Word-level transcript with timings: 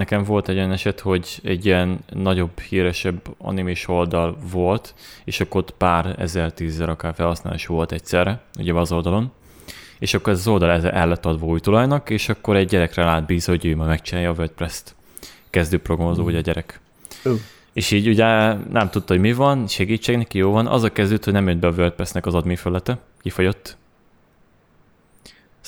nekem 0.00 0.24
volt 0.24 0.48
egy 0.48 0.56
olyan 0.56 0.72
eset, 0.72 1.00
hogy 1.00 1.40
egy 1.42 1.66
ilyen 1.66 1.98
nagyobb, 2.12 2.58
híresebb 2.58 3.20
animés 3.38 3.88
oldal 3.88 4.36
volt, 4.52 4.94
és 5.24 5.40
akkor 5.40 5.60
ott 5.60 5.70
pár 5.70 6.14
ezer, 6.18 6.52
tízezer 6.52 6.88
akár 6.88 7.14
felhasználás 7.14 7.66
volt 7.66 7.92
egyszerre, 7.92 8.40
ugye 8.58 8.72
az 8.72 8.92
oldalon, 8.92 9.32
és 9.98 10.14
akkor 10.14 10.32
ez 10.32 10.38
az 10.38 10.48
oldal 10.48 10.70
ez 10.70 10.84
el 10.84 11.08
lett 11.08 11.26
adva 11.26 11.46
új 11.46 11.60
tulajnak, 11.60 12.10
és 12.10 12.28
akkor 12.28 12.56
egy 12.56 12.68
gyerekre 12.68 13.04
lát 13.04 13.26
bízva, 13.26 13.52
hogy 13.52 13.66
ő 13.66 13.76
ma 13.76 13.84
megcsinálja 13.84 14.30
a 14.30 14.34
WordPress-t. 14.36 14.94
Kezdő 15.50 15.78
programozó, 15.78 16.24
ugye 16.24 16.38
a 16.38 16.40
gyerek. 16.40 16.80
Ö. 17.22 17.34
És 17.72 17.90
így 17.90 18.08
ugye 18.08 18.54
nem 18.54 18.90
tudta, 18.90 19.12
hogy 19.12 19.22
mi 19.22 19.32
van, 19.32 19.66
segítség 19.66 20.16
neki, 20.16 20.38
jó 20.38 20.50
van. 20.50 20.66
Az 20.66 20.82
a 20.82 20.92
kezdődött, 20.92 21.24
hogy 21.24 21.32
nem 21.32 21.48
jött 21.48 21.58
be 21.58 21.66
a 21.66 21.72
WordPress-nek 21.76 22.26
az 22.26 22.34
admin 22.34 22.56
felülete, 22.56 22.98
kifagyott. 23.22 23.76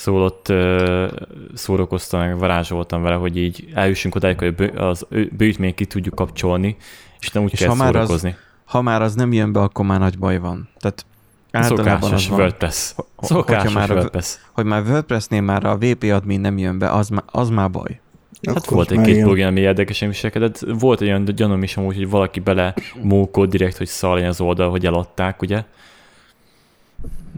Szóval 0.03 0.21
ott 0.23 0.49
uh, 0.49 1.11
szórakoztam, 1.53 2.19
meg 2.19 2.37
varázsoltam 2.37 3.01
vele, 3.01 3.15
hogy 3.15 3.37
így 3.37 3.67
eljussunk 3.73 4.15
odáig, 4.15 4.37
hogy 4.39 4.71
az 4.75 5.05
bőjtményt 5.31 5.75
ki 5.75 5.85
tudjuk 5.85 6.15
kapcsolni, 6.15 6.75
és 7.19 7.31
nem 7.31 7.43
úgy 7.43 7.51
És 7.53 7.59
kell 7.59 7.67
ha 7.69 7.75
már 7.75 7.87
az- 7.87 7.93
szórakozni. 7.93 8.35
Ha 8.65 8.81
már 8.81 9.01
az 9.01 9.15
nem 9.15 9.33
jön 9.33 9.51
be, 9.51 9.59
akkor 9.59 9.85
már 9.85 9.99
nagy 9.99 10.17
baj 10.17 10.39
van. 10.39 10.69
Tehát 10.79 11.05
általában 11.51 12.01
Szokásos 12.01 12.23
az 12.23 12.29
van, 12.29 12.39
WordPress. 12.39 12.93
Szokásos 13.21 13.73
már 13.73 13.91
a- 13.91 13.93
WordPress. 13.93 14.35
hogy 14.51 14.65
már 14.65 14.83
WordPressnél 14.87 15.41
már 15.41 15.65
a 15.65 15.77
VP 15.77 16.03
admin 16.03 16.39
nem 16.39 16.57
jön 16.57 16.77
be, 16.79 16.91
az, 16.91 17.09
má- 17.09 17.25
az 17.31 17.49
már 17.49 17.69
baj. 17.71 17.99
Hát 18.47 18.55
Akkor 18.55 18.73
volt 18.73 18.91
egy 18.91 18.97
már 18.97 19.05
két 19.05 19.15
igen. 19.15 19.27
plugin, 19.27 19.45
ami 19.45 19.59
érdekesen 19.59 20.07
viselkedett. 20.09 20.59
Volt 20.79 21.01
egy 21.01 21.07
olyan 21.07 21.25
gyanúm 21.25 21.63
is 21.63 21.77
amúgy, 21.77 21.95
hogy 21.95 22.09
valaki 22.09 22.39
bele 22.39 22.73
mókod 23.01 23.49
direkt, 23.49 23.77
hogy 23.77 23.87
szalja 23.87 24.27
az 24.27 24.41
oldal, 24.41 24.69
hogy 24.69 24.85
eladták, 24.85 25.41
ugye? 25.41 25.63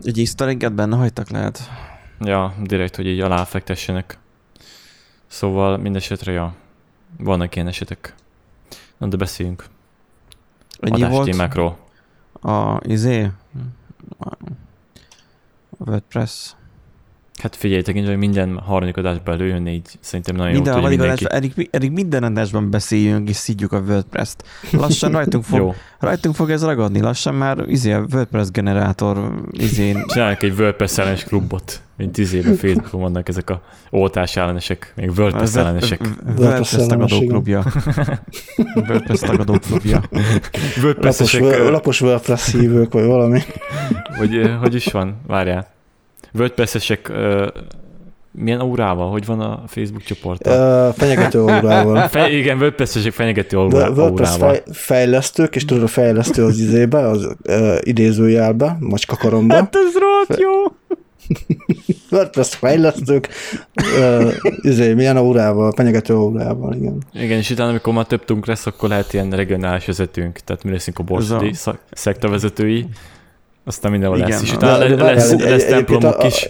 Egy 0.04 0.20
easter 0.20 0.48
egget 0.48 0.74
benne 0.74 0.96
hagytak 0.96 1.30
lehet. 1.30 1.60
Ja, 2.20 2.56
direkt, 2.62 2.96
hogy 2.96 3.08
így 3.08 3.20
aláfektessenek. 3.20 4.18
Szóval 5.28 5.78
mindesetre, 5.78 6.32
ja, 6.32 6.56
vannak 7.18 7.56
ilyen 7.56 7.68
esetek. 7.68 8.16
Na, 8.98 9.08
de 9.08 9.18
beszéljünk. 9.18 9.66
Ennyi 10.80 11.02
volt 11.02 11.14
Adástémákról. 11.14 11.78
a 12.42 12.80
izé, 12.82 13.32
a 14.20 14.38
WordPress. 15.78 16.56
Hát 17.42 17.56
figyelj, 17.56 17.82
tekintve, 17.82 18.10
hogy 18.12 18.20
minden 18.20 18.60
harmadik 18.66 18.98
adásba 18.98 19.32
előjönni, 19.32 19.72
így 19.72 19.88
szerintem 20.00 20.36
nagyon 20.36 20.52
Minden 20.52 20.74
jó 20.74 20.80
harmadik 20.80 21.00
mindenki. 21.00 21.26
adásban, 21.26 21.52
eddig, 21.54 21.70
eddig 21.72 21.92
minden 21.92 22.24
adásban 22.24 22.70
beszéljünk 22.70 23.30
és 23.30 23.36
szidjuk 23.36 23.72
a 23.72 23.80
WordPress-t. 23.80 24.44
Lassan 24.72 25.12
rajtunk 25.18 25.44
fog, 25.44 25.58
Jó, 25.58 25.74
rajtunk 26.00 26.36
fog 26.36 26.50
ez 26.50 26.64
ragadni, 26.64 27.00
lassan 27.02 27.36
már 27.36 27.58
izé 27.68 27.92
a 27.92 28.06
WordPress 28.14 28.52
generátor 28.52 29.42
izé, 29.52 29.96
csinálják 30.08 30.44
egy 30.44 30.60
WordPress 30.60 30.98
ellenes 30.98 31.24
klubot, 31.24 31.82
mint 31.98 32.18
izébe 32.18 32.54
Facebookon 32.54 33.02
vannak 33.02 33.30
ezek 33.30 33.50
a 33.50 33.62
oltás 33.90 34.36
ellenesek, 34.36 34.94
még 34.96 35.12
WordPress 35.18 35.56
ellenesek. 35.56 36.02
WordPress 36.38 36.88
tagadó 36.88 37.20
klubja. 37.20 37.64
WordPress 38.76 39.20
tagadó 39.20 39.60
klubja. 39.60 40.02
Lapos, 40.12 40.84
WordPress-esek, 40.84 41.42
ö, 41.42 41.72
lapos 41.72 42.02
WordPress 42.02 42.52
hívők, 42.52 42.94
vagy 42.94 43.06
valami. 43.06 43.40
ö, 44.20 44.50
hogy 44.50 44.76
is 44.76 44.86
van, 44.86 45.22
várjál. 45.28 45.74
WordPress-esek 46.38 47.12
milyen 48.32 48.62
órával, 48.62 49.10
hogy 49.12 49.26
van 49.26 49.40
a 49.40 49.64
Facebook 49.68 50.04
csoport? 50.04 50.48
Ö, 50.48 50.90
Fenyegető 50.96 51.42
órával. 51.42 52.08
Fe, 52.08 52.30
igen, 52.32 52.58
WordPress-esek 52.58 53.12
fenyegető 53.14 53.58
De 53.58 53.64
órá- 53.64 53.98
WordPress 53.98 54.36
órával. 54.36 54.50
fej, 54.50 54.64
fejlesztők, 54.72 55.56
és 55.56 55.66
tudod 55.66 55.84
a 55.84 55.88
fejlesztő 55.88 56.44
az 56.44 56.60
izébe, 56.60 56.98
az 57.08 57.36
uh, 57.48 57.78
idézőjelbe, 57.82 58.78
macskakaromba. 58.80 59.54
Hát 59.54 59.76
ez 59.76 59.94
rohadt 60.00 60.40
jó! 60.42 60.52
WordPress 62.12 62.56
fejlesztők, 62.56 63.30
uh, 64.00 64.34
izé, 64.62 64.94
milyen 64.94 65.18
órával, 65.18 65.72
fenyegető 65.76 66.16
órával, 66.16 66.74
igen. 66.74 66.98
Igen, 67.14 67.38
és 67.38 67.50
utána, 67.50 67.70
amikor 67.70 67.94
már 67.94 68.06
több 68.06 68.26
tunk 68.26 68.46
lesz, 68.46 68.66
akkor 68.66 68.90
lehet 68.90 69.14
ilyen 69.14 69.30
regionális 69.30 69.86
vezetőnk, 69.86 70.38
tehát 70.40 70.64
mi 70.64 70.72
leszünk 70.72 71.00
a 71.00 71.04
borsodi 71.04 71.48
Ez 71.50 71.58
szak- 71.58 71.80
szekta 71.92 72.30
vezetői, 72.30 72.86
aztán 73.66 73.92
mindenhol 73.92 74.18
Igen. 74.18 74.30
lesz, 74.30 74.50
De- 74.50 74.56
utána 74.56 74.78
de 74.78 74.96
várjál, 74.96 75.14
lesz, 75.16 75.32
egy- 75.32 75.40
lesz 75.40 75.66
templomok 75.66 76.18
a- 76.18 76.26
is. 76.26 76.50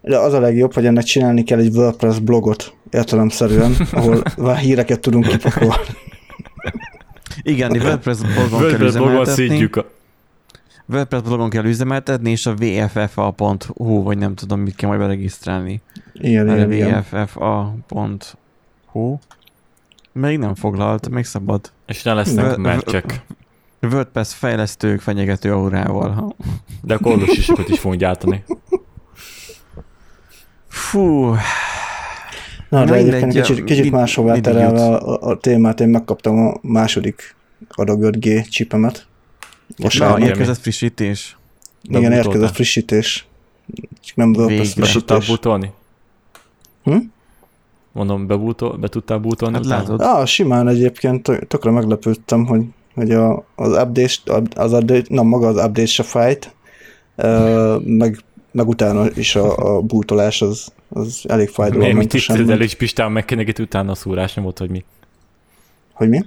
De 0.00 0.18
az 0.18 0.32
a 0.32 0.40
legjobb, 0.40 0.74
hogy 0.74 0.86
ennek 0.86 1.04
csinálni 1.04 1.42
kell 1.42 1.58
egy 1.58 1.76
WordPress 1.76 2.18
blogot, 2.18 2.74
értelemszerűen, 2.90 3.74
ahol 3.92 4.22
már 4.36 4.56
híreket 4.56 5.00
tudunk 5.00 5.26
kipakolni. 5.26 5.72
Igen, 7.42 7.74
egy 7.74 7.82
WordPress 7.82 8.18
blogon 8.20 8.48
kell 8.48 8.58
WordPress 8.60 8.92
blogon 8.92 9.20
üzemeltetni. 9.20 9.68
a... 9.80 9.84
WordPress 10.92 11.22
blogon 11.22 11.50
kell 11.50 11.64
üzemeltetni, 11.64 12.30
és 12.30 12.46
a 12.46 12.54
vffa.hu, 12.54 14.02
vagy 14.02 14.18
nem 14.18 14.34
tudom, 14.34 14.60
mit 14.60 14.74
kell 14.74 14.88
majd 14.88 15.00
beregisztrálni. 15.00 15.80
Igen, 16.14 16.48
igen, 16.48 16.72
igen. 16.72 17.04
vffa.hu 17.10 19.16
még 20.12 20.38
nem 20.38 20.54
foglalt, 20.54 21.08
még 21.08 21.24
szabad. 21.24 21.70
És 21.86 22.02
ne 22.02 22.12
lesznek 22.14 22.56
mercsek. 22.56 23.24
WordPress 23.82 24.34
fejlesztők 24.34 25.00
fenyegető 25.00 25.52
aurával. 25.52 26.36
De 26.82 26.94
a 26.94 26.98
kollusisokat 26.98 27.68
is 27.68 27.78
fogunk 27.78 28.00
gyártani. 28.00 28.44
Fú, 30.68 31.34
Na, 32.68 32.84
de 32.84 32.94
egyébként 32.94 33.32
kicsit, 33.32 33.64
kicsit 33.64 33.90
máshová 33.90 34.40
terelve 34.40 34.84
a, 34.84 35.20
a, 35.30 35.36
témát, 35.36 35.80
én 35.80 35.88
megkaptam 35.88 36.38
a 36.46 36.54
második 36.62 37.34
adag 37.68 37.98
5G 38.02 38.48
csipemet. 38.48 39.06
Most 39.76 39.98
na, 39.98 40.18
érkezett 40.18 40.58
frissítés. 40.58 41.36
igen, 41.82 42.00
Bebutoltál. 42.00 42.32
érkezett 42.32 42.54
frissítés. 42.54 43.26
Csak 44.00 44.16
nem 44.16 44.28
WordPress 44.28 44.74
Végre. 44.74 44.80
Be 44.80 44.92
tudtál 44.92 45.20
frissítés. 45.20 45.70
Hm? 46.82 46.96
Mondom, 47.92 48.26
bebútol, 48.26 48.76
be 48.76 48.88
tudtál 48.88 49.18
bútolni? 49.18 49.54
Hát 49.56 49.66
látod. 49.66 50.00
Ah, 50.00 50.26
simán 50.26 50.68
egyébként 50.68 51.22
tök- 51.22 51.48
tökre 51.48 51.70
meglepődtem, 51.70 52.46
hogy, 52.46 52.62
hogy 52.96 53.10
a, 53.10 53.44
az 53.54 53.68
update, 53.68 54.48
az 54.54 54.72
update, 54.72 55.04
na 55.08 55.22
maga 55.22 55.46
az 55.46 55.56
update 55.56 55.86
se 55.86 56.02
fájt, 56.02 56.54
uh, 57.16 57.82
meg, 57.84 58.18
meg 58.50 58.68
utána 58.68 59.10
is 59.14 59.36
a, 59.36 59.56
a 59.56 59.80
bútolás 59.80 60.42
az, 60.42 60.72
az 60.88 61.24
elég 61.28 61.38
Mi, 61.38 61.44
mit 61.44 61.54
fájdalommentesen. 61.54 62.36
itt 62.36 62.46
ment. 62.46 62.60
elég 62.60 62.74
Pistán 62.74 63.12
megkenegít 63.12 63.58
utána 63.58 63.90
a 63.90 63.94
szúrás 63.94 64.34
nyomot, 64.34 64.58
hogy 64.58 64.70
mi? 64.70 64.84
Hogy 65.92 66.08
mi? 66.08 66.24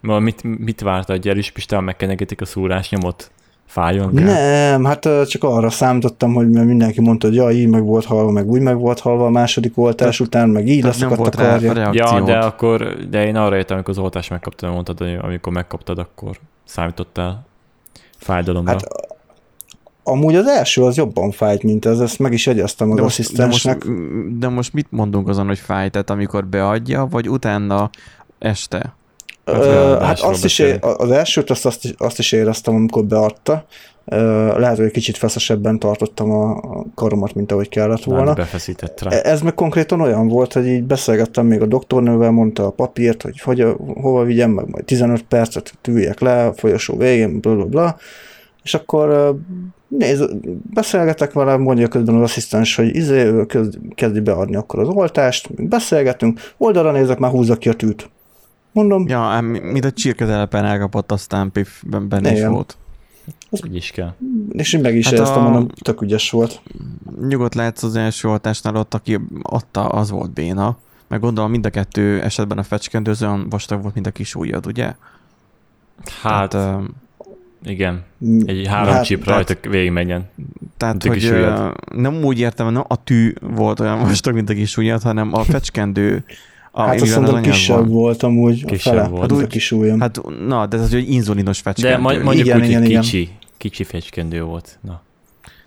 Ma 0.00 0.18
mit, 0.18 0.58
mit 0.58 0.80
várta, 0.80 1.12
hogy 1.12 1.28
Elis 1.28 1.50
Pistán 1.50 1.84
megkenegetik 1.84 2.40
a 2.40 2.44
szúrás 2.44 2.90
nyomot? 2.90 3.30
Fájjon? 3.74 4.14
rá? 4.14 4.24
Nem, 4.24 4.84
hát 4.84 5.08
csak 5.26 5.44
arra 5.44 5.70
számítottam, 5.70 6.34
hogy 6.34 6.50
mert 6.50 6.66
mindenki 6.66 7.00
mondta, 7.00 7.26
hogy 7.26 7.36
ja, 7.36 7.50
így 7.50 7.68
meg 7.68 7.84
volt 7.84 8.04
halva, 8.04 8.30
meg 8.30 8.50
úgy 8.50 8.60
meg 8.60 8.78
volt 8.78 9.00
halva 9.00 9.26
a 9.26 9.30
második 9.30 9.78
oltás 9.78 10.20
után, 10.20 10.48
meg 10.48 10.68
így 10.68 10.82
leszakadt 10.82 11.34
a 11.34 11.38
karja. 11.38 11.90
Ja, 11.92 12.20
de 12.20 12.38
akkor, 12.38 12.96
de 13.10 13.26
én 13.26 13.36
arra 13.36 13.56
értem, 13.56 13.76
amikor 13.76 13.94
az 13.94 14.02
oltást 14.02 14.30
megkaptad, 14.30 14.72
mondtad, 14.72 14.98
hogy 14.98 15.18
amikor 15.22 15.52
megkaptad, 15.52 15.98
akkor 15.98 16.38
számítottál 16.64 17.46
fájdalomra. 18.16 18.70
Hát 18.70 18.86
amúgy 20.02 20.34
az 20.34 20.46
első 20.46 20.82
az 20.82 20.96
jobban 20.96 21.30
fájt, 21.30 21.62
mint 21.62 21.84
ez, 21.84 22.00
ezt 22.00 22.18
meg 22.18 22.32
is 22.32 22.46
jegyeztem 22.46 22.90
az 22.90 22.96
de 22.96 23.02
most, 23.02 23.16
de, 23.16 23.22
asszisztensnek. 23.22 23.84
most, 23.84 24.38
de 24.38 24.48
most 24.48 24.72
mit 24.72 24.86
mondunk 24.90 25.28
azon, 25.28 25.46
hogy 25.46 25.58
fáj? 25.58 25.88
Tehát 25.88 26.10
amikor 26.10 26.46
beadja, 26.46 27.06
vagy 27.10 27.28
utána 27.28 27.90
este? 28.38 28.94
Ö, 29.44 29.52
Hát 29.54 30.00
hát 30.00 30.20
azt 30.20 30.44
is, 30.44 30.58
é- 30.58 30.64
beszélünk. 30.80 31.00
az 31.00 31.10
elsőt 31.10 31.50
azt, 31.50 31.66
azt, 31.66 31.84
is, 31.84 31.94
azt 31.98 32.18
is 32.18 32.32
éreztem, 32.32 32.74
amikor 32.74 33.04
beadta. 33.04 33.64
Ö, 34.06 34.46
Lehet, 34.58 34.76
hogy 34.76 34.86
egy 34.86 34.92
kicsit 34.92 35.16
feszesebben 35.16 35.78
tartottam 35.78 36.30
a 36.30 36.60
karomat, 36.94 37.34
mint 37.34 37.52
ahogy 37.52 37.68
kellett 37.68 38.04
volna. 38.04 38.32
Befeszített 38.32 39.00
rá. 39.02 39.10
E- 39.10 39.20
Ez 39.30 39.40
meg 39.40 39.54
konkrétan 39.54 40.00
olyan 40.00 40.28
volt, 40.28 40.52
hogy 40.52 40.66
így 40.66 40.82
beszélgettem 40.82 41.46
még 41.46 41.60
a 41.62 41.66
doktornővel, 41.66 42.30
mondta 42.30 42.66
a 42.66 42.70
papírt, 42.70 43.22
hogy, 43.22 43.40
hogy 43.40 43.66
hova 43.94 44.24
vigyem, 44.24 44.50
meg 44.50 44.68
majd 44.68 44.84
15 44.84 45.22
percet 45.22 45.72
üljek 45.88 46.20
le 46.20 46.46
a 46.46 46.52
folyosó 46.52 46.96
végén, 46.96 47.40
bla 47.40 47.54
bla 47.54 47.64
bla. 47.64 47.96
És 48.62 48.74
akkor 48.74 49.36
néz, 49.88 50.24
beszélgetek 50.74 51.32
vele, 51.32 51.56
mondja 51.56 51.88
közben 51.88 52.14
az 52.14 52.22
asszisztens, 52.22 52.76
hogy 52.76 52.96
izé, 52.96 53.30
kezdi 53.94 54.20
beadni 54.20 54.56
akkor 54.56 54.80
az 54.80 54.88
oltást, 54.88 55.68
beszélgetünk, 55.68 56.40
oldalra 56.56 56.90
nézek, 56.92 57.18
már 57.18 57.30
húzza 57.30 57.56
ki 57.56 57.68
a 57.68 57.72
tűt. 57.72 58.10
Mondom, 58.74 59.08
Ja, 59.08 59.20
ám 59.20 59.44
mint 59.44 59.84
a 59.84 59.90
csirkedelepen 59.92 60.64
elkapott, 60.64 61.12
aztán 61.12 61.52
pif, 61.52 61.82
ben- 61.86 62.08
benne 62.08 62.32
is 62.32 62.44
volt. 62.44 62.76
Így 63.66 63.74
is 63.74 63.90
kell. 63.90 64.14
és 64.50 64.72
én 64.72 64.80
meg 64.80 64.96
is 64.96 65.04
Hát 65.04 65.14
éreztem, 65.14 65.38
a- 65.46 65.48
mondom, 65.48 65.68
tök 65.82 66.00
ügyes 66.02 66.30
volt. 66.30 66.60
Nyugodt 67.28 67.54
lehetsz 67.54 67.82
az 67.82 67.96
első 67.96 68.28
oltásnál, 68.28 68.76
ott, 68.76 68.94
aki 68.94 69.18
adta, 69.42 69.88
az 69.88 70.10
volt 70.10 70.30
béna. 70.30 70.76
Meg 71.08 71.20
gondolom 71.20 71.50
mind 71.50 71.66
a 71.66 71.70
kettő 71.70 72.20
esetben 72.22 72.58
a 72.58 72.62
fecskendőző 72.62 73.26
olyan 73.26 73.48
vastag 73.48 73.82
volt, 73.82 73.94
mint 73.94 74.06
a 74.06 74.10
kis 74.10 74.34
ujjad, 74.34 74.66
ugye? 74.66 74.94
Hát, 76.22 76.48
tehát, 76.50 76.80
igen. 77.64 78.02
Mm, 78.24 78.38
Egy 78.46 78.66
három 78.66 78.92
hát, 78.94 79.08
tehát- 79.08 79.24
rajta 79.26 79.68
végigmenjen. 79.68 80.28
tehát 80.76 81.02
hogy 81.02 81.12
kis 81.12 81.28
ö, 81.28 81.34
ujjad. 81.36 81.74
nem 81.94 82.24
úgy 82.24 82.38
értem, 82.38 82.66
hogy 82.66 82.74
nem 82.74 82.84
a 82.88 83.04
tű 83.04 83.32
volt 83.40 83.80
olyan 83.80 83.98
vastag, 83.98 84.34
mint 84.34 84.50
a 84.50 84.54
kis 84.54 84.76
ujjad, 84.76 85.02
hanem 85.02 85.34
a 85.34 85.42
fecskendő, 85.42 86.24
a, 86.76 86.82
Hát 86.82 87.00
azt 87.00 87.14
mondom, 87.16 87.42
kisebb 87.42 87.76
van. 87.78 87.88
volt 87.88 88.22
amúgy, 88.22 88.62
a 88.64 88.66
Kisebb 88.66 88.94
fele, 88.94 89.08
volt. 89.08 89.20
hát 89.20 89.30
Hát 89.30 89.38
úgy, 89.38 89.44
a 89.44 89.46
kis 89.46 89.72
ujjam. 89.72 90.00
Hát, 90.00 90.16
Hát 90.16 90.38
na, 90.46 90.66
de 90.66 90.76
ez 90.78 90.90
hogy 90.90 91.10
inzulinos 91.10 91.56
De 91.56 91.62
fecskendő. 91.62 92.02
majd, 92.02 92.22
mondjuk 92.22 92.46
Igen, 92.46 92.58
úgy, 92.60 92.64
igen, 92.66 92.80
hogy 92.80 92.90
igen. 92.90 93.02
kicsi. 93.02 93.30
Kicsi 93.56 93.84
fecskendő 93.84 94.42
volt. 94.42 94.78
Na. 94.80 95.02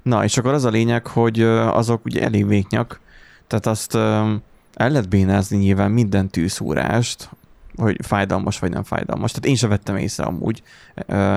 Na, 0.01 0.24
és 0.24 0.38
akkor 0.38 0.54
az 0.54 0.63
a 0.65 0.69
lényeg, 0.69 1.07
hogy 1.07 1.42
azok 1.42 2.06
ugye 2.06 2.21
elég 2.24 2.48
véknyak, 2.48 3.00
tehát 3.48 3.65
azt 3.65 3.95
el 3.95 4.89
lehet 4.89 5.09
bénázni 5.09 5.57
nyilván 5.57 5.92
minden 5.92 6.30
tűszúrást, 6.30 7.30
hogy 7.75 7.98
fájdalmas 8.01 8.60
vagy 8.60 8.71
nem 8.71 8.83
fájdalmas. 8.83 9.31
Tehát 9.31 9.45
én 9.45 9.56
sem 9.56 9.69
vettem 9.69 9.95
észre 9.95 10.24
amúgy 10.24 10.62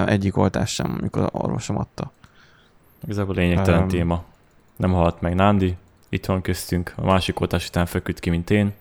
egyik 0.07 0.37
oltás 0.37 0.71
sem, 0.75 0.97
amikor 1.01 1.23
az 1.23 1.29
orvosom 1.33 1.79
adta. 1.79 2.13
Igazából 3.05 3.35
lényegtelen 3.35 3.83
Um, 3.83 3.89
téma. 3.89 4.25
Nem 4.77 4.93
halt 4.93 5.21
meg 5.21 5.35
Nándi, 5.35 5.75
itt 6.09 6.27
van 6.27 6.41
köztünk, 6.41 6.93
a 6.97 7.05
másik 7.05 7.41
oltás 7.41 7.67
után 7.69 7.87
feküdt 7.87 8.21
ki, 8.21 8.31
mint 8.31 8.51
én. 8.51 8.73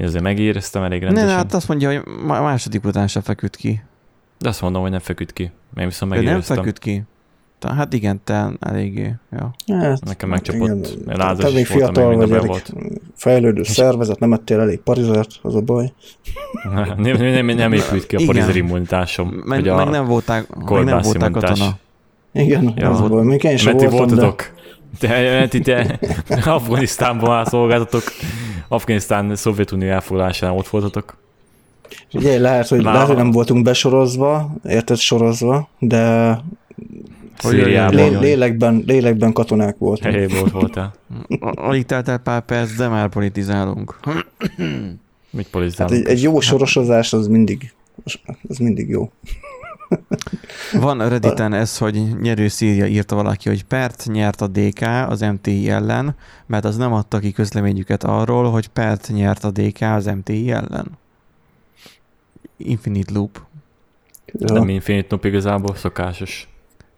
Én 0.00 0.06
azért 0.06 0.22
megéreztem 0.22 0.82
elég 0.82 1.00
Ne, 1.00 1.06
rendesen. 1.06 1.28
ne, 1.28 1.34
hát 1.34 1.54
azt 1.54 1.68
mondja, 1.68 1.88
hogy 1.92 2.02
második 2.26 2.84
után 2.84 3.06
se 3.08 3.20
feküdt 3.20 3.56
ki. 3.56 3.82
De 4.38 4.48
azt 4.48 4.60
mondom, 4.62 4.82
hogy 4.82 4.90
nem 4.90 5.00
feküdt 5.00 5.32
ki. 5.32 5.42
Én 5.76 5.84
viszont 5.86 6.10
De 6.10 6.16
nem 6.16 6.24
megéreztem. 6.24 6.56
feküdt 6.56 6.78
ki. 6.78 7.02
Hát 7.76 7.92
igen, 7.92 8.20
te 8.24 8.50
eléggé. 8.60 9.14
Ja. 9.32 9.54
Hát, 9.78 10.04
Nekem 10.04 10.28
megcsapott, 10.28 10.68
igen. 10.68 11.02
mert 11.06 11.18
lázas 11.18 11.44
Te 11.44 11.50
még 11.54 11.66
voltam, 11.68 11.92
fiatal 11.94 12.08
még 12.08 12.18
vagy, 12.18 12.30
elég 12.30 12.46
volt. 12.46 12.72
fejlődő 13.14 13.62
szervezet, 13.62 14.18
nem 14.18 14.32
ettél 14.32 14.60
elég 14.60 14.78
parizert, 14.78 15.38
az 15.42 15.54
a 15.54 15.60
baj. 15.60 15.92
nem, 16.74 16.94
nem, 16.96 17.16
nem, 17.46 17.46
nem 17.46 17.72
épült 17.72 18.06
ki 18.06 18.16
a 18.16 18.18
Igen. 18.20 18.34
parizer 18.34 18.56
immunitásom. 18.56 19.28
Meg, 19.28 19.64
meg 19.64 19.88
nem 19.88 20.04
voltál, 20.06 20.44
meg 20.70 20.84
nem 20.84 20.98
immunitás. 20.98 21.30
katona. 21.30 21.78
Igen, 22.32 22.72
Ja. 22.76 22.90
az 22.90 23.00
a 23.00 23.08
baj. 23.08 23.24
Még 23.24 23.42
én 23.42 23.56
sem 23.56 23.72
Meti 23.74 23.86
voltam, 23.86 24.06
de... 24.08 24.14
voltatok? 24.14 24.50
Te, 24.98 25.48
te 25.48 25.98
Afganisztánban 26.44 27.28
már 27.30 27.46
szolgáltatok. 27.46 28.02
Afganisztán 28.68 29.36
Szovjetunió 29.36 29.88
elfoglalásánál 29.90 30.56
ott 30.56 30.68
voltatok. 30.68 31.16
Ugye 32.12 32.38
lehet, 32.38 32.68
hogy, 32.68 32.82
Na. 32.82 32.92
lehet, 32.92 33.06
hogy 33.06 33.16
nem 33.16 33.30
voltunk 33.30 33.64
besorozva, 33.64 34.54
érted, 34.64 34.96
sorozva, 34.96 35.68
de 35.78 36.38
Szíriában. 37.38 37.94
Lé- 37.94 38.20
lélekben, 38.20 38.82
lélekben 38.86 39.32
katonák 39.32 39.76
voltunk. 39.78 40.14
Helyén 40.14 40.28
volt 40.40 40.50
voltál. 40.50 40.94
Alig 41.40 41.84
telt 41.86 42.08
el 42.08 42.18
pár 42.18 42.40
perc, 42.44 42.74
de 42.76 42.88
már 42.88 43.08
politizálunk. 43.08 44.00
Mit 45.30 45.42
Hát 45.42 45.50
politizálunk? 45.50 45.98
egy, 45.98 46.06
egy 46.06 46.22
jó 46.22 46.40
sorosozás 46.40 47.12
az 47.12 47.26
mindig, 47.26 47.72
az 48.48 48.56
mindig 48.58 48.88
jó. 48.88 49.10
Van 50.72 51.08
Redditen 51.08 51.52
ez, 51.52 51.78
hogy 51.78 52.18
nyerő 52.20 52.48
Szíria 52.48 52.86
írta 52.86 53.14
valaki, 53.14 53.48
hogy 53.48 53.64
Pert 53.64 54.04
nyert 54.06 54.40
a 54.40 54.46
DK 54.46 54.80
az 55.08 55.20
MTI 55.20 55.70
ellen, 55.70 56.16
mert 56.46 56.64
az 56.64 56.76
nem 56.76 56.92
adta 56.92 57.18
ki 57.18 57.32
közleményüket 57.32 58.04
arról, 58.04 58.50
hogy 58.50 58.68
Pert 58.68 59.08
nyert 59.12 59.44
a 59.44 59.50
DK 59.50 59.80
az 59.80 60.04
MTI 60.06 60.50
ellen. 60.50 60.98
Infinite 62.56 63.12
Loop. 63.12 63.40
Ja. 64.26 64.52
Nem 64.52 64.68
Infinite 64.68 65.06
Loop 65.10 65.24
igazából 65.24 65.74
szokásos. 65.74 66.48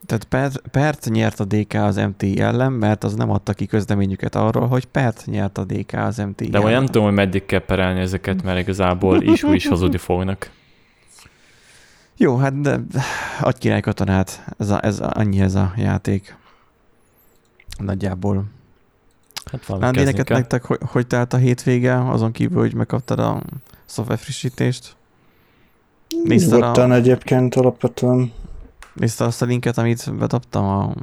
Tehát 0.06 0.24
Pert, 0.24 0.62
Pert 0.70 1.08
nyert 1.10 1.40
a 1.40 1.44
DK 1.44 1.74
az 1.74 1.96
MTI 1.96 2.40
ellen, 2.40 2.72
mert 2.72 3.04
az 3.04 3.14
nem 3.14 3.30
adta 3.30 3.52
ki 3.52 3.66
közleményüket 3.66 4.34
arról, 4.34 4.66
hogy 4.66 4.84
Pert 4.86 5.22
nyert 5.26 5.58
a 5.58 5.64
DK 5.64 5.92
az 5.92 6.16
MTI 6.18 6.48
De 6.48 6.58
ellen. 6.58 6.72
nem 6.72 6.86
tudom, 6.86 7.04
hogy 7.04 7.14
meddig 7.14 7.46
kell 7.46 7.64
perelni 7.64 8.00
ezeket, 8.00 8.42
mert 8.42 8.58
igazából 8.58 9.22
is 9.22 9.42
úgy 9.42 9.54
is 9.54 9.66
hazudni 9.66 9.98
fognak. 9.98 10.50
Jó, 12.16 12.36
hát 12.36 12.60
de 12.60 12.80
adj 13.40 13.58
király 13.58 13.80
katonát, 13.80 14.44
ez, 14.58 14.70
a, 14.70 14.84
ez 14.84 15.00
a, 15.00 15.10
annyi 15.14 15.40
ez 15.40 15.54
a 15.54 15.72
játék. 15.76 16.36
Nagyjából. 17.78 18.44
Hát 19.44 19.66
valami 19.66 19.84
Nándi, 19.84 20.02
neked, 20.02 20.24
kell. 20.24 20.36
nektek 20.36 20.64
hogy, 20.64 20.78
hogy 20.86 21.06
telt 21.06 21.32
a 21.32 21.36
hétvége, 21.36 22.10
azon 22.10 22.32
kívül, 22.32 22.60
hogy 22.60 22.74
megkaptad 22.74 23.18
a 23.18 23.42
szoftver 23.84 24.18
frissítést? 24.18 24.96
Nézted, 26.24 26.52
a, 26.52 26.56
Nyugodtan 26.56 26.92
egyébként 26.92 27.54
alapvetően. 27.54 28.32
nézted 28.94 29.26
azt 29.26 29.42
a 29.42 29.44
linket, 29.44 29.78
amit 29.78 30.16
bedobtam 30.16 30.64
a, 30.64 30.94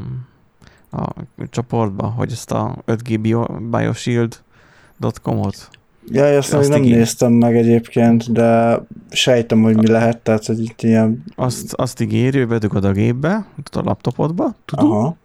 a 0.98 1.14
csoportba, 1.50 2.08
hogy 2.08 2.32
ezt 2.32 2.52
a 2.52 2.76
5G 2.88 3.18
bio, 3.22 3.46
bioshield.com-ot? 3.60 5.70
Ja, 6.12 6.24
ezt 6.26 6.54
Azt 6.54 6.70
nem 6.70 6.82
igény- 6.84 6.98
néztem 6.98 7.32
meg 7.32 7.56
egyébként, 7.58 8.32
de 8.32 8.80
sejtem, 9.10 9.62
hogy 9.62 9.76
mi 9.76 9.88
lehet, 9.88 10.18
tehát 10.18 10.46
hogy 10.46 10.60
itt 10.64 10.82
ilyen, 10.82 11.24
Azt, 11.36 11.74
azt 11.74 12.02
ígéri, 12.02 12.38
hogy 12.38 12.48
bedugod 12.48 12.86
a 12.86 12.92
gépbe, 12.92 13.46
tudod, 13.64 13.86
a 13.86 13.90
laptopodba, 13.90 14.56
tudom, 14.66 14.92
aha, 14.92 15.16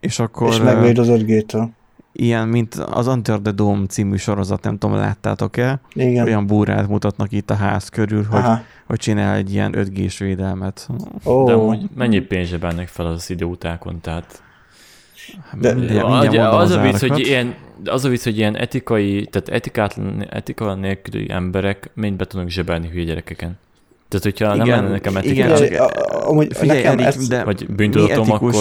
és 0.00 0.18
akkor 0.18 0.48
és 0.48 0.58
ö, 0.58 0.62
megvéd 0.62 0.98
az 0.98 1.08
5G-től. 1.10 1.66
ilyen, 2.12 2.48
mint 2.48 2.74
az 2.74 3.06
Under 3.06 3.38
the 3.40 3.52
Dome 3.52 3.86
című 3.86 4.16
sorozat, 4.16 4.62
nem 4.62 4.78
tudom, 4.78 4.96
láttátok-e? 4.96 5.80
Igen. 5.94 6.24
Olyan 6.26 6.46
búrát 6.46 6.88
mutatnak 6.88 7.32
itt 7.32 7.50
a 7.50 7.54
ház 7.54 7.88
körül, 7.88 8.24
hogy, 8.24 8.40
Aha. 8.40 8.60
hogy 8.86 8.98
csinál 8.98 9.34
egy 9.36 9.52
ilyen 9.52 9.72
5G-s 9.76 10.18
védelmet. 10.18 10.88
Ó, 11.24 11.44
De 11.46 11.52
amúgy 11.52 11.88
mennyi 11.94 12.20
pénzse 12.20 12.58
bennek 12.58 12.88
fel 12.88 13.06
az 13.06 13.30
időutákon, 13.30 14.00
tehát 14.00 14.42
De- 15.60 15.74
Mindjárt- 15.74 16.08
mindjárt 16.08 16.36
mondom 16.36 16.58
az, 16.60 16.70
a 16.70 16.80
vicc, 16.80 16.98
hogy 17.00 17.18
ilyen, 17.18 17.54
az 17.84 18.04
a 18.04 18.08
vicc, 18.08 18.22
hogy 18.24 18.36
ilyen 18.38 18.56
etikai, 18.56 19.26
tehát 19.30 19.48
etikátlan, 19.48 20.26
etika 20.30 20.74
nélküli 20.74 21.26
emberek 21.30 21.90
mind 21.94 22.16
be 22.16 22.24
tudnak 22.24 22.48
zsebelni 22.48 22.88
hülye 22.88 23.04
gyerekeken. 23.04 23.58
Tehát, 24.08 24.24
hogyha 24.24 24.44
igen, 24.44 24.56
nem 24.56 24.66
Igen, 24.66 24.78
lenne 24.78 24.90
nekem 24.90 25.12
igen, 25.22 25.56
Figyelj, 25.56 25.68
csak- 25.70 25.80
a- 25.80 26.16
a- 26.18 26.28
amúgy 26.28 26.56
Figyelj, 26.56 26.78
nekem 26.78 26.92
Erik, 26.92 27.06
ez, 27.06 27.28
de 27.28 27.44
vagy 27.44 27.64
mi 27.68 27.74
bűntudatom, 27.74 28.30
akkor 28.30 28.54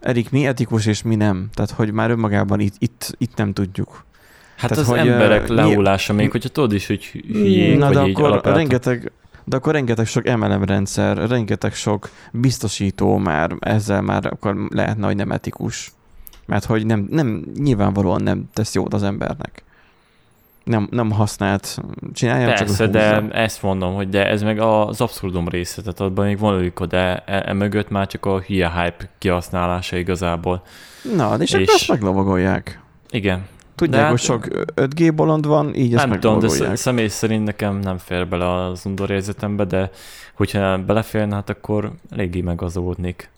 Erik, 0.00 0.30
mi 0.30 0.46
etikus 0.46 0.86
és 0.86 1.02
mi 1.02 1.14
nem? 1.14 1.48
Tehát, 1.54 1.70
hogy 1.70 1.92
már 1.92 2.10
önmagában 2.10 2.60
itt, 2.60 2.74
itt, 2.78 3.14
itt 3.18 3.36
nem 3.36 3.52
tudjuk. 3.52 4.04
hát 4.56 4.70
tehát, 4.70 4.84
az 4.84 4.90
hogy, 4.90 4.98
emberek 5.08 5.48
ö, 5.48 5.54
lehullása, 5.54 6.12
még 6.12 6.30
hogyha 6.30 6.48
tudod 6.48 6.72
is, 6.72 6.86
hogy 6.86 7.04
hülyék, 7.04 7.78
Na, 7.78 7.88
de 7.88 7.98
vagy 7.98 8.08
így 8.08 8.14
akkor 8.14 8.24
alapvetően. 8.24 8.56
rengeteg, 8.56 9.12
de 9.48 9.56
akkor 9.56 9.72
rengeteg 9.72 10.06
sok 10.06 10.24
MLM 10.36 10.64
rendszer, 10.64 11.28
rengeteg 11.28 11.74
sok 11.74 12.10
biztosító 12.32 13.16
már 13.16 13.56
ezzel 13.60 14.00
már 14.02 14.26
akkor 14.26 14.56
lehetne, 14.68 15.06
hogy 15.06 15.16
nem 15.16 15.30
etikus. 15.32 15.92
Mert 16.46 16.64
hogy 16.64 16.86
nem, 16.86 17.06
nem 17.10 17.44
nyilvánvalóan 17.58 18.22
nem 18.22 18.44
tesz 18.52 18.74
jót 18.74 18.94
az 18.94 19.02
embernek. 19.02 19.64
Nem, 20.64 20.88
nem 20.90 21.10
használt, 21.10 21.78
csinálja 22.12 22.48
csak 22.48 22.56
Persze, 22.66 22.82
hogy 22.84 22.92
de 22.92 23.20
húzza. 23.20 23.32
ezt 23.34 23.62
mondom, 23.62 23.94
hogy 23.94 24.08
de 24.08 24.26
ez 24.26 24.42
meg 24.42 24.58
az 24.58 25.00
abszurdum 25.00 25.48
része, 25.48 25.80
tehát 25.82 26.00
abban 26.00 26.26
még 26.26 26.38
van 26.38 26.54
logika, 26.54 26.86
de 26.86 27.16
e, 27.26 27.42
e 27.46 27.52
mögött 27.52 27.88
már 27.90 28.06
csak 28.06 28.26
a 28.26 28.40
hülye 28.40 28.70
hype 28.70 29.08
kihasználása 29.18 29.96
igazából. 29.96 30.62
Na, 31.16 31.36
de 31.36 31.42
és, 31.42 31.52
és- 31.52 31.68
ezt 31.68 31.88
meglovagolják. 31.88 32.80
Igen. 33.10 33.46
Tudják, 33.76 34.02
De 34.02 34.08
hogy 34.08 34.26
hát- 34.26 34.26
sok 34.26 34.48
5G 34.74 35.12
bolond 35.16 35.46
van, 35.46 35.74
így 35.74 35.94
ezt 35.94 36.06
nem 36.06 36.20
tudom, 36.20 36.38
de 36.38 36.76
személy 36.76 37.08
szerint 37.08 37.44
nekem 37.44 37.78
nem 37.78 37.98
fér 37.98 38.28
bele 38.28 38.64
az 38.64 38.80
undorérzetembe, 38.84 39.64
de 39.64 39.90
hogyha 40.34 40.78
beleférne, 40.78 41.34
hát 41.34 41.50
akkor 41.50 41.92
eléggé 42.10 42.40
meggazolódnék. 42.40 43.30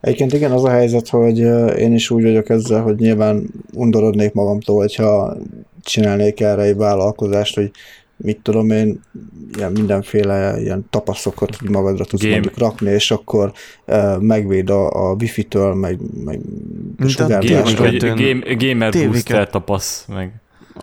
Egyébként 0.00 0.32
igen, 0.32 0.52
az 0.52 0.64
a 0.64 0.70
helyzet, 0.70 1.08
hogy 1.08 1.38
én 1.78 1.94
is 1.94 2.10
úgy 2.10 2.22
vagyok 2.22 2.48
ezzel, 2.48 2.82
hogy 2.82 2.96
nyilván 2.96 3.46
undorodnék 3.72 4.32
magamtól, 4.32 4.76
hogyha 4.76 5.36
csinálnék 5.82 6.40
erre 6.40 6.62
egy 6.62 6.76
vállalkozást, 6.76 7.54
hogy 7.54 7.70
mit 8.16 8.40
tudom 8.42 8.70
én, 8.70 9.00
ilyen 9.56 9.72
mindenféle 9.72 10.60
ilyen 10.60 10.86
tapaszokat 10.90 11.68
magadra 11.68 12.04
tudsz 12.04 12.22
Game. 12.22 12.34
mondjuk 12.34 12.58
rakni, 12.58 12.90
és 12.90 13.10
akkor 13.10 13.52
uh, 13.86 14.20
megvéd 14.20 14.70
a, 14.70 15.10
a 15.10 15.14
wifi-től, 15.14 15.74
meg, 15.74 15.98
meg 16.24 16.40
sugárzástól. 17.06 17.90
Game- 17.98 18.62
gamer 18.62 18.92
booster 18.92 19.50
tapasz 19.50 20.04
meg. 20.08 20.32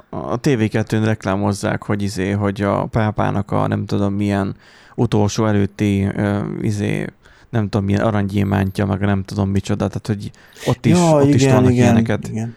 A 0.09 0.39
TV2-n 0.39 1.01
reklámozzák, 1.03 1.83
hogy 1.83 2.01
izé, 2.01 2.29
hogy 2.29 2.61
a 2.61 2.85
pápának 2.85 3.51
a 3.51 3.67
nem 3.67 3.85
tudom 3.85 4.13
milyen 4.13 4.55
utolsó 4.95 5.45
előtti 5.45 6.07
ö, 6.15 6.39
izé, 6.61 7.05
nem 7.49 7.69
tudom 7.69 7.85
milyen 7.85 8.01
aranygyémántja, 8.01 8.85
meg 8.85 8.99
nem 8.99 9.23
tudom 9.23 9.49
micsoda, 9.49 9.87
tehát 9.87 10.07
hogy 10.07 10.31
ott 10.65 10.85
is, 10.85 10.91
ja, 10.91 11.15
ott 11.15 11.33
is 11.33 11.41
igen, 11.41 11.55
vannak 11.55 11.71
igen, 11.71 11.83
ilyeneket. 11.83 12.27
igen. 12.27 12.55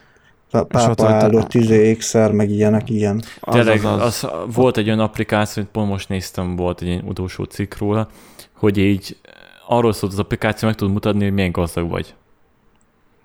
Pápa 0.51 1.09
áldott 1.09 1.53
izé, 1.53 1.87
ékszer, 1.87 2.31
meg 2.31 2.49
ilyenek, 2.49 2.89
ilyen. 2.89 3.21
Az, 3.39 3.53
Tényleg, 3.53 3.77
az, 3.77 3.85
az, 3.85 4.01
az. 4.01 4.23
az, 4.23 4.53
volt 4.55 4.77
egy 4.77 4.87
olyan 4.87 4.99
applikáció, 4.99 5.63
hogy 5.63 5.71
pont 5.71 5.89
most 5.89 6.09
néztem, 6.09 6.55
volt 6.55 6.81
egy 6.81 7.01
utolsó 7.05 7.43
cikk 7.43 7.77
róla, 7.77 8.07
hogy 8.53 8.77
így 8.77 9.17
arról 9.67 9.93
szólt 9.93 10.11
az 10.11 10.19
applikáció, 10.19 10.67
meg 10.67 10.77
tud 10.77 10.91
mutatni, 10.91 11.23
hogy 11.23 11.33
milyen 11.33 11.51
gazdag 11.51 11.89
vagy. 11.89 12.13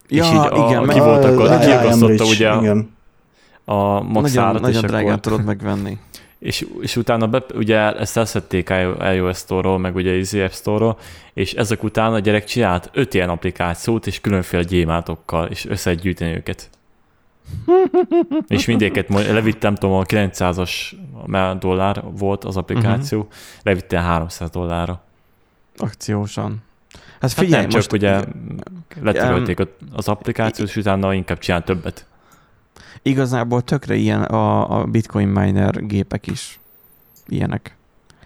Ja, 0.08 0.24
és 0.24 0.30
így 0.30 0.36
a- 0.36 0.66
igen, 0.68 0.88
ki 0.88 0.98
volt 0.98 1.24
akkor, 1.24 1.48
hogy 1.48 1.60
I- 1.66 1.68
I 1.68 1.72
am 1.72 1.78
kiakasztotta 1.80 2.06
rich, 2.12 2.30
ugye 2.30 2.48
a- 2.50 2.60
Igen. 2.60 2.90
A 3.64 3.74
nagyon, 3.74 4.06
maxárat, 4.06 4.60
nagyon 4.60 4.82
és 4.82 4.88
drágán 4.88 5.06
akkor, 5.08 5.20
tudod 5.20 5.44
megvenni. 5.44 5.98
és, 6.38 6.66
és 6.80 6.96
utána 6.96 7.26
be, 7.26 7.44
ugye 7.54 7.92
ezt 7.96 8.16
elszették 8.16 8.72
iOS 9.14 9.36
Store-ról, 9.36 9.78
meg 9.78 9.94
ugye 9.94 10.10
Easy 10.12 10.40
App 10.40 10.50
Store-ról, 10.50 10.98
és 11.34 11.52
ezek 11.52 11.82
után 11.82 12.12
a 12.12 12.18
gyerek 12.18 12.44
csinált 12.44 12.90
öt 12.92 13.14
ilyen 13.14 13.28
applikációt, 13.28 14.06
és 14.06 14.20
különféle 14.20 14.62
gyémátokkal, 14.62 15.46
és 15.46 15.66
össze 15.66 15.94
gyűjteni 15.94 16.34
őket. 16.34 16.70
és 18.48 18.66
mindéket 18.66 19.08
levittem, 19.08 19.74
tudom, 19.74 19.96
a 19.96 20.04
900-as 20.04 20.70
dollár 21.58 22.02
volt 22.18 22.44
az 22.44 22.56
applikáció, 22.56 23.18
uh-huh. 23.18 23.34
levittem 23.62 24.02
300 24.02 24.50
dollárra. 24.50 25.02
Akciósan. 25.76 26.62
Hát 27.20 27.20
Hát 27.20 27.32
figyelj, 27.32 27.46
Figyelj, 27.46 27.66
nem 27.66 27.74
most 27.74 27.88
csak 27.88 27.98
ugye 27.98 28.24
letörölték 29.02 29.68
az 29.92 30.08
applikációt, 30.08 30.68
és 30.68 30.76
utána 30.76 31.14
inkább 31.14 31.38
csinál 31.38 31.64
többet. 31.64 32.06
igazából 33.02 33.62
tökre 33.62 33.94
ilyen 33.94 34.22
a, 34.22 34.78
a 34.80 34.84
bitcoin 34.84 35.28
miner 35.28 35.86
gépek 35.86 36.26
is 36.26 36.60
ilyenek. 37.26 37.76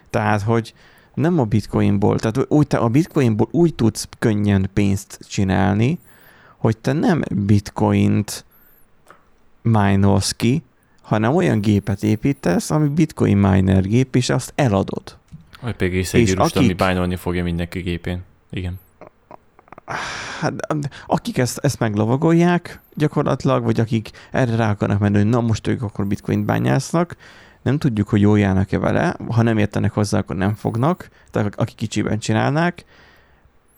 Tehát, 0.09 0.41
hogy 0.41 0.73
nem 1.13 1.39
a 1.39 1.43
bitcoinból, 1.43 2.19
tehát 2.19 2.51
úgy 2.51 2.67
te 2.67 2.77
a 2.77 2.89
bitcoinból 2.89 3.47
úgy 3.51 3.75
tudsz 3.75 4.07
könnyen 4.19 4.69
pénzt 4.73 5.19
csinálni, 5.27 5.99
hogy 6.57 6.77
te 6.77 6.93
nem 6.93 7.21
bitcoint 7.31 8.45
minolsz 9.65 10.31
ki, 10.31 10.63
hanem 11.01 11.35
olyan 11.35 11.59
gépet 11.59 12.03
építesz, 12.03 12.71
ami 12.71 12.87
bitcoin 12.87 13.37
miner 13.37 13.81
gép, 13.83 14.15
és 14.15 14.29
azt 14.29 14.51
eladod. 14.55 15.17
Egy 16.11 16.21
És 16.21 16.31
vírust, 16.33 16.55
ami 16.55 16.65
akik- 16.65 16.77
bájnolni 16.77 17.15
fogja 17.15 17.43
mindenki 17.43 17.79
gépén. 17.79 18.23
Igen. 18.49 18.79
Hát, 20.39 20.53
akik 21.07 21.37
ezt, 21.37 21.57
ezt 21.57 21.79
meglovagolják 21.79 22.81
gyakorlatilag, 22.93 23.63
vagy 23.63 23.79
akik 23.79 24.09
erre 24.31 24.55
rá 24.55 24.69
akarnak 24.69 24.99
menni, 24.99 25.17
hogy 25.17 25.25
na 25.27 25.41
most 25.41 25.67
ők 25.67 25.81
akkor 25.81 26.07
bitcoin 26.07 26.45
bányásznak, 26.45 27.15
nem 27.61 27.77
tudjuk, 27.77 28.09
hogy 28.09 28.21
jól 28.21 28.39
járnak-e 28.39 28.77
vele, 28.79 29.15
ha 29.29 29.41
nem 29.41 29.57
értenek 29.57 29.91
hozzá, 29.91 30.17
akkor 30.17 30.35
nem 30.35 30.55
fognak, 30.55 31.09
tehát 31.31 31.55
akik 31.55 31.75
kicsiben 31.75 32.19
csinálnák. 32.19 32.85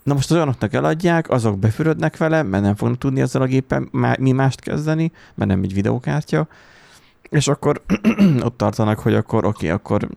Na 0.08 0.14
most 0.14 0.30
az 0.30 0.36
olyanoknak 0.36 0.74
eladják, 0.74 1.30
azok 1.30 1.60
befürödnek 1.60 2.18
vele, 2.18 2.44
mert 2.44 2.64
nem 2.64 2.76
fognak 2.76 2.98
tudni 2.98 3.22
ezzel 3.22 3.42
a 3.42 3.46
géppel 3.46 3.88
mi 4.20 4.32
mást 4.32 4.60
kezdeni, 4.60 5.12
mert 5.36 5.50
nem 5.50 5.64
egy 5.64 5.74
videókártya, 5.74 6.48
és 7.30 7.48
akkor 7.48 7.82
ott 8.48 8.58
tartanak, 8.58 9.00
hogy 9.00 9.14
akkor 9.14 9.46
oké, 9.46 9.48
okay, 9.48 9.70
akkor 9.70 10.08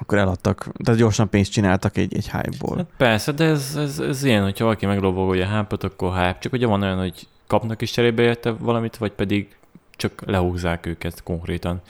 akkor 0.00 0.18
eladtak, 0.18 0.68
tehát 0.84 1.00
gyorsan 1.00 1.28
pénzt 1.28 1.52
csináltak 1.52 1.96
egy, 1.96 2.14
egy 2.16 2.30
hype-ból. 2.30 2.76
Hát 2.76 2.86
persze, 2.96 3.32
de 3.32 3.44
ez, 3.44 3.76
ez, 3.76 3.98
ez 3.98 4.24
ilyen, 4.24 4.42
hogyha 4.42 4.64
valaki 4.64 4.86
meglovagolja 4.86 5.48
a 5.48 5.56
hype 5.56 5.86
akkor 5.86 6.12
hype. 6.12 6.38
Csak 6.40 6.52
ugye 6.52 6.66
van 6.66 6.82
olyan, 6.82 6.98
hogy 6.98 7.28
kapnak 7.46 7.82
is 7.82 7.90
cserébe 7.90 8.22
érte 8.22 8.50
valamit, 8.50 8.96
vagy 8.96 9.12
pedig 9.12 9.56
csak 9.96 10.22
lehúzzák 10.26 10.86
őket 10.86 11.22
konkrétan. 11.22 11.80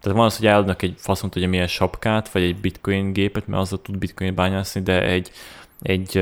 Tehát 0.00 0.18
van 0.18 0.26
az, 0.26 0.36
hogy 0.36 0.46
eladnak 0.46 0.82
egy 0.82 0.94
faszont, 0.96 1.32
hogy 1.32 1.48
milyen 1.48 1.66
sapkát, 1.66 2.28
vagy 2.28 2.42
egy 2.42 2.56
bitcoin 2.56 3.12
gépet, 3.12 3.46
mert 3.46 3.62
azzal 3.62 3.82
tud 3.82 3.98
bitcoin 3.98 4.34
bányászni, 4.34 4.80
de 4.80 5.02
egy, 5.02 5.30
egy, 5.82 6.16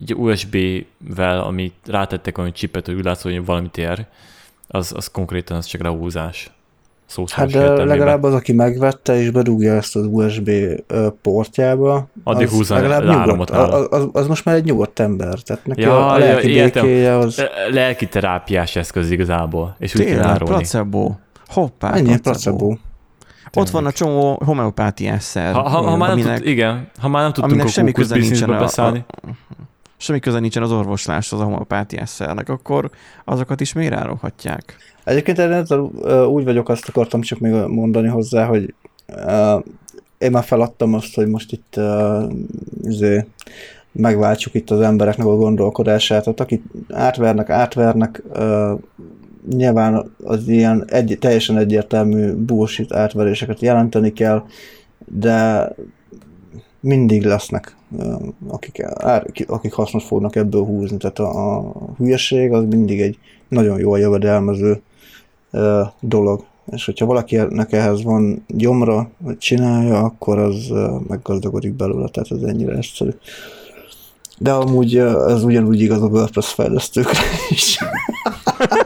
egy 0.00 0.14
USB-vel, 0.14 1.40
amit 1.40 1.74
rátettek 1.86 2.38
olyan 2.38 2.52
csipet, 2.52 2.86
hogy 2.86 2.94
úgy 2.94 3.04
látszik, 3.04 3.32
hogy 3.32 3.44
valamit 3.44 3.78
ér, 3.78 4.06
az, 4.68 4.92
az 4.96 5.06
konkrétan 5.06 5.56
az 5.56 5.66
csak 5.66 5.82
lehúzás. 5.82 6.50
Szó 7.06 7.24
Hát 7.30 7.50
de 7.50 7.84
legalább 7.84 8.22
az, 8.22 8.34
aki 8.34 8.52
megvette 8.52 9.20
és 9.20 9.30
bedugja 9.30 9.74
ezt 9.74 9.96
az 9.96 10.06
USB 10.10 10.50
portjába, 11.22 12.06
Addig 12.24 12.46
az 12.46 12.52
húzza 12.52 12.74
legalább 12.74 13.26
nyugodt, 13.26 13.50
az, 13.50 13.86
az, 13.90 14.08
az, 14.12 14.26
most 14.26 14.44
már 14.44 14.54
egy 14.54 14.64
nyugodt 14.64 14.98
ember, 14.98 15.38
tehát 15.38 15.66
neki 15.66 15.80
Ja, 15.80 16.06
a, 16.06 16.12
a 16.12 16.18
ja, 16.18 16.24
lelki 16.24 16.46
békéje 16.46 17.16
az... 17.16 17.44
Lelki 17.70 18.08
terápiás 18.08 18.76
eszköz 18.76 19.10
igazából, 19.10 19.76
és 19.78 19.94
úgy 19.94 20.00
kell 20.00 20.10
Tényleg, 20.10 20.30
árulni. 20.30 20.54
placebo. 20.54 21.12
Hoppá, 21.46 21.92
Ennyi 21.92 22.18
placebo. 22.18 22.76
Ott 23.56 23.70
van 23.70 23.86
a 23.86 23.92
csomó 23.92 24.40
homeopátiás 24.44 25.22
szer. 25.22 25.52
Ha, 25.52 25.60
ha, 25.60 25.68
ha 25.68 25.96
már 25.96 26.08
nem 26.08 26.18
aminek- 26.18 26.38
tud, 26.38 26.46
igen, 26.46 26.90
ha 26.98 27.08
már 27.08 27.22
nem 27.22 27.32
tudtunk 27.32 27.62
a 27.62 27.66
semmi 27.66 27.92
köze 27.92 28.16
nincsen 28.16 28.50
a, 28.50 28.58
beszállni. 28.58 29.04
a, 29.08 29.28
semmi 29.96 30.18
köze 30.18 30.38
nincsen 30.38 30.62
az 30.62 30.72
orvosláshoz 30.72 31.40
a 31.40 31.44
homeopátiás 31.44 32.08
szernek, 32.08 32.48
akkor 32.48 32.90
azokat 33.24 33.60
is 33.60 33.72
miért 33.72 33.94
árulhatják? 33.94 34.76
Egyébként 35.04 35.38
én 35.38 35.66
úgy 36.24 36.44
vagyok, 36.44 36.68
azt 36.68 36.88
akartam 36.88 37.20
csak 37.20 37.38
még 37.38 37.52
mondani 37.52 38.08
hozzá, 38.08 38.46
hogy 38.46 38.74
uh, 39.06 39.64
én 40.18 40.30
már 40.30 40.44
feladtam 40.44 40.94
azt, 40.94 41.14
hogy 41.14 41.26
most 41.26 41.52
itt 41.52 41.74
uh, 41.76 42.32
izé, 42.82 43.26
megváltsuk 43.92 44.54
itt 44.54 44.70
az 44.70 44.80
embereknek 44.80 45.26
a 45.26 45.36
gondolkodását. 45.36 46.22
Tehát 46.22 46.40
akit 46.40 46.62
átvernek, 46.90 47.50
átvernek, 47.50 48.22
uh, 48.34 48.80
nyilván 49.50 50.12
az 50.24 50.48
ilyen 50.48 50.84
egy, 50.88 51.16
teljesen 51.20 51.56
egyértelmű 51.56 52.32
bullshit 52.32 52.92
átveréseket 52.92 53.60
jelenteni 53.60 54.12
kell, 54.12 54.42
de 55.06 55.68
mindig 56.80 57.24
lesznek, 57.24 57.76
akik, 58.48 58.86
akik 59.46 59.72
hasznot 59.72 60.02
fognak 60.02 60.36
ebből 60.36 60.64
húzni. 60.64 60.96
Tehát 60.96 61.18
a, 61.18 61.58
a 61.58 61.72
hülyeség 61.96 62.52
az 62.52 62.64
mindig 62.64 63.00
egy 63.00 63.18
nagyon 63.48 63.78
jól 63.78 63.98
jövedelmező 63.98 64.82
dolog. 66.00 66.44
És 66.72 66.84
hogyha 66.84 67.06
valakinek 67.06 67.72
ehhez 67.72 68.02
van 68.02 68.44
gyomra, 68.48 69.10
vagy 69.18 69.38
csinálja, 69.38 69.98
akkor 69.98 70.38
az 70.38 70.72
meggazdagodik 71.08 71.72
belőle, 71.72 72.08
tehát 72.08 72.30
ez 72.30 72.42
ennyire 72.42 72.76
egyszerű. 72.76 73.10
De 74.38 74.52
amúgy 74.52 74.96
ez 74.96 75.44
ugyanúgy 75.44 75.80
igaz 75.80 76.02
a 76.02 76.06
WordPress 76.06 76.52
fejlesztőkre 76.52 77.20
is. 77.50 77.78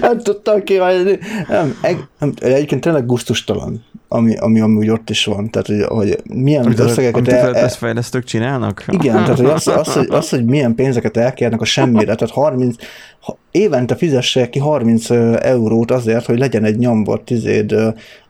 nem 0.00 0.18
tudtam 0.18 0.62
kihagyni. 0.62 1.18
Nem, 1.48 1.78
egy, 1.80 1.98
nem, 2.18 2.32
egyébként 2.38 2.80
tényleg 2.80 3.06
gusztustalan, 3.06 3.84
ami, 4.08 4.36
ami 4.36 4.60
amúgy 4.60 4.90
ott 4.90 5.10
is 5.10 5.24
van. 5.24 5.50
Tehát, 5.50 5.66
hogy, 5.66 5.82
hogy 5.82 6.18
milyen 6.24 6.64
Amit, 6.64 6.78
összegeket 6.78 7.14
amit 7.14 7.32
el, 7.32 7.68
fejlesztők 7.68 8.24
csinálnak? 8.24 8.84
igen, 8.88 9.14
tehát 9.14 9.36
hogy 9.36 9.46
az, 9.46 9.66
az, 9.66 9.92
hogy, 9.92 10.06
az, 10.10 10.28
hogy 10.28 10.44
milyen 10.44 10.74
pénzeket 10.74 11.16
elkérnek 11.16 11.60
a 11.60 11.64
semmire, 11.64 12.14
tehát 12.14 12.34
30, 12.34 12.76
ha 13.20 13.36
évente 13.50 13.96
fizesse 13.96 14.48
ki 14.48 14.58
30 14.58 15.10
ö, 15.10 15.36
eurót 15.40 15.90
azért, 15.90 16.26
hogy 16.26 16.38
legyen 16.38 16.64
egy 16.64 16.78
nyomvott 16.78 17.30
izéd, 17.30 17.72
ö, 17.72 17.88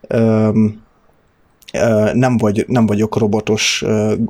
ö, 0.09 0.49
ö, 1.73 2.11
nem, 2.13 2.37
vagy, 2.37 2.65
nem 2.69 2.87
vagyok 2.87 3.19
robotos 3.19 3.85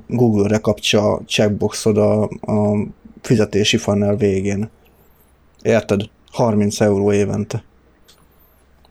Google-re 0.07 0.59
kapcsa 0.59 1.21
checkboxod 1.27 1.99
a, 1.99 2.23
a 2.23 2.87
fizetési 3.21 3.77
funnel 3.77 4.17
végén. 4.17 4.71
Érted? 5.63 6.01
30 6.35 6.81
euró 6.81 7.13
évente. 7.13 7.63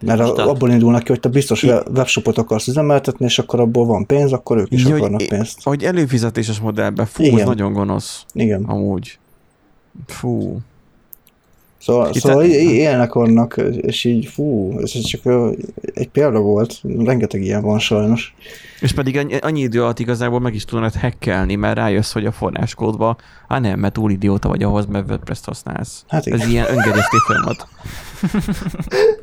Mert 0.00 0.20
a, 0.20 0.48
abból 0.48 0.70
indulnak 0.70 1.02
ki, 1.02 1.08
hogy 1.08 1.20
te 1.20 1.28
biztos 1.28 1.62
we- 1.62 1.82
webshopot 1.94 2.38
akarsz 2.38 2.66
üzemeltetni, 2.66 3.24
és 3.24 3.38
akkor 3.38 3.60
abból 3.60 3.86
van 3.86 4.06
pénz, 4.06 4.32
akkor 4.32 4.56
ők 4.56 4.70
is 4.72 4.82
hogy- 4.84 4.92
akarnak 4.92 5.26
pénzt. 5.28 5.62
Hogy 5.62 5.84
előfizetéses 5.84 6.60
modellben, 6.60 7.06
fú, 7.06 7.22
ez 7.22 7.28
Igen. 7.28 7.46
nagyon 7.46 7.72
gonosz, 7.72 8.24
Igen. 8.32 8.64
amúgy. 8.64 9.18
Fú. 10.06 10.58
Szóval, 11.84 12.08
Itt 12.12 12.20
szóval 12.20 12.44
í- 12.44 12.70
ilyenek 12.70 13.12
vannak, 13.12 13.56
és 13.80 14.04
így 14.04 14.26
fú, 14.26 14.78
ez 14.82 14.90
csak 14.90 15.20
egy 15.94 16.08
példa 16.08 16.38
volt, 16.40 16.80
rengeteg 17.04 17.42
ilyen 17.42 17.62
van 17.62 17.78
sajnos. 17.78 18.34
És 18.80 18.92
pedig 18.92 19.16
annyi, 19.16 19.36
annyi 19.36 19.60
idő 19.60 19.82
alatt 19.82 19.98
igazából 19.98 20.40
meg 20.40 20.54
is 20.54 20.64
tudnád 20.64 20.94
hackelni, 20.94 21.54
mert 21.54 21.76
rájössz, 21.76 22.12
hogy 22.12 22.26
a 22.26 22.32
forráskódba, 22.32 23.16
á 23.48 23.58
nem, 23.58 23.78
mert 23.78 23.92
túl 23.92 24.10
idióta 24.10 24.48
vagy 24.48 24.62
ahhoz, 24.62 24.86
mert 24.86 25.08
WordPress-t 25.08 25.44
használsz. 25.44 26.04
Hát 26.08 26.26
igen. 26.26 26.40
Ez 26.40 26.48
ilyen 26.48 26.66
öngerjesztő 26.70 27.16
folyamat. 27.26 27.66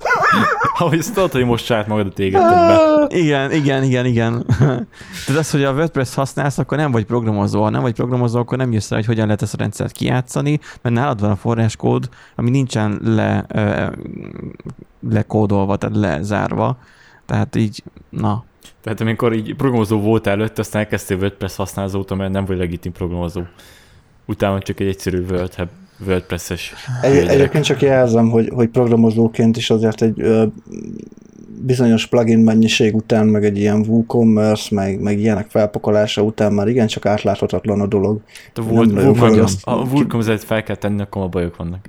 Ahogy 0.78 0.98
ezt 0.98 1.14
tudod, 1.14 1.32
hogy 1.32 1.46
most 1.46 1.66
saját 1.66 1.88
magadat 1.88 2.20
égetted 2.20 2.50
be. 2.50 3.06
Igen, 3.10 3.52
igen, 3.52 3.84
igen, 3.84 4.06
igen. 4.06 4.46
Tehát 5.26 5.40
az, 5.42 5.52
hogy 5.52 5.64
a 5.64 5.74
WordPress 5.74 6.16
használsz, 6.16 6.58
akkor 6.58 6.78
nem 6.78 6.92
vagy 6.92 7.06
programozó. 7.06 7.62
Ha 7.62 7.70
nem 7.70 7.82
vagy 7.82 7.94
programozó, 7.94 8.40
akkor 8.40 8.58
nem 8.58 8.72
jössz 8.72 8.90
rá, 8.90 8.96
hogy 8.96 9.06
hogyan 9.06 9.26
lehet 9.26 9.42
ezt 9.42 9.54
a 9.54 9.58
rendszert 9.58 9.92
kijátszani, 9.92 10.60
mert 10.82 10.96
nálad 10.96 11.20
van 11.20 11.30
a 11.30 11.36
forráskód, 11.36 12.10
ami 12.36 12.50
nincsen 12.50 13.00
le, 13.04 13.46
lekódolva, 15.10 15.76
tehát 15.76 15.96
lezárva. 15.96 16.78
Tehát 17.26 17.56
így, 17.56 17.84
na. 18.10 18.44
Tehát 18.82 19.02
amikor 19.02 19.34
így 19.34 19.56
programozó 19.56 20.00
volt 20.00 20.28
előtt, 20.28 20.60
aztán 20.60 20.82
elkezdtél 20.82 21.18
WordPress 21.18 21.56
használni 21.56 21.92
azóta, 21.92 22.16
mert 22.16 22.32
nem 22.32 22.46
vagy 22.46 22.58
legitim 22.58 22.92
programozó. 22.92 23.42
Utána 24.26 24.60
csak 24.60 24.80
egy 24.80 24.88
egyszerű 24.88 25.26
Word, 25.30 25.56
WordPress-es 26.08 26.74
Egy, 27.02 27.28
egyébként 27.28 27.64
csak 27.64 27.82
jelzem, 27.82 28.30
hogy, 28.30 28.50
hogy 28.54 28.70
programozóként 28.70 29.58
is 29.58 29.70
azért 29.70 30.02
egy 30.02 30.22
ö, 30.22 30.46
bizonyos 31.66 32.08
plugin 32.08 32.40
mennyiség 32.40 32.96
után, 32.96 33.28
meg 33.28 33.46
egy 33.46 33.58
ilyen 33.58 33.86
WooCommerce, 33.88 34.76
meg, 34.76 35.02
meg 35.02 35.20
ilyenek 35.20 35.50
felpakolása 35.50 36.22
után 36.22 36.54
már 36.54 36.68
igencsak 36.68 37.06
átláthatatlan 37.06 37.82
a 37.82 37.88
dolog. 37.88 38.22
A 38.54 38.62
volt, 38.62 38.94
nagyon 38.94 39.14
volt, 39.14 39.18
fogja- 39.18 39.48
a 39.62 39.76
WooCommerce 39.76 40.46
fel 40.46 40.64
kell 40.64 40.76
tenni, 40.76 41.02
akkor 41.02 41.22
a 41.22 41.28
bajok 41.28 41.56
vannak. 41.56 41.88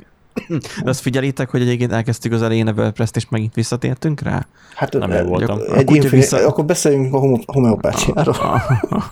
De 0.82 0.90
azt 0.90 1.00
figyelitek, 1.00 1.50
hogy 1.50 1.60
egyébként 1.60 1.92
elkezdtük 1.92 2.32
az 2.32 2.42
elején 2.42 2.66
a 2.66 2.72
WordPress-t, 2.72 3.16
és 3.16 3.28
megint 3.28 3.54
visszatértünk 3.54 4.20
rá? 4.20 4.46
Hát 4.74 4.92
Nem 4.92 5.10
én 5.10 5.26
voltam. 5.26 5.58
A 5.58 5.76
Egy 5.76 5.84
kutya 5.84 5.94
infin- 6.02 6.10
vissza- 6.10 6.46
Akkor 6.46 6.64
beszéljünk 6.64 7.14
a 7.14 7.18
homeopátiáról. 7.46 8.34
A, 8.34 8.62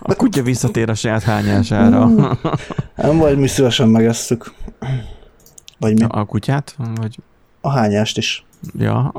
a 0.02 0.14
kutya 0.14 0.42
visszatér 0.42 0.88
a 0.90 0.94
saját 0.94 1.22
hányására. 1.22 2.06
Nem 2.96 3.18
vagy 3.18 3.38
mi 3.38 3.46
szívesen 3.46 3.88
megesszük. 3.88 4.52
Vagy 5.78 5.98
mi? 6.00 6.04
A 6.08 6.24
kutyát? 6.24 6.76
Vagy, 6.94 7.18
A 7.60 7.70
hányást 7.70 8.18
is. 8.18 8.44
ja. 8.78 9.12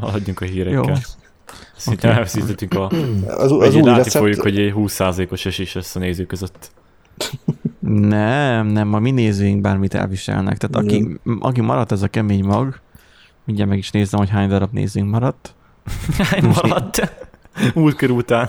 Haladjunk 0.00 0.40
a 0.40 0.44
Jó. 0.44 0.50
hírekkel. 0.50 0.98
Szinte 1.76 2.06
Oké. 2.06 2.16
elveszítettük 2.16 2.74
a... 2.74 2.86
Az, 3.26 3.52
az 3.52 3.52
új 3.52 3.82
látni 3.82 3.82
recept, 4.02 4.10
fogjuk, 4.24 4.40
hogy 4.40 4.58
egy 4.58 4.72
20%-os 4.76 5.46
esés 5.46 5.74
lesz 5.74 5.96
a 5.96 5.98
nézők 5.98 6.26
között. 6.26 6.70
Nem, 7.88 8.66
nem, 8.66 8.94
a 8.94 8.98
mi 8.98 9.10
nézőink 9.10 9.60
bármit 9.60 9.94
elviselnek. 9.94 10.58
Tehát 10.58 10.76
aki, 10.76 11.20
aki 11.40 11.60
maradt 11.60 11.92
ez 11.92 12.02
a 12.02 12.08
kemény 12.08 12.44
mag, 12.44 12.80
mindjárt 13.44 13.70
meg 13.70 13.78
is 13.78 13.90
nézem, 13.90 14.18
hogy 14.18 14.30
hány 14.30 14.48
darab 14.48 14.72
nézőink 14.72 15.10
maradt. 15.10 15.54
Hány 16.18 16.44
maradt? 16.44 17.12
Múltkor 17.74 18.10
után. 18.10 18.48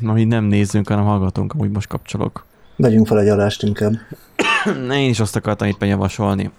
Na, 0.00 0.12
mi 0.12 0.24
nem 0.24 0.44
nézzünk, 0.44 0.88
hanem 0.88 1.04
hallgatunk, 1.04 1.52
amúgy 1.52 1.70
most 1.70 1.88
kapcsolok. 1.88 2.44
Vegyünk 2.76 3.06
fel 3.06 3.20
egy 3.20 3.28
adást 3.28 3.62
inkább. 3.62 3.92
Én 4.90 5.08
is 5.08 5.20
azt 5.20 5.36
akartam 5.36 5.68
éppen 5.68 5.88
javasolni. 5.88 6.50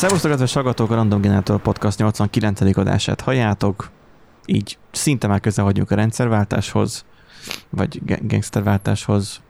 Szervusztok, 0.00 0.30
kedves 0.30 0.52
hallgatók, 0.52 0.90
a 0.90 0.94
Random 0.94 1.20
Generator 1.20 1.60
Podcast 1.60 1.98
89. 1.98 2.76
adását 2.76 3.20
halljátok. 3.20 3.90
Így 4.44 4.78
szinte 4.90 5.26
már 5.26 5.40
közel 5.40 5.64
vagyunk 5.64 5.90
a 5.90 5.94
rendszerváltáshoz, 5.94 7.04
vagy 7.70 8.00
gangsterváltáshoz. 8.26 9.40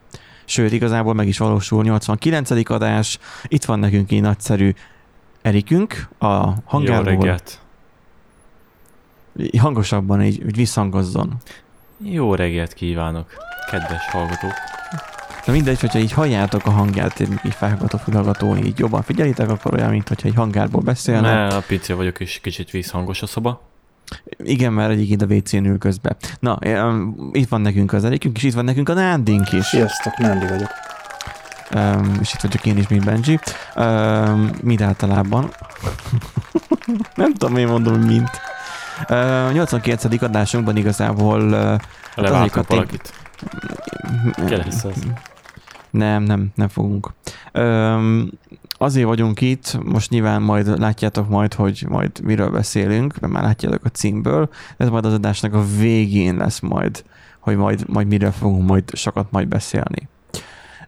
Sőt, 0.45 0.71
igazából 0.71 1.13
meg 1.13 1.27
is 1.27 1.37
valósul 1.37 1.83
89. 1.83 2.69
adás. 2.69 3.19
Itt 3.43 3.65
van 3.65 3.79
nekünk 3.79 4.11
egy 4.11 4.21
nagyszerű 4.21 4.73
Erikünk, 5.41 6.07
a 6.19 6.25
Jó 6.25 6.53
hangárból. 6.65 7.03
reggelt. 7.03 7.59
Hangosabban 9.57 10.21
így, 10.23 10.45
így 10.45 10.55
visszhangozzon. 10.55 11.37
Jó 11.97 12.35
reggelt 12.35 12.73
kívánok, 12.73 13.33
kedves 13.69 14.09
hallgatók. 14.09 14.70
Na 15.45 15.53
mindegy, 15.53 15.79
hogyha 15.79 15.99
így 15.99 16.11
halljátok 16.11 16.65
a 16.65 16.69
hangját, 16.69 17.19
így 17.19 17.39
így 17.45 17.53
felhallgató 17.53 17.97
fülhallgatón, 17.97 18.57
így 18.57 18.79
jobban 18.79 19.01
figyelitek, 19.01 19.49
akkor 19.49 19.73
olyan, 19.73 19.89
mint 19.89 20.07
hogyha 20.07 20.27
egy 20.27 20.35
hangárból 20.35 20.81
beszélne. 20.81 21.33
Mert 21.33 21.53
a 21.53 21.63
pici 21.67 21.93
vagyok, 21.93 22.19
és 22.19 22.39
kicsit 22.41 22.69
vízhangos 22.69 23.21
a 23.21 23.25
szoba. 23.25 23.61
Igen, 24.37 24.73
mert 24.73 24.91
egyik 24.91 25.21
a 25.21 25.25
WC-n 25.25 25.65
ül 25.65 25.77
közben. 25.77 26.15
Na, 26.39 26.57
em, 26.59 27.15
itt 27.31 27.49
van 27.49 27.61
nekünk 27.61 27.93
az 27.93 28.03
Erikünk, 28.03 28.37
és 28.37 28.43
itt 28.43 28.53
van 28.53 28.65
nekünk 28.65 28.89
a 28.89 28.93
Nándink 28.93 29.51
is. 29.51 29.65
Sziasztok, 29.65 30.17
Nándi 30.17 30.47
vagyok. 30.47 30.69
Um, 31.75 32.17
és 32.21 32.33
itt 32.33 32.41
vagyok 32.41 32.65
én 32.65 32.77
is, 32.77 32.87
mint 32.87 33.05
Benji. 33.05 33.39
Um, 33.75 34.49
mind 34.63 34.81
általában. 34.81 35.49
Nem 37.15 37.33
tudom, 37.33 37.57
én 37.57 37.67
mondom, 37.67 38.01
mint. 38.01 38.29
Uh, 39.09 39.51
89. 39.51 40.23
adásunkban 40.23 40.77
igazából 40.77 41.41
uh, 41.41 41.79
Leváltunk 42.15 42.67
valakit. 42.67 43.13
Ki 44.45 44.55
lesz 44.55 44.83
az? 44.83 45.05
Nem, 45.91 46.23
nem, 46.23 46.51
nem 46.55 46.67
fogunk. 46.67 47.13
Öm, 47.51 48.31
azért 48.69 49.05
vagyunk 49.05 49.41
itt, 49.41 49.77
most 49.83 50.09
nyilván 50.09 50.41
majd 50.41 50.79
látjátok 50.79 51.29
majd, 51.29 51.53
hogy 51.53 51.85
majd 51.89 52.11
miről 52.23 52.49
beszélünk, 52.49 53.19
mert 53.19 53.33
már 53.33 53.43
látjátok 53.43 53.85
a 53.85 53.89
címből, 53.89 54.49
ez 54.77 54.89
majd 54.89 55.05
az 55.05 55.13
adásnak 55.13 55.53
a 55.53 55.65
végén 55.77 56.35
lesz 56.35 56.59
majd, 56.59 57.03
hogy 57.39 57.57
majd, 57.57 57.89
majd 57.89 58.07
miről 58.07 58.31
fogunk 58.31 58.67
majd 58.67 58.95
sokat 58.95 59.31
majd 59.31 59.47
beszélni. 59.47 60.09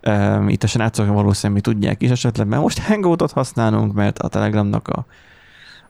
Öm, 0.02 0.50
itt 0.50 0.64
a 0.64 0.68
srácok 0.68 1.08
valószínűleg 1.08 1.62
tudják 1.62 2.02
is 2.02 2.10
esetleg, 2.10 2.48
mert 2.48 2.62
most 2.62 2.80
Hangoutot 2.80 3.32
használunk, 3.32 3.94
mert 3.94 4.20
a 4.20 4.28
Telegramnak 4.28 4.88
a, 4.88 5.06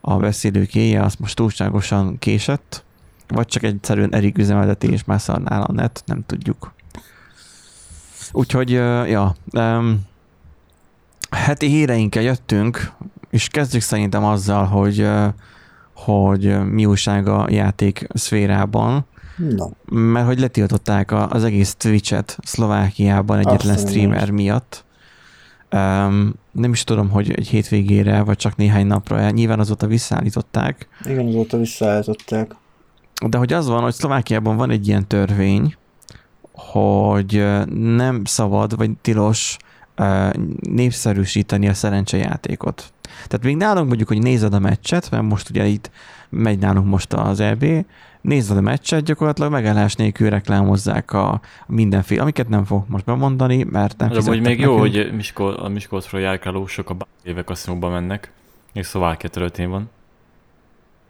a 0.02 0.18
beszélőkéje 0.18 1.02
az 1.02 1.16
most 1.16 1.36
túlságosan 1.36 2.20
késett, 2.20 2.84
vagy 3.28 3.48
csak 3.48 3.64
egyszerűen 3.64 4.14
Erik 4.14 4.38
üzemeltetés, 4.38 5.04
már 5.04 5.22
szarnál 5.22 5.62
a 5.62 5.72
net, 5.72 6.04
nem 6.06 6.24
tudjuk. 6.26 6.74
Úgyhogy, 8.36 8.70
ja, 8.70 9.36
heti 11.30 11.68
híreinkkel 11.68 12.24
jöttünk, 12.24 12.92
és 13.30 13.48
kezdjük 13.48 13.82
szerintem 13.82 14.24
azzal, 14.24 14.66
hogy, 14.66 15.08
hogy 15.96 16.72
mi 16.72 16.86
újság 16.86 17.28
a 17.28 17.48
játék 17.50 18.08
szférában, 18.14 19.06
Na, 19.38 19.70
mert 19.86 20.26
hogy 20.26 20.40
letiltották 20.40 21.12
az 21.12 21.44
egész 21.44 21.76
Twitch-et 21.76 22.38
Szlovákiában 22.42 23.38
egyetlen 23.38 23.74
Azt 23.74 23.88
streamer 23.88 24.30
miatt. 24.30 24.86
Um, 25.72 26.34
nem 26.52 26.72
is 26.72 26.84
tudom, 26.84 27.10
hogy 27.10 27.32
egy 27.32 27.48
hétvégére, 27.48 28.22
vagy 28.22 28.38
csak 28.38 28.56
néhány 28.56 28.88
napra, 28.88 29.30
nyilván 29.30 29.60
azóta 29.60 29.88
visszaállították, 29.88 30.88
igen, 31.06 31.28
azóta 31.28 31.58
visszaállították. 31.58 32.56
de 33.28 33.38
hogy 33.38 33.54
az 33.54 33.68
van, 33.68 33.82
hogy 33.82 33.94
Szlovákiában 33.94 34.58
van 34.58 34.70
egy 34.70 34.88
ilyen 34.88 35.08
törvény, 35.08 35.76
hogy 36.72 37.46
nem 37.74 38.22
szabad, 38.26 38.78
vagy 38.78 38.92
tilos 39.02 39.58
népszerűsíteni 40.62 41.68
a 41.68 41.74
szerencsejátékot. 41.74 42.94
Tehát 43.28 43.46
még 43.46 43.56
nálunk 43.58 43.88
mondjuk, 43.88 44.08
hogy 44.08 44.22
nézed 44.22 44.54
a 44.54 44.60
meccset, 44.60 45.12
mert 45.12 45.24
most 45.24 45.50
ugye 45.50 45.66
itt 45.66 45.92
megy 46.30 46.60
nálunk 46.60 46.88
most 46.88 47.14
az 47.14 47.40
EB, 47.40 47.66
nézed 48.22 48.58
a 48.58 48.62
meccset, 48.62 49.04
gyakorlatilag 49.04 49.52
megállás 49.52 49.96
nélkül 49.96 50.30
reklámozzák 50.30 51.12
a 51.12 51.42
mindenféle, 51.68 52.22
amiket 52.22 52.50
nem 52.50 52.66
fogok 52.66 52.88
most 52.88 53.06
bemondani, 53.06 53.64
mert 53.64 53.98
nem 53.98 54.10
De 54.10 54.22
hogy 54.22 54.42
még 54.42 54.60
jó, 54.60 54.78
nekünk. 54.78 54.96
hogy 54.96 55.16
Miskol, 55.16 55.54
a 55.54 55.68
Miskolcról 55.68 56.22
járkálósok 56.22 56.90
a 56.90 56.96
évek 57.24 57.44
kaszinóba 57.44 57.90
mennek, 57.90 58.32
és 58.74 58.86
Szlovákia 58.86 59.30
területén 59.30 59.70
van. 59.70 59.90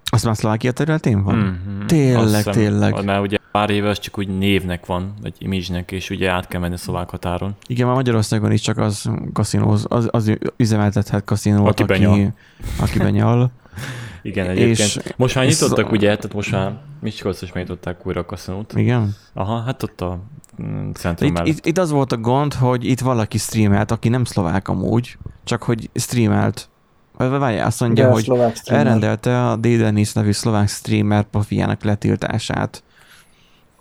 Azt 0.05 0.25
már 0.25 0.35
Szlovákia 0.35 0.71
területén 0.71 1.23
van? 1.23 1.35
Mhm. 1.35 1.85
Tényleg, 1.85 2.35
hiszem, 2.35 2.53
tényleg. 2.53 3.03
Mert 3.03 3.21
ugye 3.21 3.37
pár 3.53 3.69
éve 3.69 3.89
az 3.89 3.99
csak 3.99 4.17
úgy 4.17 4.37
névnek 4.37 4.85
van, 4.85 5.13
egy 5.23 5.35
image 5.39 5.83
és 5.89 6.09
ugye 6.09 6.29
át 6.29 6.47
kell 6.47 6.59
menni 6.59 6.73
a 6.73 6.77
szlovák 6.77 7.09
határon. 7.09 7.55
Igen, 7.67 7.87
már 7.87 7.95
Magyarországon 7.95 8.51
is 8.51 8.61
csak 8.61 8.77
az 8.77 9.09
kaszinóz, 9.33 9.85
az, 9.89 10.07
az 10.11 10.37
üzemeltethet 10.57 11.23
kaszinót, 11.23 11.67
Aki 11.67 11.83
aki, 11.83 11.91
benyal. 11.91 12.33
aki 12.79 12.97
benyal. 12.97 13.51
Igen, 14.21 14.49
egyébként. 14.49 14.77
És- 14.77 14.99
most 15.15 15.35
már 15.35 15.45
nyitottak 15.45 15.91
ugye, 15.91 16.15
tehát 16.15 16.33
most 16.33 16.51
már 16.51 16.77
Miskolcon 17.01 17.47
is 17.47 17.53
megnyitották 17.53 18.07
újra 18.07 18.19
a 18.19 18.25
kaszinót. 18.25 18.73
Igen. 18.75 19.15
Aha, 19.33 19.61
hát 19.61 19.83
ott 19.83 20.01
a 20.01 20.19
mm, 20.63 20.91
centrum 20.91 21.29
Itt, 21.29 21.35
mellett. 21.35 21.51
itt, 21.53 21.65
itt, 21.65 21.77
az 21.77 21.91
volt 21.91 22.11
a 22.11 22.17
gond, 22.17 22.53
hogy 22.53 22.85
itt 22.85 22.99
valaki 22.99 23.37
streamelt, 23.37 23.91
aki 23.91 24.09
nem 24.09 24.23
szlovák 24.23 24.67
amúgy, 24.67 25.17
csak 25.43 25.63
hogy 25.63 25.89
streamelt. 25.93 26.69
Vagy 27.17 27.29
Várjál, 27.29 27.65
azt 27.65 27.79
mondja, 27.79 28.05
De 28.05 28.11
hogy 28.11 28.31
elrendelte 28.63 29.49
a 29.49 29.55
Dédenis 29.55 30.13
nevű 30.13 30.31
szlovák 30.31 30.69
streamer 30.69 31.23
profiának 31.23 31.83
letiltását 31.83 32.83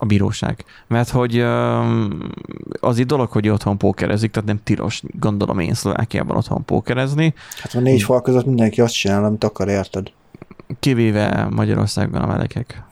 a 0.03 0.05
bíróság. 0.05 0.65
Mert 0.87 1.09
hogy 1.09 1.39
az 2.79 2.99
egy 2.99 3.05
dolog, 3.05 3.31
hogy 3.31 3.49
otthon 3.49 3.77
pókerezik, 3.77 4.31
tehát 4.31 4.47
nem 4.47 4.59
tilos, 4.63 5.01
gondolom 5.19 5.59
én 5.59 5.73
Szlovákiában 5.73 6.37
otthon 6.37 6.65
pókerezni, 6.65 7.33
Hát 7.57 7.73
a 7.73 7.79
négy 7.79 8.03
fal 8.03 8.21
között 8.21 8.45
mindenki 8.45 8.81
azt 8.81 8.93
csinál, 8.93 9.25
amit 9.25 9.43
akar, 9.43 9.67
érted? 9.67 10.11
kivéve 10.79 11.47
Magyarországon 11.49 12.21
a 12.21 12.25
melegek. 12.25 12.83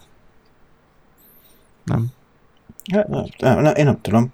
Nem? 1.83 2.05
Hát, 2.91 3.07
nem, 3.07 3.25
nem, 3.39 3.61
nem, 3.61 3.75
én 3.75 3.85
nem 3.85 4.01
tudom. 4.01 4.31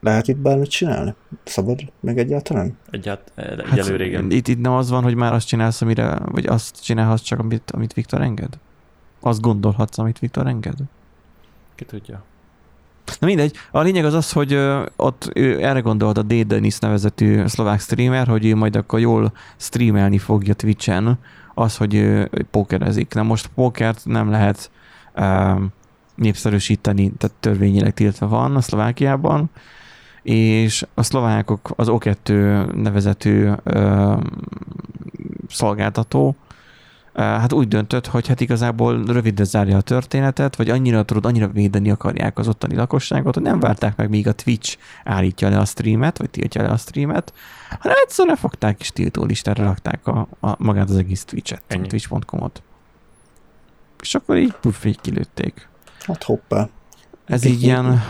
Lehet 0.00 0.28
itt 0.28 0.36
bármit 0.36 0.70
csinálni? 0.70 1.14
Szabad 1.44 1.80
meg 2.00 2.18
egyáltalán? 2.18 2.78
Egyált, 2.90 3.32
egyelőre 3.70 4.04
igen. 4.04 4.22
Hát 4.22 4.32
Itt, 4.32 4.48
itt 4.48 4.60
nem 4.60 4.72
az 4.72 4.90
van, 4.90 5.02
hogy 5.02 5.14
már 5.14 5.32
azt 5.32 5.46
csinálsz, 5.46 5.82
amire, 5.82 6.18
vagy 6.24 6.46
azt 6.46 6.82
csinálhatsz 6.82 7.22
csak, 7.22 7.38
amit, 7.38 7.70
amit 7.70 7.92
Viktor 7.92 8.20
enged? 8.20 8.58
Azt 9.20 9.40
gondolhatsz, 9.40 9.98
amit 9.98 10.18
Viktor 10.18 10.46
enged? 10.46 10.76
Ki 11.80 11.86
tudja. 11.86 12.22
Na 13.20 13.26
mindegy, 13.26 13.56
a 13.70 13.80
lényeg 13.80 14.04
az 14.04 14.14
az, 14.14 14.32
hogy 14.32 14.54
ott 14.96 15.30
erre 15.38 15.80
gondolt 15.80 16.18
a 16.18 16.22
D. 16.22 16.46
Denis 16.46 16.78
nevezetű 16.78 17.46
szlovák 17.46 17.80
streamer, 17.80 18.26
hogy 18.26 18.46
ő 18.46 18.54
majd 18.54 18.76
akkor 18.76 19.00
jól 19.00 19.32
streamelni 19.56 20.18
fogja 20.18 20.54
Twitch-en 20.54 21.18
az, 21.54 21.76
hogy 21.76 22.22
pókerezik. 22.50 23.14
Na 23.14 23.22
most 23.22 23.50
pókert 23.54 24.00
nem 24.04 24.30
lehet 24.30 24.70
ö, 25.14 25.52
népszerűsíteni, 26.14 27.12
tehát 27.18 27.36
törvényileg 27.40 27.94
tiltva 27.94 28.28
van 28.28 28.56
a 28.56 28.60
Szlovákiában, 28.60 29.50
és 30.22 30.86
a 30.94 31.02
szlovákok 31.02 31.70
az 31.76 31.88
O2 31.90 32.72
nevezetű 32.74 33.48
ö, 33.62 34.14
szolgáltató, 35.48 36.36
hát 37.14 37.52
úgy 37.52 37.68
döntött, 37.68 38.06
hogy 38.06 38.26
hát 38.26 38.40
igazából 38.40 39.02
rövidre 39.06 39.44
zárja 39.44 39.76
a 39.76 39.80
történetet, 39.80 40.56
vagy 40.56 40.70
annyira 40.70 41.02
tudod, 41.02 41.24
annyira 41.26 41.48
védeni 41.48 41.90
akarják 41.90 42.38
az 42.38 42.48
ottani 42.48 42.74
lakosságot, 42.74 43.34
hogy 43.34 43.42
nem 43.42 43.60
várták 43.60 43.96
meg, 43.96 44.08
míg 44.08 44.28
a 44.28 44.32
Twitch 44.32 44.76
állítja 45.04 45.48
le 45.48 45.58
a 45.58 45.64
streamet, 45.64 46.18
vagy 46.18 46.30
tiltja 46.30 46.62
le 46.62 46.68
a 46.68 46.76
streamet, 46.76 47.32
hanem 47.80 47.96
egyszerűen 48.02 48.36
fogták 48.36 48.80
és 48.80 48.90
tiltó 48.90 49.24
listára 49.24 49.64
rakták 49.64 50.06
a, 50.06 50.28
a, 50.40 50.54
magát 50.58 50.88
az 50.88 50.96
egész 50.96 51.24
Twitch-et, 51.24 51.62
a 51.68 51.72
Ennyi. 51.72 51.86
twitch.com-ot. 51.86 52.62
És 54.02 54.14
akkor 54.14 54.36
így 54.36 54.54
puff, 54.60 54.84
így 54.84 55.00
kilőtték. 55.00 55.68
Hát 56.06 56.22
hoppá. 56.22 56.68
Ez 57.26 57.44
így 57.44 57.62
ilyen, 57.62 58.02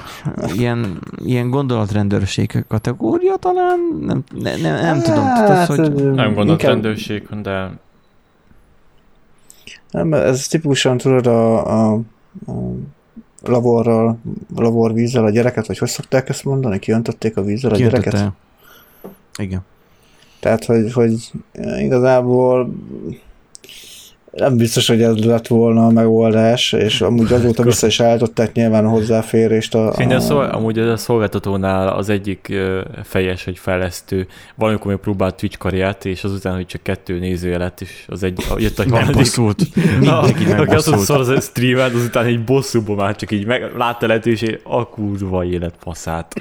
ilyen, 0.55 1.01
ilyen 1.17 1.51
gondolatrendőrség 1.51 2.65
kategória 2.69 3.37
talán? 3.37 3.79
Nem, 4.01 4.23
ne, 4.35 4.57
nem, 4.57 4.75
nem 4.81 5.01
tudom. 5.01 5.25
Tehát 5.25 5.69
az, 5.69 5.77
hogy, 5.77 5.95
Nem 5.95 6.35
gondolt 6.35 6.49
inkább- 6.49 6.61
rendőrség, 6.73 7.29
de 7.43 7.71
Nem, 9.91 10.13
ez 10.15 10.47
típusan 10.47 10.97
tudod 10.97 11.27
a, 11.27 11.67
a, 11.67 11.93
a 12.47 12.53
laborral, 13.43 14.19
laborvízzel 14.57 15.25
a 15.25 15.31
gyereket, 15.31 15.67
vagy 15.67 15.79
hogy 15.79 15.89
szokták 15.89 16.29
ezt 16.29 16.45
mondani? 16.45 16.79
Kiöntötték 16.79 17.37
a 17.37 17.43
vízzel 17.43 17.71
a 17.71 17.77
gyereket? 17.77 18.13
kiöntötte. 18.13 18.37
Igen. 19.39 19.65
Tehát, 20.41 20.65
hogy, 20.65 20.93
hogy 20.93 21.31
igazából 21.79 22.75
nem 24.33 24.57
biztos, 24.57 24.89
hogy 24.89 25.03
ez 25.03 25.25
lett 25.25 25.47
volna 25.47 25.87
a 25.87 25.91
megoldás, 25.91 26.73
és 26.73 27.01
amúgy 27.01 27.33
azóta 27.33 27.63
vissza 27.63 27.87
is 27.87 28.01
állították 28.01 28.53
nyilván 28.53 28.85
a 28.85 28.89
hozzáférést 28.89 29.75
a... 29.75 29.95
Én 29.99 30.11
a 30.11 30.15
a 30.15 30.21
szol, 30.21 30.45
amúgy 30.45 30.79
a 30.79 30.97
szolgáltatónál 30.97 31.89
az 31.89 32.09
egyik 32.09 32.53
fejes, 33.05 33.45
hogy 33.45 33.59
fejlesztő, 33.59 34.27
valamikor 34.55 34.87
még 34.87 35.01
próbált 35.01 35.35
Twitch 35.35 35.59
karriert, 35.59 36.05
és 36.05 36.25
azután, 36.25 36.55
hogy 36.55 36.67
csak 36.67 36.83
kettő 36.83 37.19
nézője 37.19 37.59
lett, 37.59 37.81
és 37.81 38.05
az 38.07 38.23
egy, 38.23 38.45
jött 38.57 38.77
Nem 38.77 38.91
harmadik. 38.91 39.17
bosszult. 39.17 39.75
Mindenki 40.01 40.45
Aki 40.45 40.75
azt 40.75 40.99
szor 40.99 41.21
az 41.21 41.45
streamet, 41.45 41.95
azután 41.95 42.25
egy 42.25 42.45
bosszúban 42.45 42.97
már 42.97 43.17
csak 43.17 43.31
így 43.31 43.47
meg, 43.47 43.71
látta 43.77 44.07
lehetőség, 44.07 44.61
a 44.63 44.89
kurva 44.89 45.45
élet 45.45 45.75
faszát. 45.79 46.35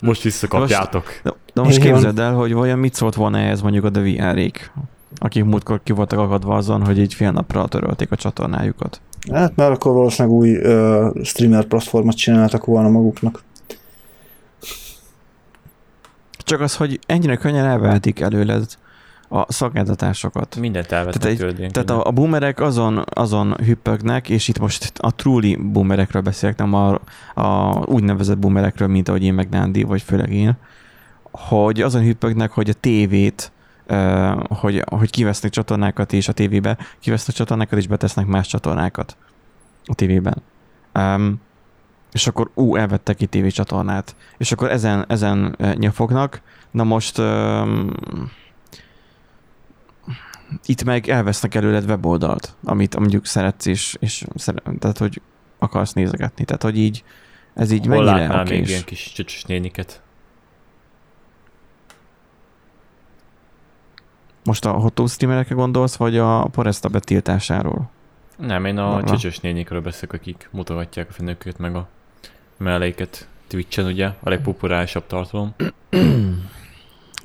Most 0.00 0.22
visszakapjátok. 0.22 1.20
De, 1.22 1.32
de 1.54 1.62
most 1.62 1.76
Igen. 1.76 1.92
képzeld 1.92 2.18
el, 2.18 2.32
hogy 2.32 2.52
vajon 2.52 2.78
mit 2.78 2.94
szólt 2.94 3.14
volna 3.14 3.38
ez 3.38 3.60
mondjuk 3.60 3.84
a 3.84 3.90
The 3.90 4.02
VR-ék. 4.02 4.72
Akik 5.18 5.44
múltkor 5.44 5.80
ki 5.82 5.92
voltak 5.92 6.18
akadva 6.18 6.56
azon, 6.56 6.84
hogy 6.84 6.98
egy 6.98 7.14
fél 7.14 7.30
napra 7.30 7.66
törölték 7.66 8.12
a 8.12 8.16
csatornájukat. 8.16 9.00
Hát 9.32 9.56
mert 9.56 9.70
akkor 9.70 9.92
valószínűleg 9.92 10.38
új 10.38 10.56
uh, 10.56 11.24
streamer 11.24 11.64
platformot 11.64 12.16
csináltak 12.16 12.64
volna 12.64 12.88
maguknak. 12.88 13.42
Csak 16.32 16.60
az, 16.60 16.76
hogy 16.76 16.98
ennyire 17.06 17.36
könnyen 17.36 17.64
elvehetik 17.64 18.20
előled 18.20 18.64
a 19.28 19.52
szolgáltatásokat. 19.52 20.56
Mindent 20.56 20.92
elvettek 20.92 21.22
Tehát 21.22 21.58
egy-. 21.58 21.70
Tehát 21.70 21.90
a, 21.90 22.06
a 22.06 22.10
boomerek 22.10 22.60
azon, 22.60 23.04
azon 23.06 23.54
hüppögnek, 23.64 24.28
és 24.28 24.48
itt 24.48 24.58
most 24.58 24.92
a 24.96 25.14
truly 25.14 25.54
boomerekről 25.54 26.22
beszélek, 26.22 26.56
nem 26.56 26.74
a, 26.74 26.98
a 27.34 27.78
úgynevezett 27.86 28.38
boomerekről, 28.38 28.88
mint 28.88 29.08
ahogy 29.08 29.22
én 29.22 29.34
meg 29.34 29.48
Nándi, 29.48 29.82
vagy 29.82 30.02
főleg 30.02 30.32
én, 30.32 30.56
hogy 31.30 31.80
azon 31.80 32.02
hüppögnek, 32.02 32.50
hogy 32.50 32.68
a 32.68 32.72
tévét, 32.72 33.52
hogy, 34.48 34.84
hogy 34.90 35.10
kivesznek 35.10 35.52
csatornákat, 35.52 36.12
és 36.12 36.28
a 36.28 36.32
tévébe 36.32 36.78
kivesznek 37.00 37.36
csatornákat, 37.36 37.78
és 37.78 37.86
betesznek 37.86 38.26
más 38.26 38.46
csatornákat 38.46 39.16
a 39.84 39.94
tévében. 39.94 40.42
Um, 40.94 41.40
és 42.12 42.26
akkor 42.26 42.50
ú, 42.54 42.76
elvettek 42.76 43.16
ki 43.16 43.26
tévécsatornát. 43.26 44.16
És 44.36 44.52
akkor 44.52 44.70
ezen, 44.70 45.04
ezen 45.08 45.56
nyafognak. 45.74 46.42
Na 46.70 46.84
most 46.84 47.18
um, 47.18 47.92
itt 50.66 50.84
meg 50.84 51.08
elvesznek 51.08 51.54
előled 51.54 51.84
weboldalt, 51.84 52.56
amit 52.64 52.98
mondjuk 52.98 53.26
szeretsz, 53.26 53.66
és, 53.66 53.96
és 54.00 54.24
szeret, 54.34 54.62
tehát, 54.78 54.98
hogy 54.98 55.20
akarsz 55.58 55.92
nézegetni. 55.92 56.44
Tehát, 56.44 56.62
hogy 56.62 56.78
így, 56.78 57.04
ez 57.54 57.70
így 57.70 57.86
Hol 57.86 58.04
mennyire 58.04 58.26
látnál 58.26 58.44
még 58.44 58.68
ilyen 58.68 58.84
kis 58.84 59.12
csöcsös 59.12 59.44
néniket? 59.44 60.02
Most 64.44 64.64
a 64.64 64.70
hotó 64.70 65.06
streamerekre 65.06 65.54
gondolsz, 65.54 65.96
vagy 65.96 66.16
a 66.18 66.44
Poresta 66.44 66.88
betiltásáról? 66.88 67.90
Nem, 68.36 68.64
én 68.64 68.78
a 68.78 69.04
csöcsös 69.04 69.38
nénikről 69.40 69.80
beszélek, 69.80 70.12
akik 70.12 70.48
mutogatják 70.52 71.08
a 71.08 71.12
fenőköt, 71.12 71.58
meg 71.58 71.76
a 71.76 71.88
melléket 72.56 73.28
Twitch-en, 73.46 73.86
ugye, 73.86 74.06
a 74.06 74.28
legpopulárisabb 74.28 75.06
tartalom. 75.06 75.54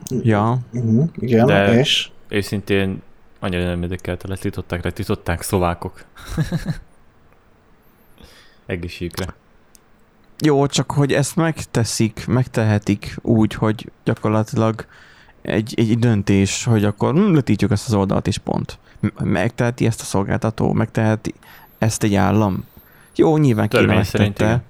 Ja, 0.09 0.57
Uh-huh, 0.71 1.09
igen, 1.15 1.45
De- 1.45 1.73
és? 1.73 2.09
Őszintén 2.27 3.01
annyira 3.39 3.63
nem 3.63 3.81
érdekelte, 3.81 4.27
letították, 4.27 4.83
letították 4.83 5.41
szlovákok. 5.41 6.03
Egészségükre. 8.65 9.33
Jó, 10.39 10.67
csak 10.67 10.91
hogy 10.91 11.13
ezt 11.13 11.35
megteszik, 11.35 12.27
megtehetik 12.27 13.17
úgy, 13.21 13.53
hogy 13.53 13.91
gyakorlatilag 14.03 14.85
egy, 15.41 15.73
egy 15.77 15.99
döntés, 15.99 16.63
hogy 16.63 16.83
akkor 16.83 17.13
hm, 17.13 17.37
ezt 17.69 17.87
az 17.87 17.93
oldalt, 17.93 18.27
és 18.27 18.37
pont. 18.37 18.77
Megteheti 19.23 19.85
ezt 19.85 20.01
a 20.01 20.03
szolgáltató, 20.03 20.73
megteheti 20.73 21.33
ezt 21.77 22.03
egy 22.03 22.15
állam. 22.15 22.65
Jó, 23.15 23.37
nyilván 23.37 23.67
Kína 23.67 23.85
megtette, 23.85 24.63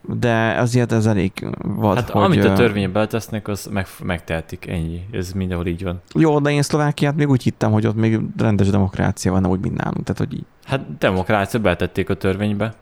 de 0.00 0.54
azért 0.58 0.92
ez 0.92 1.06
elég 1.06 1.32
vad, 1.58 1.96
Hát 1.96 2.10
hogy... 2.10 2.22
amit 2.22 2.44
a 2.44 2.52
törvénybe 2.52 2.92
beletesznek, 2.92 3.48
az 3.48 3.68
meg, 3.72 3.86
megtehetik, 4.02 4.66
ennyi. 4.66 5.06
Ez 5.12 5.32
mindenhol 5.32 5.66
így 5.66 5.82
van. 5.82 6.00
Jó, 6.14 6.38
de 6.38 6.50
én 6.50 6.62
Szlovákiát 6.62 7.16
még 7.16 7.28
úgy 7.28 7.42
hittem, 7.42 7.72
hogy 7.72 7.86
ott 7.86 7.96
még 7.96 8.20
rendes 8.36 8.68
demokrácia 8.68 9.32
van, 9.32 9.46
úgy, 9.46 9.60
mint 9.60 9.76
nálunk. 9.76 10.04
Tehát, 10.04 10.18
hogy 10.18 10.32
így. 10.32 10.44
Hát 10.64 10.98
demokrácia 10.98 11.60
betették 11.60 12.10
a 12.10 12.14
törvénybe. 12.14 12.74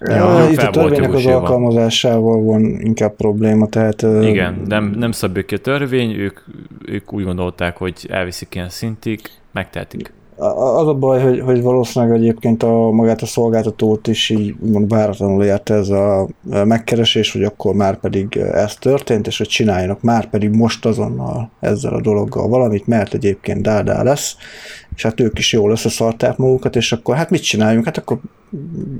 Ja, 0.00 0.48
itt 0.50 0.58
a 0.58 0.70
törvénynek 0.70 1.12
az 1.12 1.26
alkalmazásával 1.26 2.42
van 2.42 2.62
inkább 2.62 3.16
probléma, 3.16 3.66
tehát... 3.66 4.02
Igen, 4.02 4.62
nem, 4.66 4.94
nem 4.98 5.12
szabjuk 5.12 5.46
ki 5.46 5.54
a 5.54 5.58
törvény, 5.58 6.12
ők, 6.12 6.40
ők 6.86 7.12
úgy 7.12 7.24
gondolták, 7.24 7.76
hogy 7.76 8.06
elviszik 8.10 8.54
ilyen 8.54 8.68
szintig, 8.68 9.20
megtehetik. 9.52 10.12
Az 10.50 10.86
a 10.86 10.94
baj, 10.94 11.22
hogy, 11.22 11.40
hogy 11.40 11.62
valószínűleg 11.62 12.16
egyébként 12.16 12.62
a, 12.62 12.90
magát 12.90 13.22
a 13.22 13.26
szolgáltatót 13.26 14.06
is 14.06 14.30
így 14.30 14.54
úgymond 14.60 14.88
váratlanul 14.88 15.44
érte 15.44 15.74
ez 15.74 15.88
a 15.88 16.28
megkeresés, 16.42 17.32
hogy 17.32 17.44
akkor 17.44 17.74
már 17.74 18.00
pedig 18.00 18.36
ez 18.36 18.74
történt, 18.74 19.26
és 19.26 19.38
hogy 19.38 19.46
csináljanak 19.46 20.02
már 20.02 20.30
pedig 20.30 20.50
most 20.50 20.86
azonnal 20.86 21.50
ezzel 21.60 21.94
a 21.94 22.00
dologgal 22.00 22.48
valamit, 22.48 22.86
mert 22.86 23.14
egyébként 23.14 23.62
dádá 23.62 24.02
lesz, 24.02 24.36
és 24.94 25.02
hát 25.02 25.20
ők 25.20 25.38
is 25.38 25.52
jól 25.52 25.70
összeszarták 25.70 26.36
magukat, 26.36 26.76
és 26.76 26.92
akkor 26.92 27.16
hát 27.16 27.30
mit 27.30 27.42
csináljunk? 27.42 27.84
Hát 27.84 27.98
akkor 27.98 28.18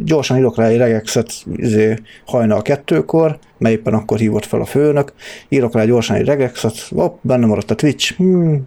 gyorsan 0.05 0.37
írok 0.37 0.57
rá 0.57 0.67
egy 0.67 0.77
regexet 0.77 1.33
izé, 1.57 1.97
hajnal 2.27 2.63
kettőkor, 2.63 3.39
mert 3.59 3.75
éppen 3.75 3.95
akkor 3.95 4.19
hívott 4.19 4.45
fel 4.45 4.61
a 4.61 4.65
főnök, 4.65 5.13
írok 5.49 5.75
rá 5.75 5.85
gyorsan 5.85 6.17
egy 6.17 6.27
regexet, 6.27 6.79
hopp, 6.89 7.19
benne 7.21 7.47
maradt 7.47 7.71
a 7.71 7.75
Twitch, 7.75 8.17
hmm, 8.17 8.67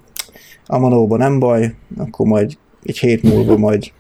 a 0.66 0.78
manóban 0.78 1.18
nem 1.18 1.40
baj, 1.40 1.76
akkor 1.98 2.26
majd 2.26 2.58
egy 2.86 2.98
hét 2.98 3.24
múlva 3.24 3.58
majd 3.58 3.92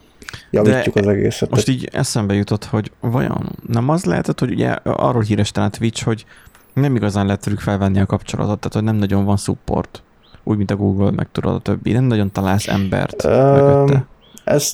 javítjuk 0.51 0.95
De 0.95 1.01
az 1.01 1.07
egészet. 1.07 1.49
Most 1.49 1.69
így 1.69 1.89
eszembe 1.91 2.33
jutott, 2.33 2.65
hogy 2.65 2.91
vajon 2.99 3.55
nem 3.67 3.89
az 3.89 4.05
lehetett, 4.05 4.39
hogy 4.39 4.51
ugye 4.51 4.69
arról 4.83 5.21
híres 5.21 5.51
talán 5.51 5.71
Twitch, 5.71 6.03
hogy 6.03 6.25
nem 6.73 6.95
igazán 6.95 7.25
lehet 7.25 7.45
velük 7.45 7.59
felvenni 7.59 7.99
a 7.99 8.05
kapcsolatot, 8.05 8.59
tehát 8.59 8.73
hogy 8.73 8.83
nem 8.83 8.95
nagyon 8.95 9.25
van 9.25 9.37
support. 9.37 10.03
Úgy, 10.43 10.57
mint 10.57 10.71
a 10.71 10.75
Google, 10.75 11.11
meg 11.11 11.27
tudod 11.31 11.53
a 11.55 11.59
többi. 11.59 11.91
Nem 11.91 12.03
nagyon 12.03 12.31
találsz 12.31 12.67
embert 12.67 13.23
Öm, 13.23 13.53
mögötte. 13.53 14.05
Ez 14.43 14.71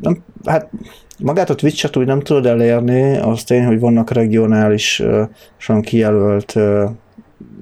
nem, 0.00 0.22
hát 0.44 0.70
magát 1.18 1.50
a 1.50 1.54
Twitch-et 1.54 1.96
úgy 1.96 2.06
nem 2.06 2.20
tudod 2.20 2.46
elérni, 2.46 3.16
az 3.16 3.44
tény, 3.44 3.64
hogy 3.64 3.80
vannak 3.80 4.10
regionálisan 4.10 5.80
kijelölt 5.82 6.56
ö, 6.56 6.86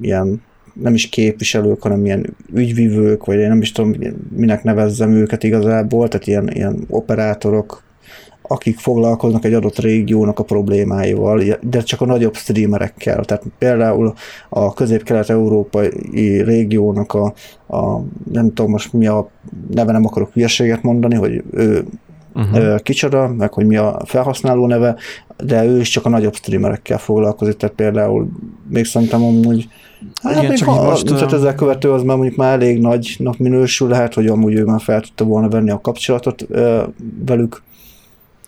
ilyen 0.01 0.43
nem 0.83 0.95
is 0.95 1.09
képviselők, 1.09 1.83
hanem 1.83 2.05
ilyen 2.05 2.37
ügyvivők, 2.53 3.25
vagy 3.25 3.39
én 3.39 3.49
nem 3.49 3.61
is 3.61 3.73
tudom, 3.73 3.95
minek 4.37 4.63
nevezzem 4.63 5.13
őket 5.13 5.43
igazából, 5.43 6.09
tehát 6.09 6.27
ilyen, 6.27 6.49
ilyen 6.53 6.85
operátorok, 6.89 7.83
akik 8.43 8.79
foglalkoznak 8.79 9.45
egy 9.45 9.55
adott 9.55 9.79
régiónak 9.79 10.39
a 10.39 10.45
problémáival, 10.45 11.43
de 11.61 11.81
csak 11.81 12.01
a 12.01 12.07
nagyobb 12.07 12.35
streamerekkel. 12.35 13.25
Tehát 13.25 13.45
például 13.59 14.15
a 14.49 14.75
közép-kelet-európai 14.75 16.43
régiónak 16.43 17.15
a, 17.15 17.35
a, 17.67 18.01
nem 18.33 18.49
tudom 18.49 18.71
most 18.71 18.93
mi 18.93 19.07
a 19.07 19.31
neve, 19.71 19.93
nem 19.93 20.05
akarok 20.05 20.33
hülyeséget 20.33 20.83
mondani, 20.83 21.15
hogy 21.15 21.43
ő 21.53 21.85
Uh-huh. 22.39 22.79
kicsoda, 22.79 23.29
meg 23.29 23.53
hogy 23.53 23.67
mi 23.67 23.77
a 23.77 24.01
felhasználó 24.05 24.67
neve, 24.67 24.97
de 25.37 25.65
ő 25.65 25.81
is 25.81 25.89
csak 25.89 26.05
a 26.05 26.09
nagyobb 26.09 26.35
streamerekkel 26.35 26.99
foglalkozik, 26.99 27.57
tehát 27.57 27.75
például 27.75 28.29
még 28.69 28.85
szerintem 28.85 29.23
amúgy 29.23 29.69
Hát 30.23 30.33
Igen, 30.33 30.47
még 30.47 30.59
csak 30.59 30.69
ha, 30.69 30.83
most, 30.83 31.07
tehát 31.07 31.33
ezzel 31.33 31.55
követő 31.55 31.93
az 31.93 32.03
már 32.03 32.17
mondjuk 32.17 32.37
már 32.37 32.53
elég 32.53 32.81
nagynak 32.81 33.39
minősül, 33.39 33.89
lehet, 33.89 34.15
hogy 34.15 34.27
amúgy 34.27 34.55
ő 34.55 34.65
már 34.65 34.81
fel 34.81 35.01
tudta 35.01 35.25
volna 35.25 35.49
venni 35.49 35.71
a 35.71 35.81
kapcsolatot 35.81 36.45
ö, 36.49 36.83
velük. 37.27 37.63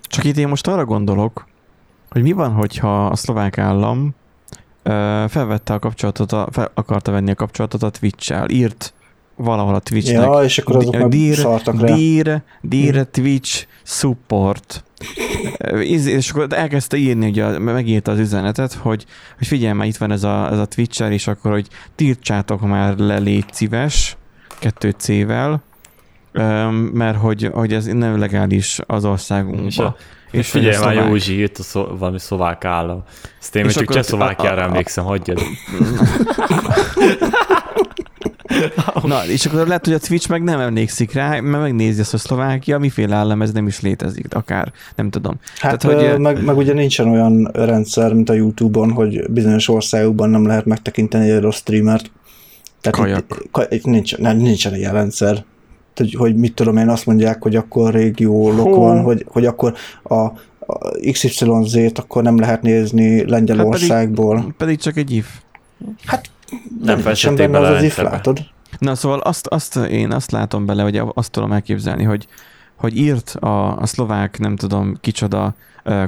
Csak 0.02 0.24
itt 0.24 0.36
én 0.36 0.48
most 0.48 0.66
arra 0.66 0.84
gondolok, 0.84 1.46
hogy 2.10 2.22
mi 2.22 2.32
van, 2.32 2.50
hogyha 2.50 3.06
a 3.06 3.16
szlovák 3.16 3.58
állam 3.58 4.14
ö, 4.82 5.24
felvette 5.28 5.72
a 5.74 5.78
kapcsolatot, 5.78 6.32
a, 6.32 6.48
fel 6.50 6.70
akarta 6.74 7.12
venni 7.12 7.30
a 7.30 7.34
kapcsolatot 7.34 7.82
a 7.82 7.90
Twitch-el, 7.90 8.50
írt 8.50 8.94
valahol 9.44 9.74
a 9.74 9.78
Twitch-nek, 9.78 10.22
Ja, 10.24 10.40
és 10.42 10.58
akkor 10.58 10.76
azok 10.76 10.96
meg 10.98 11.08
Dear, 11.08 11.34
szartak 11.36 11.80
rá. 11.80 11.94
dear, 11.96 12.42
dear 12.60 13.06
Twitch 13.06 13.66
support. 13.82 14.84
És 15.80 16.06
és 16.06 16.30
akkor 16.30 16.46
elkezdte 16.50 16.96
írni, 16.96 17.28
ugye 17.28 17.58
megírta 17.58 18.10
az 18.10 18.18
üzenetet, 18.18 18.72
hogy, 18.72 19.04
hogy 19.38 19.46
figyelj 19.46 19.72
már, 19.72 19.86
itt 19.86 19.96
van 19.96 20.10
ez 20.12 20.24
a, 20.24 20.48
ez 20.52 20.58
a 20.58 20.64
Twitch-el, 20.66 21.12
és 21.12 21.26
akkor, 21.26 21.50
hogy 21.52 21.66
tiltsátok 21.94 22.60
már 22.60 22.96
le, 22.98 23.18
légy 23.18 23.44
szíves, 23.52 24.16
kettő 24.58 24.90
C-vel, 24.98 25.62
mert 26.92 27.16
hogy, 27.18 27.50
hogy 27.52 27.72
ez 27.72 27.84
nem 27.84 28.18
legális 28.18 28.78
az 28.86 29.02
És, 29.04 29.08
országunkban. 29.10 29.86
a, 29.86 29.96
és 30.30 30.50
figyelj 30.50 30.76
már, 30.78 30.92
szlovák- 30.92 31.08
Józsi 31.08 31.38
írt 31.38 31.58
a 31.58 31.62
szó, 31.62 31.84
valami 31.98 32.18
szlovák 32.18 32.64
állam. 32.64 33.02
Ezt 33.40 33.56
én 33.56 33.64
És 33.64 33.74
csak 33.74 33.92
Csehszlovákiára 33.92 34.62
emlékszem, 34.62 35.04
hagyjad. 35.04 35.38
Na, 39.02 39.26
és 39.26 39.46
akkor 39.46 39.66
lehet, 39.66 39.84
hogy 39.84 39.94
a 39.94 39.98
Twitch 39.98 40.28
meg 40.28 40.42
nem 40.42 40.60
emlékszik 40.60 41.12
rá, 41.12 41.40
mert 41.40 41.62
megnézi 41.62 42.00
azt, 42.00 42.10
hogy 42.10 42.20
Szlovákia, 42.20 42.78
miféle 42.78 43.14
állam, 43.14 43.42
ez 43.42 43.52
nem 43.52 43.66
is 43.66 43.80
létezik, 43.80 44.34
akár, 44.34 44.72
nem 44.96 45.10
tudom. 45.10 45.36
Hát 45.58 45.78
Tehát, 45.78 46.10
hogy, 46.10 46.20
meg, 46.20 46.44
meg 46.44 46.56
ugye 46.56 46.72
nincsen 46.72 47.08
olyan 47.08 47.50
rendszer, 47.52 48.12
mint 48.12 48.30
a 48.30 48.32
Youtube-on, 48.32 48.90
hogy 48.90 49.30
bizonyos 49.30 49.68
országokban 49.68 50.30
nem 50.30 50.46
lehet 50.46 50.64
megtekinteni 50.64 51.30
egy 51.30 51.36
adott 51.36 51.54
streamert. 51.54 52.10
Tehát 52.80 52.98
Kajak. 52.98 53.44
Itt, 53.52 53.72
itt 53.72 53.84
nincs, 53.84 54.16
nem, 54.16 54.36
nincsen 54.36 54.74
ilyen 54.74 54.92
rendszer. 54.92 55.44
Tehát, 55.94 56.12
hogy 56.14 56.36
mit 56.36 56.54
tudom 56.54 56.76
én, 56.76 56.88
azt 56.88 57.06
mondják, 57.06 57.42
hogy 57.42 57.56
akkor 57.56 57.92
régiólok 57.92 58.74
van, 58.74 59.02
hogy, 59.02 59.24
hogy 59.28 59.46
akkor 59.46 59.74
a, 60.02 60.28
XYZ-t 61.10 61.98
akkor 61.98 62.22
nem 62.22 62.38
lehet 62.38 62.62
nézni 62.62 63.30
Lengyelországból. 63.30 64.54
pedig 64.56 64.78
csak 64.78 64.96
egy 64.96 65.10
if. 65.10 65.26
Nem 66.82 66.98
festették 66.98 67.36
benne 67.36 67.50
bele 67.50 67.68
az 67.68 67.76
az 67.76 67.82
if, 67.82 67.96
rendszerbe. 67.96 68.10
látod? 68.10 68.38
Na 68.78 68.94
szóval 68.94 69.18
azt, 69.18 69.46
azt 69.46 69.76
én 69.76 70.12
azt 70.12 70.30
látom 70.30 70.66
bele, 70.66 70.82
hogy 70.82 71.02
azt 71.14 71.30
tudom 71.30 71.52
elképzelni, 71.52 72.04
hogy, 72.04 72.26
hogy 72.76 72.96
írt 72.96 73.28
a, 73.30 73.76
a 73.76 73.86
szlovák, 73.86 74.38
nem 74.38 74.56
tudom 74.56 74.96
kicsoda 75.00 75.54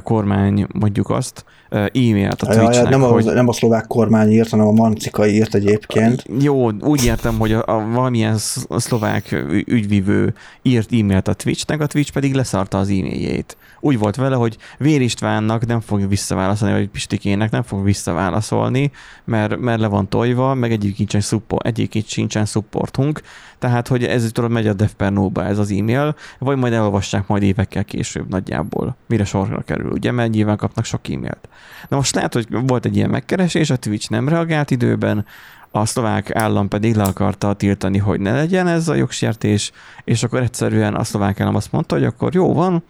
kormány, 0.03 0.67
mondjuk 0.73 1.09
azt, 1.09 1.45
ö, 1.69 1.77
e-mailt 1.77 2.41
a 2.41 2.53
Ja, 2.53 2.61
ja, 2.61 2.65
Twitchnek, 2.65 2.89
nem, 2.89 3.03
a, 3.03 3.07
hogy 3.07 3.23
nem 3.25 3.47
a 3.47 3.53
szlovák 3.53 3.87
kormány 3.87 4.29
írt, 4.31 4.49
hanem 4.49 4.67
a 4.67 4.71
mancika 4.71 5.27
írt 5.27 5.55
egyébként. 5.55 6.23
jó, 6.39 6.71
úgy 6.71 7.05
értem, 7.05 7.39
hogy 7.39 7.51
a, 7.53 7.63
a 7.65 7.87
valamilyen 7.91 8.37
sz- 8.37 8.67
szlovák 8.79 9.31
ü- 9.31 9.67
ügyvívő 9.67 10.33
írt 10.61 10.93
e-mailt 10.93 11.27
a 11.27 11.33
Twitchnek, 11.33 11.81
a 11.81 11.85
Twitch 11.87 12.11
pedig 12.11 12.33
leszarta 12.33 12.77
az 12.77 12.87
e-mailjét. 12.87 13.57
Úgy 13.85 13.97
volt 13.97 14.15
vele, 14.15 14.35
hogy 14.35 14.57
Vér 14.77 15.01
Istvánnak 15.01 15.65
nem 15.65 15.79
fog 15.79 16.07
visszaválaszolni, 16.07 16.73
vagy 16.73 16.89
Pistikének 16.89 17.51
nem 17.51 17.61
fog 17.61 17.83
visszaválaszolni, 17.83 18.91
mert, 19.23 19.57
mert 19.57 19.79
le 19.79 19.87
van 19.87 20.09
tojva, 20.09 20.53
meg 20.53 20.71
egyik 20.71 20.95
sincsen, 20.95 21.21
support, 21.21 21.65
egyik 21.65 22.03
sincsen 22.07 22.45
supportunk, 22.45 23.21
tehát 23.59 23.87
hogy 23.87 24.03
ez 24.03 24.29
tudod 24.31 24.51
megy 24.51 24.67
a 24.67 24.73
Defpernóba 24.73 25.45
ez 25.45 25.57
az 25.57 25.71
e-mail, 25.71 26.15
vagy 26.39 26.57
majd 26.57 26.73
elolvassák 26.73 27.27
majd 27.27 27.43
évekkel 27.43 27.85
később 27.85 28.29
nagyjából, 28.29 28.95
mire 29.07 29.25
sorra 29.25 29.61
kerül, 29.61 29.91
ugye, 29.91 30.11
mert 30.11 30.31
nyilván 30.31 30.57
kapnak 30.57 30.85
sok 30.85 31.09
e-mailt. 31.09 31.49
Na 31.89 31.95
most 31.95 32.15
lehet, 32.15 32.33
hogy 32.33 32.47
volt 32.49 32.85
egy 32.85 32.95
ilyen 32.95 33.09
megkeresés, 33.09 33.69
a 33.69 33.75
Twitch 33.75 34.09
nem 34.09 34.29
reagált 34.29 34.71
időben, 34.71 35.25
a 35.71 35.85
szlovák 35.85 36.35
állam 36.35 36.67
pedig 36.67 36.95
le 36.95 37.03
akarta 37.03 37.53
tiltani, 37.53 37.97
hogy 37.97 38.19
ne 38.19 38.31
legyen 38.31 38.67
ez 38.67 38.87
a 38.87 38.95
jogsértés, 38.95 39.71
és 40.03 40.23
akkor 40.23 40.41
egyszerűen 40.41 40.95
a 40.95 41.03
szlovák 41.03 41.39
állam 41.39 41.55
azt 41.55 41.71
mondta, 41.71 41.95
hogy 41.95 42.03
akkor 42.03 42.33
jó 42.33 42.53
van, 42.53 42.83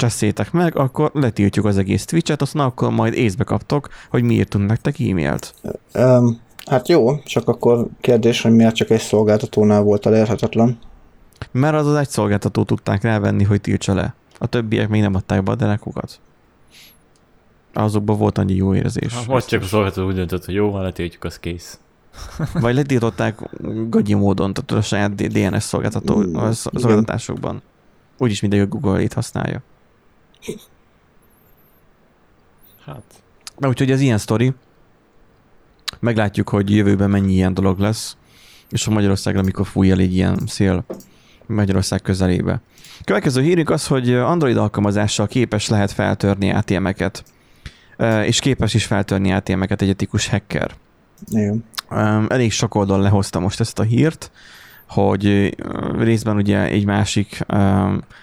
cseszétek 0.00 0.52
meg, 0.52 0.76
akkor 0.76 1.10
letiltjuk 1.14 1.64
az 1.64 1.78
egész 1.78 2.04
Twitch-et, 2.04 2.42
aztán 2.42 2.66
akkor 2.66 2.90
majd 2.90 3.14
észbe 3.14 3.44
kaptok, 3.44 3.88
hogy 4.10 4.22
miért 4.22 4.48
tudnak 4.48 4.68
nektek 4.68 5.00
e-mailt. 5.00 5.54
Um, 5.94 6.40
hát 6.66 6.88
jó, 6.88 7.18
csak 7.18 7.48
akkor 7.48 7.86
kérdés, 8.00 8.42
hogy 8.42 8.52
miért 8.52 8.74
csak 8.74 8.90
egy 8.90 9.00
szolgáltatónál 9.00 9.82
volt 9.82 10.06
elérhetetlen. 10.06 10.78
Mert 11.50 11.74
az 11.74 11.86
az 11.86 11.94
egy 11.94 12.08
szolgáltató 12.08 12.62
tudták 12.62 13.02
rávenni, 13.02 13.44
hogy 13.44 13.60
tiltsa 13.60 13.94
le. 13.94 14.14
A 14.38 14.46
többiek 14.46 14.88
még 14.88 15.00
nem 15.00 15.14
adták 15.14 15.42
be 15.42 15.50
a 15.50 15.54
derekukat. 15.54 16.20
Azokban 17.72 18.18
volt 18.18 18.38
annyi 18.38 18.54
jó 18.54 18.74
érzés. 18.74 19.14
Ha 19.14 19.32
most 19.32 19.48
csak 19.48 19.62
a 19.62 19.66
szolgáltató 19.66 20.06
úgy 20.06 20.14
döntött, 20.14 20.44
hogy 20.44 20.54
jó, 20.54 20.70
van, 20.70 20.82
letiltjuk, 20.82 21.24
az 21.24 21.38
kész. 21.38 21.78
Vagy 22.60 22.74
letiltották 22.74 23.38
gagyi 23.88 24.14
módon, 24.14 24.52
tehát 24.52 24.84
a 24.84 24.86
saját 24.86 25.14
DNS 25.14 25.62
szolgáltató 25.62 26.22
Mm, 26.22 26.50
szolgáltatásokban. 26.50 27.62
Úgyis 28.18 28.40
mindegy 28.40 28.60
a 28.60 28.66
Google 28.66 29.02
itt 29.02 29.12
használja. 29.12 29.62
Hát, 32.84 33.22
Na 33.60 33.68
úgyhogy 33.68 33.90
ez 33.90 34.00
ilyen 34.00 34.18
sztori. 34.18 34.52
Meglátjuk, 35.98 36.48
hogy 36.48 36.70
jövőben 36.70 37.10
mennyi 37.10 37.32
ilyen 37.32 37.54
dolog 37.54 37.78
lesz, 37.78 38.16
és 38.70 38.86
a 38.86 38.90
Magyarországra 38.90 39.42
mikor 39.42 39.66
fúj 39.66 39.90
el 39.90 39.98
egy 39.98 40.14
ilyen 40.14 40.42
szél 40.46 40.84
Magyarország 41.46 42.02
közelébe. 42.02 42.60
Következő 43.04 43.42
hírünk 43.42 43.70
az, 43.70 43.86
hogy 43.86 44.14
Android 44.14 44.56
alkalmazással 44.56 45.26
képes 45.26 45.68
lehet 45.68 45.90
feltörni 45.90 46.50
ATM-eket, 46.50 47.24
és 48.24 48.38
képes 48.38 48.74
is 48.74 48.84
feltörni 48.84 49.32
ATM-eket 49.32 49.82
egy 49.82 49.88
etikus 49.88 50.28
hacker. 50.28 50.74
Igen. 51.28 51.64
Elég 52.28 52.52
sok 52.52 52.74
oldal 52.74 53.00
lehozta 53.00 53.40
most 53.40 53.60
ezt 53.60 53.78
a 53.78 53.82
hírt, 53.82 54.30
hogy 54.90 55.56
részben 55.98 56.36
ugye 56.36 56.58
egy 56.58 56.84
másik 56.84 57.46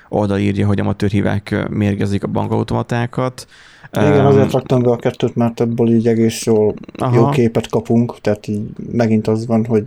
oldal 0.09 0.37
írja, 0.37 0.67
hogy 0.67 0.79
amatőrhívák 0.79 1.67
mérgezik 1.69 2.23
a 2.23 2.27
bankautomatákat. 2.27 3.47
Igen, 3.91 4.25
azért 4.25 4.51
raktam 4.51 4.81
be 4.81 4.91
a 4.91 4.95
kettőt, 4.95 5.35
mert 5.35 5.61
ebből 5.61 5.89
így 5.89 6.07
egész 6.07 6.45
jól 6.45 6.73
jó 7.13 7.29
képet 7.29 7.69
kapunk, 7.69 8.21
tehát 8.21 8.47
így 8.47 8.61
megint 8.91 9.27
az 9.27 9.45
van, 9.45 9.65
hogy 9.65 9.83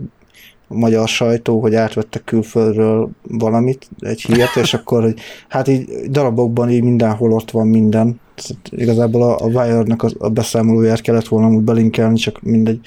a 0.67 0.77
magyar 0.77 1.07
sajtó, 1.07 1.59
hogy 1.61 1.75
átvettek 1.75 2.23
külföldről 2.23 3.09
valamit, 3.27 3.89
egy 3.99 4.21
hírt, 4.21 4.55
és 4.55 4.73
akkor, 4.73 5.03
hogy 5.03 5.19
hát 5.47 5.67
így 5.67 5.89
darabokban 6.09 6.69
így 6.69 6.83
mindenhol 6.83 7.31
ott 7.31 7.51
van 7.51 7.67
minden. 7.67 8.19
Igazából 8.69 9.23
a, 9.23 9.39
a 9.39 9.45
Wire-nek 9.45 10.03
a, 10.03 10.09
a 10.17 10.29
beszámolóját 10.29 11.01
kellett 11.01 11.27
volna 11.27 11.47
úgy 11.47 11.63
belinkelni, 11.63 12.17
csak 12.17 12.41
mindegy. 12.41 12.79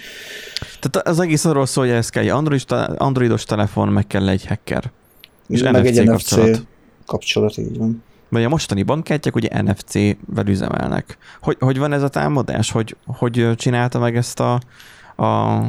Tehát 0.81 1.09
az 1.09 1.21
egész 1.21 1.45
arról 1.45 1.67
szól, 1.67 1.85
hogy 1.85 1.95
ez 1.95 2.09
kell 2.09 2.23
egy 2.23 2.29
androidos, 2.29 2.65
androidos 2.97 3.45
telefon, 3.45 3.89
meg 3.89 4.07
kell 4.07 4.29
egy 4.29 4.47
hacker. 4.47 4.91
És 5.49 5.63
meg 5.63 5.73
NFC 5.73 5.99
egy 5.99 6.07
NFC 6.07 6.29
kapcsolat. 6.29 6.67
kapcsolat, 7.07 7.57
így 7.57 7.79
van. 7.79 8.03
Vagy 8.29 8.45
a 8.45 8.49
mostani 8.49 8.83
bankkártyák 8.83 9.35
ugye 9.35 9.63
NFC-vel 9.63 10.47
üzemelnek. 10.47 11.19
Hogy, 11.41 11.57
hogy 11.61 11.79
van 11.79 11.93
ez 11.93 12.03
a 12.03 12.09
támadás? 12.09 12.71
Hogy, 12.71 12.97
hogy 13.07 13.51
csinálta 13.57 13.99
meg 13.99 14.17
ezt 14.17 14.41
a, 14.41 14.61
a 15.17 15.61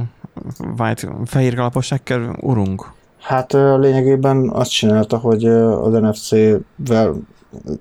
white, 0.78 1.08
fehér 1.26 1.56
kalapos 1.56 1.89
hacker 1.89 2.36
urunk? 2.41 2.91
Hát 3.19 3.54
lényegében 3.54 4.50
azt 4.50 4.71
csinálta, 4.71 5.17
hogy 5.17 5.45
az 5.45 5.93
NFC-vel, 5.93 7.15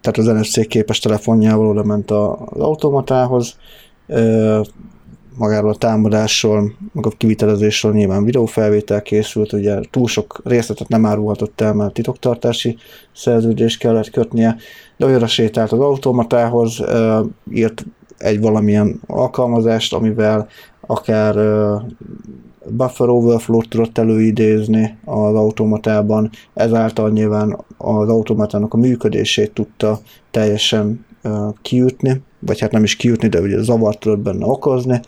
tehát 0.01 0.19
az 0.19 0.27
NFC 0.27 0.67
képes 0.67 0.99
telefonjával 0.99 1.69
oda 1.69 1.85
ment 1.85 2.11
az 2.11 2.61
automatához, 2.61 3.57
magáról 5.37 5.71
a 5.71 5.75
támadásról, 5.75 6.73
meg 6.93 7.07
a 7.07 7.11
kivitelezésről 7.17 7.93
nyilván 7.93 8.25
videófelvétel 8.25 9.03
készült, 9.03 9.53
ugye 9.53 9.81
túl 9.91 10.07
sok 10.07 10.41
részletet 10.45 10.89
nem 10.89 11.07
árulhatott 11.07 11.61
el, 11.61 11.75
mert 11.75 11.93
titoktartási 11.93 12.77
szerződést 13.15 13.79
kellett 13.79 14.11
kötnie, 14.11 14.57
de 14.97 15.07
olyanra 15.07 15.27
sétált 15.27 15.73
az 15.73 15.79
automatához, 15.79 16.85
írt 17.51 17.85
egy 18.19 18.41
valamilyen 18.41 19.01
alkalmazást, 19.07 19.95
amivel 19.95 20.49
akár 20.81 21.37
buffer 22.69 23.09
overflow-t 23.09 23.69
tudott 23.69 23.99
előidézni 23.99 24.99
az 25.05 25.35
automatában, 25.35 26.31
ezáltal 26.55 27.11
nyilván 27.11 27.59
az 27.77 28.09
automatának 28.09 28.75
a 28.75 28.77
működését 28.77 29.53
tudta 29.53 30.01
teljesen 30.31 31.07
ö, 31.23 31.49
kiütni, 31.63 32.23
vagy 32.39 32.61
hát 32.61 32.71
nem 32.73 32.85
is 32.85 32.97
kiütni, 32.97 33.29
de 33.29 33.41
ugye 33.41 33.63
zavart 33.63 34.01
tudott 34.01 34.19
benne 34.19 34.47
okozni, 34.47 35.01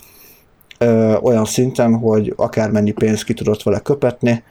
ö, 0.78 1.14
olyan 1.22 1.44
szinten, 1.44 1.94
hogy 1.94 2.32
akármennyi 2.36 2.92
pénzt 2.92 3.24
ki 3.24 3.34
tudott 3.34 3.62
vele 3.62 3.78
köpetni. 3.78 4.42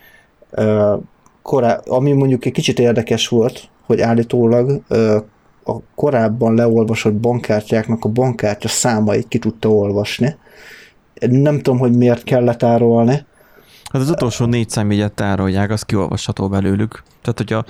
Ö, 0.51 0.95
korá, 1.41 1.81
ami 1.87 2.11
mondjuk 2.11 2.45
egy 2.45 2.53
kicsit 2.53 2.79
érdekes 2.79 3.27
volt, 3.27 3.69
hogy 3.85 4.01
állítólag 4.01 4.81
ö, 4.87 5.17
a 5.65 5.75
korábban 5.95 6.55
leolvasott 6.55 7.13
bankkártyáknak 7.13 8.05
a 8.05 8.09
bankkártya 8.09 8.67
számait 8.67 9.27
ki 9.27 9.39
tudta 9.39 9.69
olvasni. 9.69 10.35
Nem 11.19 11.57
tudom, 11.57 11.79
hogy 11.79 11.91
miért 11.91 12.23
kellett 12.23 12.57
tárolni. 12.57 13.25
Hát 13.91 14.01
az 14.01 14.09
utolsó 14.09 14.45
négy 14.45 14.69
számjegyet 14.69 15.13
tárolják, 15.13 15.71
az 15.71 15.81
kiolvasható 15.81 16.47
belőlük. 16.47 17.03
Tehát, 17.21 17.37
hogyha 17.37 17.65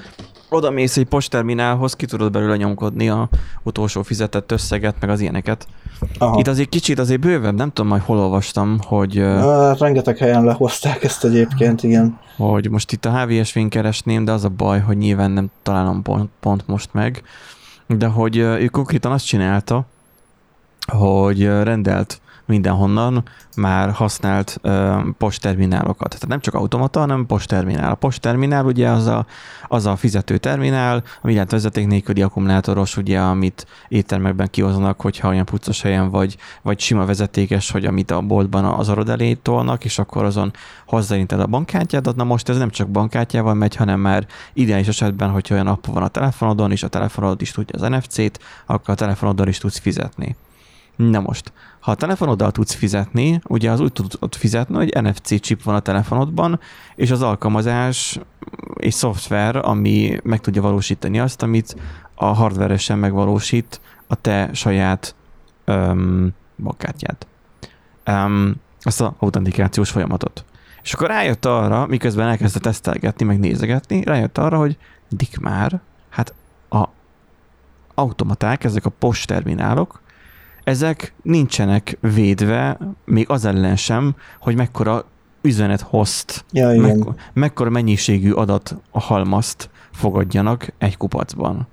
oda 0.49 0.69
mész 0.69 0.97
egy 0.97 1.05
postterminálhoz, 1.05 1.93
ki 1.93 2.05
tudod 2.05 2.31
belőle 2.31 2.55
nyomkodni 2.55 3.10
a 3.10 3.29
utolsó 3.63 4.01
fizetett 4.01 4.51
összeget, 4.51 4.95
meg 4.99 5.10
az 5.10 5.19
ilyeneket. 5.19 5.67
Aha. 6.17 6.39
Itt 6.39 6.47
azért 6.47 6.69
kicsit 6.69 6.99
azért 6.99 7.19
bővebb, 7.19 7.55
nem 7.55 7.71
tudom, 7.71 7.89
majd 7.89 8.01
hol 8.01 8.19
olvastam, 8.19 8.77
hogy, 8.88 9.17
Hát, 9.17 9.79
rengeteg 9.79 10.17
helyen 10.17 10.43
lehozták 10.43 11.03
ezt 11.03 11.23
egyébként, 11.23 11.84
igen. 11.84 12.19
hogy 12.38 12.69
most 12.69 12.91
itt 12.91 13.05
a 13.05 13.19
HVSV-n 13.19 13.67
keresném, 13.67 14.25
de 14.25 14.31
az 14.31 14.43
a 14.43 14.49
baj, 14.49 14.79
hogy 14.79 14.97
nyilván 14.97 15.31
nem 15.31 15.51
találom 15.63 16.01
pont, 16.01 16.29
pont 16.39 16.67
most 16.67 16.89
meg, 16.93 17.23
de 17.88 18.08
hogy 18.08 18.38
ő 18.38 18.67
konkrétan 18.67 19.12
azt 19.12 19.25
csinálta, 19.25 19.86
hogy 20.88 21.45
rendelt 21.45 22.21
mindenhonnan 22.45 23.23
már 23.55 23.91
használt 23.91 24.58
ö, 24.62 24.97
postterminálokat. 25.17 26.10
Tehát 26.10 26.27
nem 26.27 26.39
csak 26.39 26.53
automata, 26.53 26.99
hanem 26.99 27.25
postterminál. 27.25 27.91
A 27.91 27.95
postterminál 27.95 28.65
ugye 28.65 28.89
az 28.89 29.05
a, 29.05 29.25
az 29.67 29.86
a 29.86 29.95
fizető 29.95 30.38
terminál, 30.38 31.03
ami 31.21 31.34
lehet 31.34 31.51
vezeték 31.51 31.88
nélküli 31.88 32.21
akkumulátoros, 32.21 32.97
ugye, 32.97 33.19
amit 33.19 33.67
éttermekben 33.88 34.49
kihoznak, 34.49 35.01
hogyha 35.01 35.27
olyan 35.27 35.45
puccos 35.45 35.81
helyen 35.81 36.10
vagy, 36.10 36.38
vagy 36.62 36.79
sima 36.79 37.05
vezetékes, 37.05 37.71
hogy 37.71 37.86
amit 37.86 38.12
a 38.12 38.21
boltban 38.21 38.65
az 38.65 38.89
arod 38.89 39.10
elé 39.10 39.34
tolnak, 39.34 39.86
és 39.86 39.99
akkor 39.99 40.23
azon 40.23 40.53
hozzáinted 40.86 41.39
a 41.39 41.47
bankkártyádat. 41.47 42.15
Na 42.15 42.23
most 42.23 42.49
ez 42.49 42.58
nem 42.58 42.69
csak 42.69 42.89
bankkártyával 42.89 43.53
megy, 43.53 43.75
hanem 43.75 43.99
már 43.99 44.27
ideális 44.53 44.88
esetben, 44.88 45.29
hogyha 45.29 45.53
olyan 45.53 45.67
app 45.67 45.86
van 45.86 46.03
a 46.03 46.08
telefonodon, 46.08 46.71
és 46.71 46.84
a 46.84 46.88
telefonod 46.88 47.41
is 47.41 47.51
tudja 47.51 47.79
az 47.79 47.89
NFC-t, 47.89 48.39
akkor 48.65 48.89
a 48.89 48.97
telefonoddal 48.97 49.47
is 49.47 49.58
tudsz 49.58 49.79
fizetni. 49.79 50.36
Na 50.95 51.19
most, 51.19 51.53
ha 51.79 51.91
a 51.91 51.95
telefonoddal 51.95 52.51
tudsz 52.51 52.73
fizetni, 52.73 53.41
ugye 53.47 53.71
az 53.71 53.79
úgy 53.79 53.91
tudod 53.91 54.36
fizetni, 54.36 54.75
hogy 54.75 55.01
NFC 55.01 55.39
chip 55.39 55.63
van 55.63 55.75
a 55.75 55.79
telefonodban, 55.79 56.60
és 56.95 57.12
az 57.12 57.21
alkalmazás 57.21 58.19
és 58.75 58.93
szoftver, 58.93 59.55
ami 59.55 60.17
meg 60.23 60.39
tudja 60.39 60.62
valósítani 60.62 61.19
azt, 61.19 61.41
amit 61.41 61.75
a 62.15 62.25
hardveresen 62.25 62.99
megvalósít 62.99 63.81
a 64.08 64.15
te 64.15 64.49
saját 64.53 65.15
um, 65.67 66.29
bankkártyád. 66.58 67.17
Um, 68.08 68.55
azt 68.81 69.01
az 69.01 69.12
autentikációs 69.17 69.89
folyamatot. 69.89 70.45
És 70.84 70.93
akkor 70.93 71.08
rájött 71.08 71.45
arra, 71.45 71.86
miközben 71.86 72.27
elkezdte 72.27 72.60
tesztelgetni, 72.60 73.25
meg 73.25 73.39
nézegetni, 73.39 74.03
rájött 74.03 74.38
arra, 74.38 74.58
hogy 74.58 74.77
dik 75.10 75.38
már, 75.38 75.81
hát 76.10 76.34
a 76.69 76.84
automaták, 77.95 78.63
ezek 78.63 78.86
a 78.86 78.89
postterminálok, 78.89 80.01
ezek 80.65 81.13
nincsenek 81.21 81.97
védve, 82.01 82.78
még 83.06 83.30
az 83.30 83.45
ellen 83.45 83.75
sem, 83.75 84.15
hogy 84.39 84.56
mekkora 84.56 85.06
üzenet 85.41 85.82
host, 85.82 86.45
Ja, 86.51 86.82
meg, 86.82 87.04
mekkora 87.34 87.69
mennyiségű 87.69 88.32
adat 88.32 88.75
a 88.91 88.99
halmazt 88.99 89.69
fogadjanak 89.91 90.67
egy 90.78 90.97
kupacban. 90.97 91.67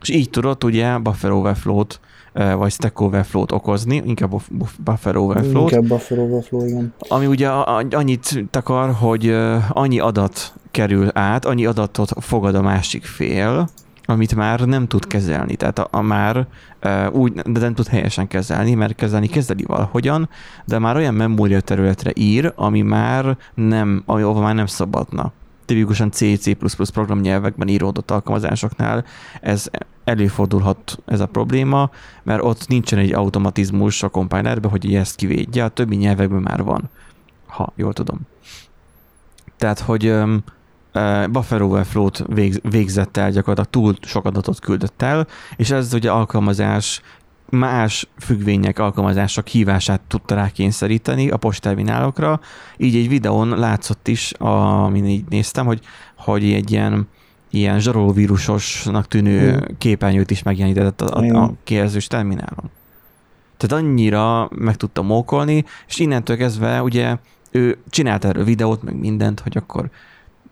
És 0.00 0.08
így 0.08 0.30
tudod 0.30 0.64
ugye 0.64 0.98
buffer 0.98 1.30
overflow-t 1.30 2.00
vagy 2.32 2.72
stack 2.72 3.00
overflow-t 3.00 3.52
okozni, 3.52 4.02
inkább 4.04 4.30
buff- 4.30 4.52
buff- 4.54 4.82
buffer 4.82 5.16
overflow-t, 5.16 5.70
Inkább 5.70 5.88
buffer 5.88 6.18
overflow, 6.18 6.66
igen. 6.66 6.94
ami 6.98 7.26
ugye 7.26 7.48
annyit 7.48 8.44
takar, 8.50 8.92
hogy 8.92 9.28
annyi 9.68 9.98
adat 9.98 10.54
kerül 10.70 11.08
át, 11.12 11.44
annyi 11.44 11.66
adatot 11.66 12.10
fogad 12.20 12.54
a 12.54 12.62
másik 12.62 13.04
fél, 13.04 13.68
amit 14.04 14.34
már 14.34 14.60
nem 14.60 14.86
tud 14.86 15.06
kezelni. 15.06 15.56
Tehát 15.56 15.78
a, 15.78 15.88
a 15.90 16.00
már 16.00 16.46
ö, 16.80 17.06
úgy, 17.06 17.32
de 17.32 17.60
nem 17.60 17.74
tud 17.74 17.86
helyesen 17.86 18.28
kezelni, 18.28 18.74
mert 18.74 18.94
kezelni 18.94 19.26
kezdeli 19.26 19.64
valahogyan, 19.64 20.28
de 20.64 20.78
már 20.78 20.96
olyan 20.96 21.14
memória 21.14 21.60
területre 21.60 22.10
ír, 22.14 22.52
ami 22.56 22.82
már 22.82 23.36
nem, 23.54 24.02
ami 24.06 24.22
ahova 24.22 24.40
már 24.40 24.54
nem 24.54 24.66
szabadna. 24.66 25.32
Tipikusan 25.64 26.10
C, 26.10 26.38
C++ 26.38 26.56
programnyelvekben 26.92 27.68
íródott 27.68 28.10
alkalmazásoknál 28.10 29.04
ez 29.40 29.70
előfordulhat 30.04 30.98
ez 31.06 31.20
a 31.20 31.26
probléma, 31.26 31.90
mert 32.22 32.42
ott 32.42 32.68
nincsen 32.68 32.98
egy 32.98 33.12
automatizmus 33.12 34.02
a 34.02 34.08
compilerben, 34.08 34.70
hogy 34.70 34.94
ezt 34.94 35.16
kivédje, 35.16 35.64
a 35.64 35.68
többi 35.68 35.96
nyelvekben 35.96 36.42
már 36.42 36.62
van, 36.62 36.90
ha 37.46 37.72
jól 37.76 37.92
tudom. 37.92 38.20
Tehát, 39.56 39.80
hogy 39.80 40.08
um, 40.08 40.32
uh, 40.34 40.42
buffer 41.30 41.62
overflow-t 41.62 42.24
végz, 42.26 42.60
végzett 42.62 43.16
el, 43.16 43.30
gyakorlatilag 43.30 43.70
túl 43.70 44.08
sok 44.08 44.24
adatot 44.24 44.60
küldött 44.60 45.02
el, 45.02 45.26
és 45.56 45.70
ez 45.70 45.94
ugye 45.94 46.10
alkalmazás 46.10 47.00
más 47.48 48.08
függvények, 48.18 48.78
alkalmazások 48.78 49.46
hívását 49.46 50.00
tudta 50.00 50.34
rákényszeríteni 50.34 51.30
a 51.30 51.36
postterminálokra. 51.36 52.40
Így 52.76 52.96
egy 52.96 53.08
videón 53.08 53.48
látszott 53.48 54.08
is, 54.08 54.32
amin 54.38 55.04
így 55.06 55.24
néztem, 55.28 55.66
hogy, 55.66 55.80
hogy 56.16 56.52
egy 56.52 56.70
ilyen 56.70 57.08
ilyen 57.50 57.80
zsarolóvírusosnak 57.80 59.08
tűnő 59.08 59.52
Mm. 59.52 59.74
képernyőt 59.78 60.30
is 60.30 60.42
megjelenített 60.42 61.00
a, 61.00 61.18
a, 61.18 61.42
a 61.42 61.52
kijelzős 61.64 62.06
terminálon. 62.06 62.70
Tehát 63.56 63.84
annyira 63.84 64.48
meg 64.54 64.76
tudta 64.76 65.02
mókolni, 65.02 65.64
és 65.88 65.98
innentől 65.98 66.36
kezdve 66.36 66.82
ugye 66.82 67.16
ő 67.50 67.78
csinált 67.90 68.24
erről 68.24 68.44
videót, 68.44 68.82
meg 68.82 68.98
mindent, 68.98 69.40
hogy 69.40 69.56
akkor 69.56 69.90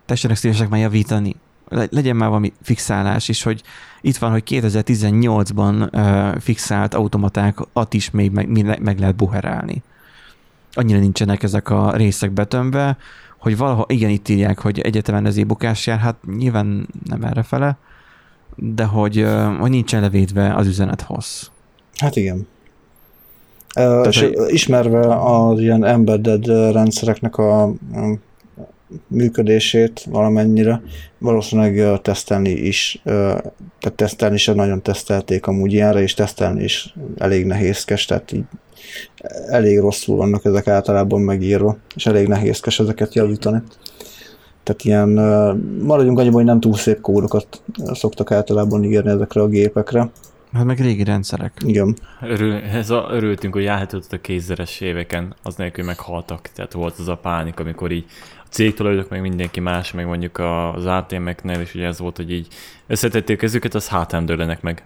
tessenek 0.05 0.37
szívesek 0.37 0.69
már 0.69 0.79
javítani, 0.79 1.35
Le- 1.69 1.87
legyen 1.91 2.15
már 2.15 2.27
valami 2.27 2.53
fixálás 2.61 3.29
is, 3.29 3.43
hogy 3.43 3.61
itt 4.01 4.17
van, 4.17 4.31
hogy 4.31 4.43
2018-ban 4.49 5.93
uh, 5.93 6.41
fixált 6.41 6.93
automatákat 6.93 7.93
is 7.93 8.11
még 8.11 8.31
meg, 8.31 8.79
meg 8.81 8.99
lehet 8.99 9.15
buherálni. 9.15 9.83
Annyira 10.73 10.99
nincsenek 10.99 11.43
ezek 11.43 11.69
a 11.69 11.95
részek 11.95 12.31
betömve, 12.31 12.97
hogy 13.37 13.57
valahol, 13.57 13.85
igen, 13.87 14.09
itt 14.09 14.29
írják, 14.29 14.59
hogy 14.59 14.79
egyetemen 14.79 15.25
ez 15.25 15.43
bukás 15.43 15.87
jár, 15.87 15.99
hát 15.99 16.15
nyilván 16.37 16.87
nem 17.05 17.23
erre 17.23 17.43
fele, 17.43 17.77
de 18.55 18.83
hogy, 18.83 19.27
hogy 19.59 19.69
nincsen 19.69 20.01
levédve 20.01 20.55
az 20.55 20.67
üzenet 20.67 21.01
hossz. 21.01 21.47
Hát 21.97 22.15
igen. 22.15 22.47
Uh, 23.75 24.07
és 24.07 24.19
hogy- 24.19 24.35
ismerve 24.47 25.15
az 25.15 25.59
ilyen 25.59 25.85
embedded 25.85 26.45
rendszereknek 26.73 27.37
a 27.37 27.73
működését 29.07 30.05
valamennyire, 30.09 30.81
valószínűleg 31.17 32.01
tesztelni 32.01 32.49
is, 32.49 33.01
tehát 33.03 33.93
tesztelni 33.95 34.35
is 34.35 34.45
nagyon 34.45 34.81
tesztelték 34.81 35.47
amúgy 35.47 35.73
ilyenre, 35.73 36.01
és 36.01 36.13
tesztelni 36.13 36.63
is 36.63 36.93
elég 37.17 37.45
nehézkes, 37.45 38.05
tehát 38.05 38.31
így 38.31 38.43
elég 39.47 39.79
rosszul 39.79 40.17
vannak 40.17 40.45
ezek 40.45 40.67
általában 40.67 41.21
megírva, 41.21 41.77
és 41.95 42.05
elég 42.05 42.27
nehézkes 42.27 42.79
ezeket 42.79 43.15
javítani. 43.15 43.61
Tehát 44.63 44.83
ilyen, 44.83 45.09
maradjunk 45.81 46.19
annyiban, 46.19 46.35
hogy 46.35 46.45
nem 46.45 46.59
túl 46.59 46.75
szép 46.75 47.01
kódokat 47.01 47.61
szoktak 47.93 48.31
általában 48.31 48.83
írni 48.83 49.09
ezekre 49.09 49.41
a 49.41 49.47
gépekre. 49.47 50.09
Hát 50.53 50.65
meg 50.65 50.79
régi 50.79 51.03
rendszerek. 51.03 51.61
Igen. 51.65 51.95
Örül, 52.21 52.53
ez 52.53 52.89
a, 52.89 53.07
örültünk, 53.11 53.53
hogy 53.53 53.63
járhatott 53.63 54.11
a 54.11 54.21
kézzeres 54.21 54.79
éveken, 54.79 55.35
az 55.43 55.55
nélkül 55.55 55.85
meghaltak. 55.85 56.49
Tehát 56.55 56.73
volt 56.73 56.95
az 56.99 57.07
a 57.07 57.15
pánik, 57.15 57.59
amikor 57.59 57.91
így 57.91 58.05
a 58.51 58.53
cégtulajdonosok, 58.53 59.11
meg 59.11 59.21
mindenki 59.21 59.59
más, 59.59 59.91
meg 59.91 60.05
mondjuk 60.05 60.37
az 60.39 60.85
ATM-eknél 60.85 61.59
is 61.61 61.73
ugye 61.75 61.85
ez 61.85 61.99
volt, 61.99 62.15
hogy 62.17 62.31
így 62.31 62.47
összetették 62.87 63.37
kezüket, 63.37 63.73
az 63.73 63.87
hátán 63.87 64.25
dőlenek 64.25 64.61
meg. 64.61 64.83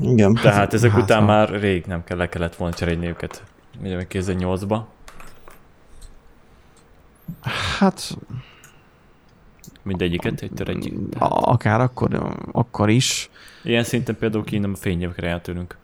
Igen. 0.00 0.34
Tehát 0.34 0.74
ezek 0.74 0.90
Hát, 0.90 1.02
után 1.02 1.20
ha- 1.20 1.26
már 1.26 1.48
rég 1.48 1.84
nem 1.86 2.04
kell, 2.04 2.16
le 2.16 2.28
kellett 2.28 2.56
volna 2.56 2.74
cserélni 2.74 3.06
őket. 3.06 3.42
Ugye 3.82 3.96
meg 3.96 4.06
2008-ba. 4.10 4.80
Hát 7.78 8.16
Mindegyiket 9.82 10.42
egyszer 10.42 10.68
egy. 10.68 10.92
akár 11.18 11.80
akkor, 11.80 12.36
akkor 12.52 12.90
is. 12.90 13.30
Ilyen 13.62 13.84
szinten 13.84 14.16
például 14.18 14.44
Kína 14.44 14.68
a 14.68 14.76
fényévekre 14.76 15.40
tőlünk. 15.40 15.76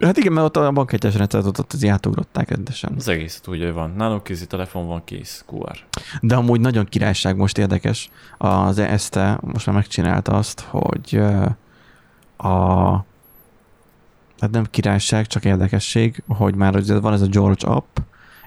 Hát 0.00 0.16
igen, 0.16 0.32
mert 0.32 0.46
ott 0.46 0.56
a 0.56 0.70
bankegyes 0.70 1.14
rendszert 1.14 1.46
ott, 1.46 1.58
ott 1.58 1.72
az 1.72 1.84
átugrották 1.84 2.48
rendesen. 2.48 2.92
Az 2.96 3.08
egész 3.08 3.40
úgy, 3.46 3.62
hogy 3.62 3.72
van. 3.72 3.92
Nálunk 3.96 4.24
kézi 4.24 4.46
telefon 4.46 4.86
van, 4.86 5.04
kész, 5.04 5.44
QR. 5.50 5.84
De 6.20 6.34
amúgy 6.34 6.60
nagyon 6.60 6.84
királyság 6.84 7.36
most 7.36 7.58
érdekes. 7.58 8.10
Az 8.38 8.78
ESTE 8.78 9.38
most 9.40 9.66
már 9.66 9.74
megcsinálta 9.74 10.32
azt, 10.32 10.60
hogy 10.60 11.20
a 12.36 12.94
hát 14.40 14.50
nem 14.50 14.66
királyság, 14.70 15.26
csak 15.26 15.44
érdekesség, 15.44 16.22
hogy 16.28 16.54
már 16.54 16.76
ugye 16.76 16.98
van 16.98 17.12
ez 17.12 17.20
a 17.20 17.26
George 17.26 17.66
app, 17.66 17.96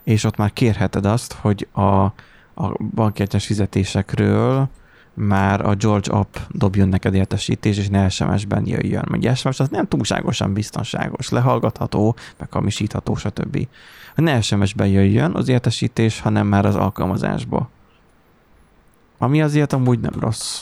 és 0.03 0.23
ott 0.23 0.35
már 0.35 0.53
kérheted 0.53 1.05
azt, 1.05 1.33
hogy 1.33 1.67
a, 1.71 2.03
a 2.53 3.11
fizetésekről 3.37 4.69
már 5.19 5.65
a 5.65 5.75
George 5.75 6.11
app 6.11 6.35
dobjon 6.49 6.87
neked 6.87 7.13
értesítés, 7.13 7.77
és 7.77 7.87
ne 7.89 8.09
SMS-ben 8.09 8.67
jöjjön. 8.67 9.05
Meg 9.09 9.35
SMS 9.35 9.59
az 9.59 9.69
nem 9.69 9.87
túlságosan 9.87 10.53
biztonságos, 10.53 11.29
lehallgatható, 11.29 12.15
meg 12.37 12.51
hamisítható, 12.51 13.15
stb. 13.15 13.67
Ne 14.15 14.41
SMS-ben 14.41 14.87
jöjjön 14.87 15.35
az 15.35 15.47
értesítés, 15.47 16.19
hanem 16.19 16.47
már 16.47 16.65
az 16.65 16.75
alkalmazásba. 16.75 17.69
Ami 19.17 19.41
azért 19.41 19.73
amúgy 19.73 19.99
nem 19.99 20.13
rossz. 20.19 20.61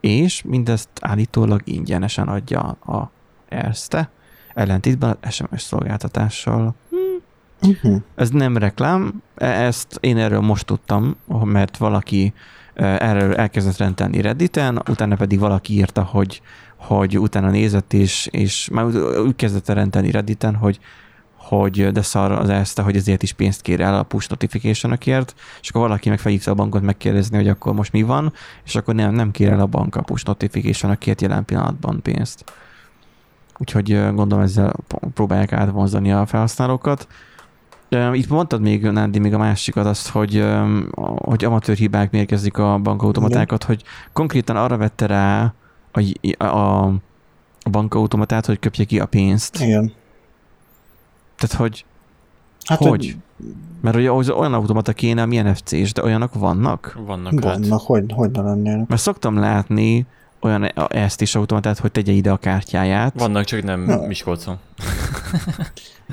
És 0.00 0.42
mindezt 0.42 0.88
állítólag 1.00 1.60
ingyenesen 1.64 2.28
adja 2.28 2.60
a 2.70 3.10
Erste, 3.48 4.10
ellentétben 4.54 5.16
az 5.20 5.34
SMS 5.34 5.62
szolgáltatással. 5.62 6.74
Uh-huh. 7.60 8.02
Ez 8.14 8.30
nem 8.30 8.56
reklám, 8.56 9.22
e- 9.34 9.64
ezt 9.64 9.98
én 10.00 10.16
erről 10.16 10.40
most 10.40 10.66
tudtam, 10.66 11.16
mert 11.44 11.76
valaki 11.76 12.32
erről 12.82 13.34
elkezdett 13.34 13.76
rendelni 13.76 14.20
Redditen, 14.20 14.82
utána 14.90 15.16
pedig 15.16 15.38
valaki 15.38 15.72
írta, 15.72 16.02
hogy, 16.02 16.42
hogy 16.76 17.18
utána 17.18 17.50
nézett, 17.50 17.92
és, 17.92 18.28
és 18.30 18.68
már 18.72 18.84
úgy 19.16 19.36
kezdett 19.36 19.68
el 19.68 19.74
rendelni 19.74 20.10
Redditen, 20.10 20.54
hogy 20.54 20.78
hogy 21.48 21.92
de 21.92 22.02
szar 22.02 22.32
az 22.32 22.48
ezt, 22.48 22.80
hogy 22.80 22.96
ezért 22.96 23.22
is 23.22 23.32
pénzt 23.32 23.62
kér 23.62 23.80
el 23.80 23.94
a 23.94 24.02
push 24.02 24.30
notification 24.30 24.98
és 25.60 25.68
akkor 25.68 25.80
valaki 25.80 26.08
meg 26.08 26.20
a 26.44 26.54
bankot 26.54 26.82
megkérdezni, 26.82 27.36
hogy 27.36 27.48
akkor 27.48 27.74
most 27.74 27.92
mi 27.92 28.02
van, 28.02 28.32
és 28.64 28.74
akkor 28.74 28.94
nem, 28.94 29.14
nem 29.14 29.30
kér 29.30 29.48
el 29.48 29.60
a 29.60 29.66
bank 29.66 29.96
a 29.96 30.02
push 30.02 30.26
notification 30.26 30.98
jelen 31.18 31.44
pillanatban 31.44 32.02
pénzt. 32.02 32.44
Úgyhogy 33.58 33.92
ö, 33.92 34.12
gondolom 34.12 34.44
ezzel 34.44 34.72
próbálják 35.14 35.52
átvonzani 35.52 36.12
a 36.12 36.26
felhasználókat. 36.26 37.06
Itt 38.12 38.28
mondtad 38.28 38.60
még, 38.60 38.82
Nándi, 38.82 39.18
még 39.18 39.34
a 39.34 39.38
másikat 39.38 39.86
azt, 39.86 40.08
hogy, 40.08 40.44
hogy 41.16 41.44
amatőr 41.44 41.76
hibák 41.76 42.10
mérkezik 42.10 42.58
a 42.58 42.78
bankautomatákat, 42.78 43.64
hogy 43.64 43.82
konkrétan 44.12 44.56
arra 44.56 44.76
vette 44.76 45.06
rá 45.06 45.54
a, 45.92 46.44
a, 46.44 46.84
a 47.60 47.70
bankautomatát, 47.70 48.46
hogy 48.46 48.58
köpje 48.58 48.84
ki 48.84 49.00
a 49.00 49.06
pénzt. 49.06 49.60
Igen. 49.60 49.92
Tehát, 51.36 51.56
hogy 51.56 51.84
Hát, 52.68 52.78
hogy? 52.78 53.16
Mert 53.80 53.96
ugye 53.96 54.10
az 54.10 54.30
olyan 54.30 54.54
automata 54.54 54.92
kéne, 54.92 55.22
ami 55.22 55.36
NFC-s, 55.36 55.92
de 55.92 56.02
olyanok 56.02 56.34
vannak? 56.34 56.98
Vannak, 57.06 57.32
Hogy, 57.32 57.44
hát. 57.44 57.58
vannak, 57.58 57.80
hogy, 57.80 58.04
hogy 58.14 58.30
ne 58.30 58.42
lennének. 58.42 58.88
Mert 58.88 59.00
szoktam 59.00 59.36
látni 59.36 60.06
olyan 60.40 60.64
ezt 60.88 61.20
is 61.20 61.34
automatát, 61.34 61.78
hogy 61.78 61.92
tegye 61.92 62.12
ide 62.12 62.30
a 62.30 62.36
kártyáját. 62.36 63.12
Vannak, 63.18 63.44
csak 63.44 63.62
nem 63.62 63.84
Na. 63.84 64.06
Miskolcon. 64.06 64.56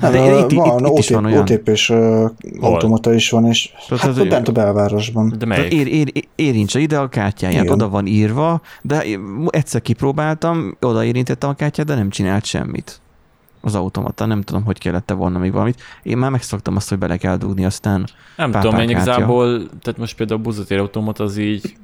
De 0.00 0.10
de 0.10 0.38
itt- 0.38 0.50
itt- 0.52 0.58
van, 0.58 0.86
itt 0.86 0.98
is 0.98 1.08
van 1.08 1.24
olyan. 1.24 1.38
OTP-s 1.40 1.88
uh, 1.88 2.30
automata 2.60 3.14
is 3.14 3.30
van, 3.30 3.46
és 3.46 3.72
Tehát 3.88 4.02
hát 4.02 4.10
az- 4.12 4.18
ott 4.18 4.28
bent 4.28 4.48
a 4.48 4.52
belvárosban. 4.52 5.34
De 5.38 5.46
melyik? 5.46 5.72
ér, 5.72 5.86
ér, 5.86 6.12
érintse 6.34 6.78
ide 6.78 6.98
a 6.98 7.08
kártyáját, 7.08 7.62
Igen. 7.62 7.72
oda 7.74 7.88
van 7.88 8.06
írva, 8.06 8.60
de 8.82 9.04
egyszer 9.48 9.82
kipróbáltam, 9.82 10.76
oda 10.80 11.04
érintettem 11.04 11.48
a 11.50 11.54
kártyát, 11.54 11.86
de 11.86 11.94
nem 11.94 12.10
csinált 12.10 12.44
semmit 12.44 13.00
az 13.66 13.74
automata. 13.74 14.26
Nem 14.26 14.42
tudom, 14.42 14.64
hogy 14.64 14.78
kellett 14.78 15.10
volna 15.10 15.38
még 15.38 15.52
valamit. 15.52 15.82
Én 16.02 16.16
már 16.16 16.30
megszoktam 16.30 16.76
azt, 16.76 16.88
hogy 16.88 16.98
bele 16.98 17.16
kell 17.16 17.36
dugni, 17.36 17.64
aztán 17.64 18.06
Nem 18.36 18.50
tudom, 18.50 18.78
én 18.78 18.88
igazából, 18.88 19.66
tehát 19.80 19.98
most 19.98 20.16
például 20.16 20.40
a 20.40 20.42
buzotér 20.42 20.78
automat 20.78 21.18
az 21.18 21.36
így 21.36 21.76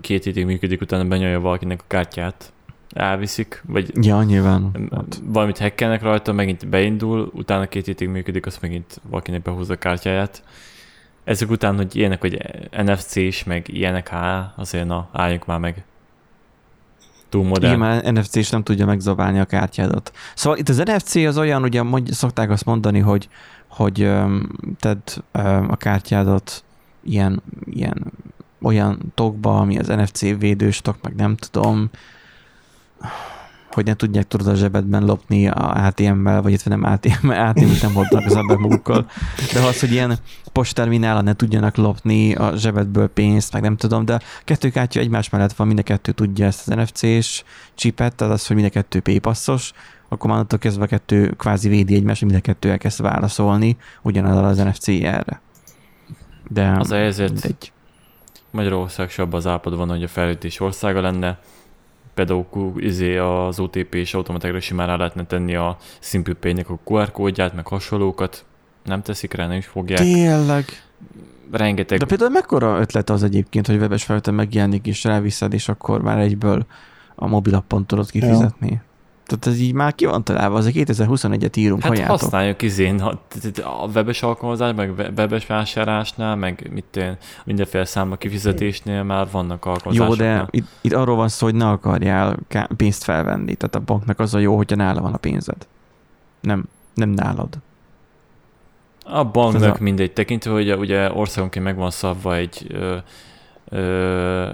két 0.00 0.24
hétig 0.24 0.44
működik, 0.44 0.80
utána 0.80 1.04
benyomja 1.04 1.40
valakinek 1.40 1.80
a 1.80 1.84
kártyát, 1.86 2.52
elviszik, 2.90 3.62
vagy 3.66 4.04
Ja, 4.06 4.22
nyilván. 4.22 4.88
hát. 4.94 5.22
valamit 5.24 5.58
hackelnek 5.58 6.02
rajta, 6.02 6.32
megint 6.32 6.68
beindul, 6.68 7.30
utána 7.32 7.66
két 7.66 7.86
hétig 7.86 8.08
működik, 8.08 8.46
azt 8.46 8.60
megint 8.60 9.00
valakinek 9.10 9.42
behúzza 9.42 9.72
a 9.72 9.76
kártyáját. 9.76 10.42
Ezek 11.24 11.50
után, 11.50 11.76
hogy 11.76 11.96
ilyenek, 11.96 12.20
hogy 12.20 12.38
NFC 12.70 13.16
is, 13.16 13.44
meg 13.44 13.68
ilyenek, 13.68 14.12
á, 14.12 14.54
azért 14.56 14.86
na, 14.86 15.08
álljunk 15.12 15.46
már 15.46 15.58
meg. 15.58 15.84
Túl 17.34 17.44
modern. 17.44 17.66
Igen, 17.66 17.78
már 17.78 18.12
NFC 18.12 18.34
is 18.34 18.50
nem 18.50 18.62
tudja 18.62 18.86
megzabálni 18.86 19.38
a 19.38 19.44
kártyádat. 19.44 20.12
Szóval 20.34 20.58
itt 20.58 20.68
az 20.68 20.76
NFC 20.76 21.14
az 21.14 21.38
olyan, 21.38 21.62
ugye 21.62 21.82
mondj, 21.82 22.10
szokták 22.10 22.50
azt 22.50 22.64
mondani, 22.64 22.98
hogy, 22.98 23.28
hogy 23.68 24.10
tedd 24.78 25.10
a 25.68 25.76
kártyádat 25.76 26.64
ilyen, 27.04 27.42
ilyen 27.64 28.12
olyan 28.62 29.12
tokba, 29.14 29.58
ami 29.58 29.78
az 29.78 29.86
NFC 29.86 30.20
védős 30.20 30.80
meg 31.02 31.14
nem 31.14 31.36
tudom, 31.36 31.90
hogy 33.74 33.84
ne 33.84 33.94
tudják 33.94 34.28
tudod 34.28 34.46
a 34.46 34.54
zsebedben 34.54 35.04
lopni 35.04 35.48
a 35.48 35.86
ATM-mel, 35.86 36.42
vagy 36.42 36.52
itt 36.52 36.64
nem 36.64 36.84
ATM, 36.84 37.28
ATM-t 37.28 37.82
nem 37.82 37.94
hordnak 37.94 38.24
az 38.24 38.36
ember 38.36 38.56
magukkal, 38.56 39.06
de 39.52 39.60
az, 39.60 39.80
hogy 39.80 39.92
ilyen 39.92 40.18
postterminála 40.52 41.20
ne 41.20 41.34
tudjanak 41.34 41.76
lopni 41.76 42.34
a 42.34 42.56
zsebedből 42.56 43.08
pénzt, 43.08 43.52
meg 43.52 43.62
nem 43.62 43.76
tudom, 43.76 44.04
de 44.04 44.14
a 44.14 44.20
kettő 44.44 44.70
kártya 44.70 45.00
egymás 45.00 45.30
mellett 45.30 45.52
van, 45.52 45.66
mind 45.66 45.78
a 45.78 45.82
kettő 45.82 46.12
tudja 46.12 46.46
ezt 46.46 46.68
az 46.68 46.74
NFC-s 46.76 47.44
csipet, 47.74 48.14
tehát 48.14 48.34
az, 48.34 48.46
hogy 48.46 48.56
mind 48.56 48.68
a 48.68 48.72
kettő 48.72 49.00
paypassos, 49.00 49.72
akkor 50.08 50.30
már 50.30 50.38
attól 50.38 50.58
kezdve 50.58 50.84
a 50.84 50.86
kettő 50.86 51.28
kvázi 51.28 51.68
védi 51.68 51.94
egymást, 51.94 52.24
mind 52.24 52.34
a 52.34 52.40
kettő 52.40 52.70
elkezd 52.70 53.02
válaszolni 53.02 53.76
ugyanaz 54.02 54.36
az 54.36 54.64
NFC 54.64 54.88
erre. 54.88 55.40
De 56.48 56.76
Az 56.78 56.90
a 56.90 56.96
helyzet, 56.96 57.30
mindegy. 57.30 57.72
Magyarország 58.50 59.10
se 59.10 59.22
abban 59.22 59.34
az 59.34 59.46
állapotban 59.46 59.86
van, 59.86 59.96
hogy 59.96 60.04
a 60.04 60.08
fejlődés 60.08 60.60
országa 60.60 61.00
lenne. 61.00 61.38
Például 62.14 62.46
izé 62.76 63.16
az 63.16 63.58
OTP 63.58 63.94
és 63.94 64.14
automatákra 64.14 64.60
simán 64.60 64.86
rá 64.86 64.96
lehetne 64.96 65.24
tenni 65.24 65.54
a 65.54 65.76
Simple 65.98 66.34
Pay-nek 66.34 66.70
a 66.70 66.78
QR 66.84 67.12
kódját, 67.12 67.54
meg 67.54 67.66
hasonlókat. 67.66 68.44
Nem 68.84 69.02
teszik 69.02 69.32
rá, 69.32 69.46
nem 69.46 69.56
is 69.56 69.66
fogják. 69.66 70.00
Tényleg. 70.00 70.64
Rengeteg 71.50 71.98
De 71.98 72.06
például 72.06 72.30
mekkora 72.30 72.80
ötlet 72.80 73.10
az 73.10 73.22
egyébként, 73.22 73.66
hogy 73.66 73.76
webes 73.76 74.04
felületen 74.04 74.34
megjelenik 74.34 74.86
és 74.86 75.04
ráviszed, 75.04 75.52
és 75.52 75.68
akkor 75.68 76.02
már 76.02 76.18
egyből 76.18 76.66
a 77.14 77.26
mobilappon 77.26 77.86
tudod 77.86 78.10
kifizetni. 78.10 78.70
Ja. 78.70 78.82
Tehát 79.38 79.46
ez 79.58 79.58
így 79.64 79.72
már 79.72 79.94
ki 79.94 80.04
van 80.06 80.24
találva, 80.24 80.56
az 80.56 80.70
2021-et 80.74 81.56
írunk, 81.56 81.82
Hát 81.82 81.98
használjuk 81.98 82.62
izén, 82.62 83.00
a 83.62 83.86
webes 83.94 84.22
alkalmazás, 84.22 84.74
meg 84.76 84.92
we- 84.98 85.10
webes 85.16 85.46
vásárlásnál, 85.46 86.36
meg 86.36 86.68
mit 86.72 86.96
én, 86.96 87.16
mindenféle 87.44 87.84
számla 87.84 88.16
kifizetésnél 88.16 89.02
már 89.02 89.26
vannak 89.30 89.64
alkalmazások. 89.64 90.16
Jó, 90.16 90.24
de 90.24 90.46
itt, 90.50 90.66
itt 90.80 90.92
arról 90.92 91.16
van 91.16 91.28
szó, 91.28 91.46
hogy 91.46 91.54
ne 91.54 91.68
akarjál 91.68 92.36
pénzt 92.76 93.04
felvenni. 93.04 93.54
Tehát 93.54 93.74
a 93.74 93.80
banknak 93.80 94.18
az 94.18 94.34
a 94.34 94.38
jó, 94.38 94.56
hogyha 94.56 94.76
nála 94.76 95.00
van 95.00 95.12
a 95.12 95.16
pénzed. 95.16 95.66
Nem, 96.40 96.64
nem 96.94 97.10
nálad. 97.10 97.58
A 99.06 99.24
banknak 99.24 99.76
a- 99.76 99.82
mindegy, 99.82 100.12
tekintve, 100.12 100.50
hogy 100.50 100.70
a- 100.70 100.76
ugye 100.76 101.12
országonként 101.12 101.64
meg 101.64 101.76
van 101.76 101.90
szabva 101.90 102.36
egy 102.36 102.66
ö, 102.68 102.96
ö, 103.68 104.48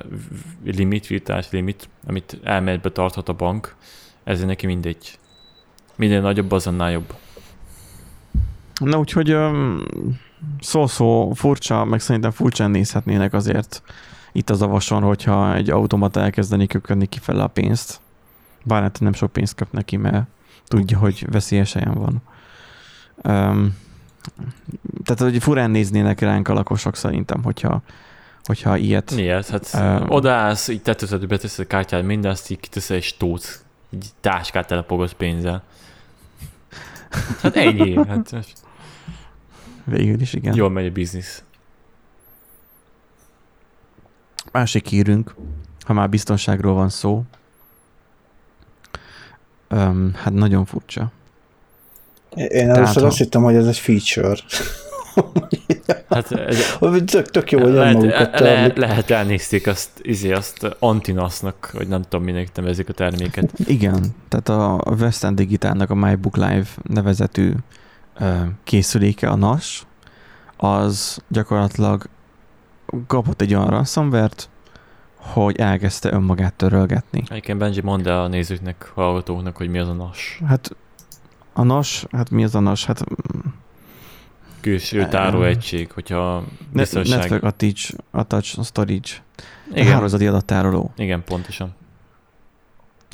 limit, 0.64 1.06
virtuális 1.06 1.50
limit, 1.50 1.88
amit 2.06 2.38
elméletbe 2.44 2.90
tarthat 2.90 3.28
a 3.28 3.32
bank, 3.32 3.74
ezért 4.30 4.46
neki 4.46 4.66
mindegy. 4.66 5.18
Minden 5.96 6.22
nagyobb, 6.22 6.52
az 6.52 6.66
annál 6.66 6.90
jobb. 6.90 7.14
Na 8.80 8.98
úgyhogy 8.98 9.36
szó-szó 10.60 11.32
furcsa, 11.34 11.84
meg 11.84 12.00
szerintem 12.00 12.30
furcsán 12.30 12.70
nézhetnének 12.70 13.32
azért 13.32 13.82
itt 14.32 14.50
az 14.50 14.62
avason, 14.62 15.02
hogyha 15.02 15.54
egy 15.54 15.70
automata 15.70 16.20
elkezdeni 16.20 16.66
kökönni 16.66 17.06
kifele 17.06 17.42
a 17.42 17.46
pénzt. 17.46 18.00
Bár 18.62 18.82
hát 18.82 19.00
nem 19.00 19.12
sok 19.12 19.32
pénzt 19.32 19.54
kap 19.54 19.72
neki, 19.72 19.96
mert 19.96 20.26
tudja, 20.68 20.98
hogy 20.98 21.26
veszélyes 21.30 21.72
helyen 21.72 21.94
van. 21.94 22.22
Um, 23.24 23.76
tehát, 25.04 25.32
hogy 25.32 25.42
furán 25.42 25.70
néznének 25.70 26.20
ránk 26.20 26.48
a 26.48 26.52
lakosok 26.52 26.96
szerintem, 26.96 27.42
hogyha, 27.42 27.82
hogyha 28.44 28.76
ilyet. 28.76 29.14
Miért? 29.14 29.48
Hát 29.48 29.70
Ö, 29.74 30.04
odaállsz, 30.06 30.68
így 30.68 30.82
tetőzetű 30.82 31.26
beteszed 31.26 31.64
a 31.64 31.68
kártyád, 31.68 32.04
mindezt, 32.04 32.50
így 32.50 32.60
kiteszel 32.60 32.96
egy 32.96 33.02
stót, 33.02 33.64
így 33.90 34.08
táskát 34.20 34.66
telepogasz 34.66 35.12
pénzzel. 35.12 35.62
Hát 37.42 37.56
ennyi. 37.56 37.94
Hát 38.08 38.32
Végül 39.84 40.20
is, 40.20 40.32
igen. 40.32 40.54
jól 40.54 40.70
megy 40.70 40.86
a 40.86 40.90
biznisz. 40.90 41.42
Másik 44.52 44.86
hírünk, 44.86 45.34
ha 45.84 45.92
már 45.92 46.08
biztonságról 46.08 46.74
van 46.74 46.88
szó. 46.88 47.22
Um, 49.70 50.12
hát 50.14 50.32
nagyon 50.32 50.64
furcsa. 50.64 51.12
Én 52.34 52.48
Tehát, 52.48 52.76
először 52.76 53.02
ha- 53.02 53.08
azt 53.08 53.18
hittem, 53.18 53.42
hogy 53.42 53.54
ez 53.54 53.66
egy 53.66 53.78
feature. 53.78 54.36
Hát 56.08 56.32
ez, 56.32 56.72
Hogy 56.72 57.04
tök, 57.04 57.30
tök 57.30 57.50
jó, 57.50 57.60
hogy 57.60 57.72
lehet, 57.72 58.40
le, 58.40 58.72
lehet 58.74 59.10
elnézték 59.10 59.66
azt, 59.66 59.90
izé, 60.02 60.32
azt 60.32 60.76
Antinasnak, 60.78 61.70
vagy 61.72 61.88
nem 61.88 62.02
tudom, 62.02 62.24
minek 62.24 62.48
nevezik 62.54 62.88
a 62.88 62.92
terméket. 62.92 63.52
Igen, 63.58 64.04
tehát 64.28 64.48
a 64.48 64.94
Western 65.00 65.34
Digitalnak 65.34 65.90
a 65.90 65.94
MyBook 65.94 66.36
Live 66.36 66.66
nevezetű 66.82 67.52
készüléke, 68.64 69.28
a 69.28 69.36
NAS, 69.36 69.86
az 70.56 71.22
gyakorlatilag 71.28 72.08
kapott 73.06 73.40
egy 73.40 73.54
olyan 73.54 73.68
ransomware-t, 73.68 74.48
hogy 75.16 75.56
elkezdte 75.56 76.12
önmagát 76.12 76.54
törölgetni. 76.54 77.22
Egyébként 77.28 77.58
Benji, 77.58 77.80
mondd 77.80 78.08
el 78.08 78.20
a 78.20 78.28
nézőknek, 78.28 78.92
hallgatóknak, 78.94 79.56
hogy 79.56 79.68
mi 79.68 79.78
az 79.78 79.88
a 79.88 79.92
NAS. 79.92 80.40
Hát 80.46 80.76
a 81.52 81.62
NAS, 81.62 82.06
hát 82.10 82.30
mi 82.30 82.44
az 82.44 82.54
a 82.54 82.60
NAS? 82.60 82.84
Hát 82.84 83.04
Külső 84.60 85.08
táróegység, 85.08 85.92
hogyha 85.92 86.44
biztonság. 86.72 87.18
Network 87.18 87.42
Attach, 87.42 87.94
Attach 88.10 88.62
Storage, 88.64 89.10
Igen. 89.68 89.82
Igen, 89.82 89.92
hálózati 89.92 90.26
adattároló. 90.26 90.92
igen, 90.96 91.24
pontosan. 91.24 91.74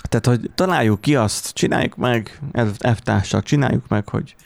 Tehát, 0.08 0.26
hogy 0.26 0.50
találjuk 0.54 1.00
ki 1.00 1.16
azt, 1.16 1.54
csináljuk 1.54 1.96
meg, 1.96 2.40
F-társak, 2.94 3.42
csináljuk 3.42 3.88
meg, 3.88 4.08
hogy, 4.08 4.36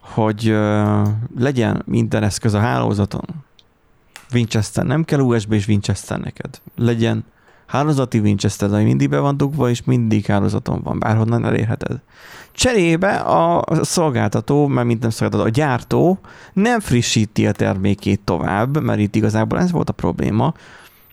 hogy 0.00 0.50
uh, 0.50 1.08
legyen 1.38 1.82
minden 1.86 2.22
eszköz 2.22 2.54
a 2.54 2.58
hálózaton. 2.60 3.44
Winchester, 4.32 4.84
nem 4.84 5.04
kell 5.04 5.20
USB 5.20 5.52
és 5.52 5.66
Winchester 5.66 6.18
neked. 6.18 6.60
Legyen 6.76 7.24
hálózati 7.66 8.18
Winchester, 8.18 8.72
ami 8.72 8.84
mindig 8.84 9.08
be 9.08 9.18
van 9.18 9.36
dugva, 9.36 9.70
és 9.70 9.84
mindig 9.84 10.26
hálózaton 10.26 10.80
van, 10.82 10.98
bárhonnan 10.98 11.44
elérheted. 11.44 12.00
Cserébe 12.58 13.14
a 13.16 13.64
szolgáltató, 13.82 14.66
mert 14.66 14.86
mint 14.86 15.00
nem 15.00 15.10
szolgáltató, 15.10 15.48
a 15.48 15.52
gyártó 15.52 16.18
nem 16.52 16.80
frissíti 16.80 17.46
a 17.46 17.52
termékét 17.52 18.20
tovább, 18.20 18.82
mert 18.82 18.98
itt 18.98 19.14
igazából 19.14 19.58
ez 19.58 19.70
volt 19.70 19.88
a 19.88 19.92
probléma, 19.92 20.54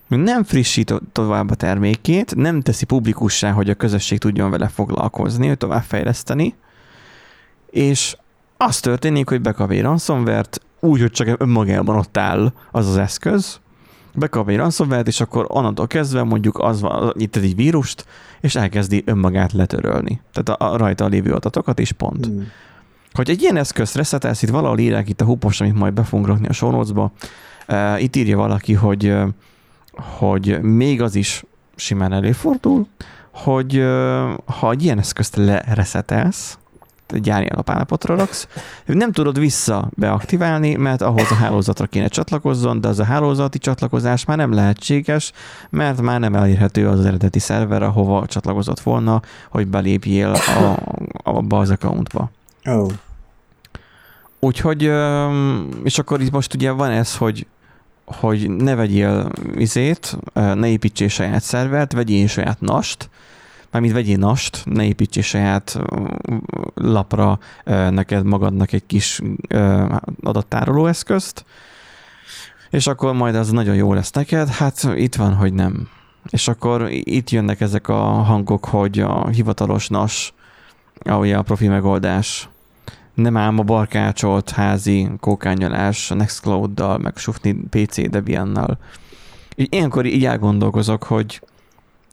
nem 0.08 0.44
frissít 0.44 0.94
tovább 1.12 1.52
a 1.52 1.56
termékét, 1.56 2.36
nem 2.36 2.62
teszi 2.62 2.86
publikussá, 2.86 3.52
hogy 3.52 3.70
a 3.70 3.74
közösség 3.74 4.18
tudjon 4.18 4.50
vele 4.50 4.68
foglalkozni, 4.68 5.48
hogy 5.48 5.58
továbbfejleszteni, 5.58 6.56
és 7.70 8.18
az 8.58 8.80
történik, 8.80 9.30
hogy 9.30 9.42
bekap 9.42 9.72
egy 9.72 9.82
ransomware-t, 9.82 10.62
úgy, 10.80 11.00
hogy 11.00 11.12
csak 11.12 11.42
önmagában 11.42 11.96
ott 11.96 12.18
áll 12.18 12.54
az 12.72 12.88
az 12.88 12.98
eszköz, 12.98 13.60
bekap 14.16 14.50
egy 14.50 14.56
ransomware 14.58 15.02
és 15.02 15.22
akkor 15.22 15.46
onnantól 15.48 15.88
kezdve 15.88 16.24
mondjuk 16.24 16.60
az 16.60 16.82
van, 16.82 17.14
itt 17.18 17.36
egy 17.36 17.56
vírust, 17.56 18.06
és 18.46 18.56
elkezdi 18.56 19.04
önmagát 19.06 19.54
letörölni. 19.54 20.22
Tehát 20.34 20.62
a, 20.62 20.74
a 20.74 20.78
rajta 20.78 21.08
lévő 21.08 21.34
adatokat 21.34 21.80
is 21.80 21.92
pont. 21.92 22.26
Hmm. 22.26 22.48
Hogy 23.14 23.30
egy 23.30 23.42
ilyen 23.42 23.58
eszközt 23.58 23.96
reszetelsz, 23.96 24.42
itt 24.42 24.50
valahol 24.50 24.80
írják 24.80 25.10
itt 25.10 25.22
a 25.22 25.26
hupos, 25.26 25.62
amit 25.62 25.74
majd 25.74 25.94
be 25.94 26.04
fogunk 26.04 26.28
rakni 26.28 26.48
a 26.48 26.54
show 26.54 26.72
notes-ba. 26.72 27.12
Uh, 27.68 28.04
itt 28.04 28.16
írja 28.16 28.38
valaki, 28.38 28.74
hogy, 28.74 29.08
uh, 29.08 29.28
hogy 29.94 30.62
még 30.62 31.02
az 31.02 31.16
is 31.16 31.44
simán 31.76 32.14
előfordul, 32.14 32.88
hogy 33.32 33.78
uh, 33.78 34.34
ha 34.46 34.72
egy 34.72 34.84
ilyen 34.84 35.00
eszközt 35.00 35.36
lereszetelsz, 35.36 36.58
gyári 37.14 37.46
alapállapotra 37.46 38.16
raksz, 38.16 38.48
nem 38.86 39.12
tudod 39.12 39.40
vissza 39.40 39.90
beaktiválni, 39.96 40.76
mert 40.76 41.02
ahhoz 41.02 41.32
a 41.32 41.36
hálózatra 41.36 41.86
kéne 41.86 42.08
csatlakozzon, 42.08 42.82
de 42.82 42.88
az 42.88 43.00
a 43.00 43.04
hálózati 43.04 43.58
csatlakozás 43.58 44.26
már 44.26 44.38
nem 44.38 44.54
lehetséges, 44.54 45.32
mert 45.70 46.02
már 46.02 46.20
nem 46.20 46.36
elérhető 46.36 46.88
az, 46.88 47.06
eredeti 47.06 47.40
szerver, 47.40 47.84
ahova 47.84 48.26
csatlakozott 48.26 48.80
volna, 48.80 49.22
hogy 49.50 49.68
belépjél 49.68 50.32
a, 50.32 50.78
abba 51.24 51.60
az 51.60 51.70
accountba. 51.70 52.32
Oh. 52.66 52.92
Úgyhogy, 54.40 54.92
és 55.84 56.00
akkor 56.00 56.22
itt 56.22 56.32
most 56.32 56.54
ugye 56.54 56.72
van 56.72 56.92
ez, 56.92 57.18
hogy 57.18 57.48
hogy 58.06 58.50
ne 58.50 58.76
vegyél 58.76 59.32
izét, 59.56 60.18
ne 60.34 60.68
építsél 60.68 61.08
saját 61.08 61.42
szervert, 61.42 61.94
vegyél 61.94 62.28
saját 62.28 62.62
nast, 62.62 63.10
mármint 63.76 63.96
vegyél 63.96 64.18
nast, 64.18 64.62
ne 64.66 64.86
építsél 64.86 65.24
saját 65.24 65.80
lapra 66.74 67.40
neked 67.90 68.26
magadnak 68.26 68.72
egy 68.72 68.86
kis 68.86 69.22
adattároló 70.22 70.86
eszközt, 70.86 71.46
és 72.70 72.88
akkor 72.88 73.14
majd 73.14 73.36
az 73.36 73.52
nagyon 73.52 73.76
jó 73.76 73.94
lesz 73.94 74.12
neked. 74.12 74.48
Hát 74.48 74.88
itt 74.96 75.16
van, 75.16 75.34
hogy 75.34 75.54
nem. 75.54 75.88
És 76.30 76.48
akkor 76.48 76.88
itt 76.90 77.30
jönnek 77.30 77.62
ezek 77.62 77.88
a 77.88 78.02
hangok, 78.04 78.66
hogy 78.66 79.00
a 79.00 79.28
hivatalos 79.28 79.88
NAS, 79.88 80.34
ahogy 81.00 81.32
a 81.32 81.42
profi 81.42 81.68
megoldás, 81.68 82.50
nem 83.14 83.38
ám 83.38 83.60
a 83.60 83.64
barkácsolt 83.64 84.50
házi 84.50 85.10
kókányolás 85.20 86.08
Nextcloud-dal, 86.10 86.98
meg 86.98 87.18
sufni 87.18 87.54
PC 87.54 88.10
Debian-nal. 88.10 88.78
Ilyenkor 89.56 90.06
így 90.06 90.26
elgondolkozok, 90.26 91.04
hogy, 91.04 91.42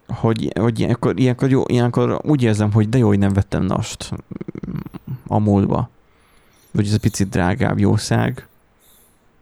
hogy, 0.06 0.52
hogy 0.60 0.80
ilyenkor, 0.80 1.20
ilyenkor, 1.20 1.50
jó, 1.50 1.62
ilyenkor 1.66 2.20
úgy 2.24 2.42
érzem, 2.42 2.72
hogy 2.72 2.88
de 2.88 2.98
jó, 2.98 3.06
hogy 3.06 3.18
nem 3.18 3.32
vettem 3.32 3.62
nast 3.62 4.10
a 5.26 5.38
múlva. 5.38 5.90
Vagy 6.70 6.86
ez 6.86 6.92
egy 6.92 7.00
picit 7.00 7.28
drágább 7.28 7.78
jószág, 7.78 8.46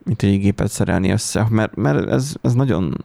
mint 0.05 0.23
egy 0.23 0.41
gépet 0.41 0.71
szerelni 0.71 1.11
össze, 1.11 1.47
mert, 1.51 1.77
mert 1.77 2.09
ez, 2.09 2.35
ez 2.43 2.55
nagyon 2.55 3.05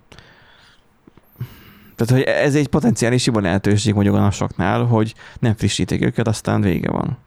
tehát, 1.95 2.13
hogy 2.13 2.33
ez 2.33 2.55
egy 2.55 2.67
potenciális 2.67 3.23
hiba 3.23 3.39
lehetőség 3.39 3.93
mondjuk 3.93 4.15
a 4.15 4.19
nasoknál, 4.19 4.83
hogy 4.83 5.13
nem 5.39 5.55
frissítik 5.55 6.05
őket, 6.05 6.27
aztán 6.27 6.61
vége 6.61 6.91
van. 6.91 7.17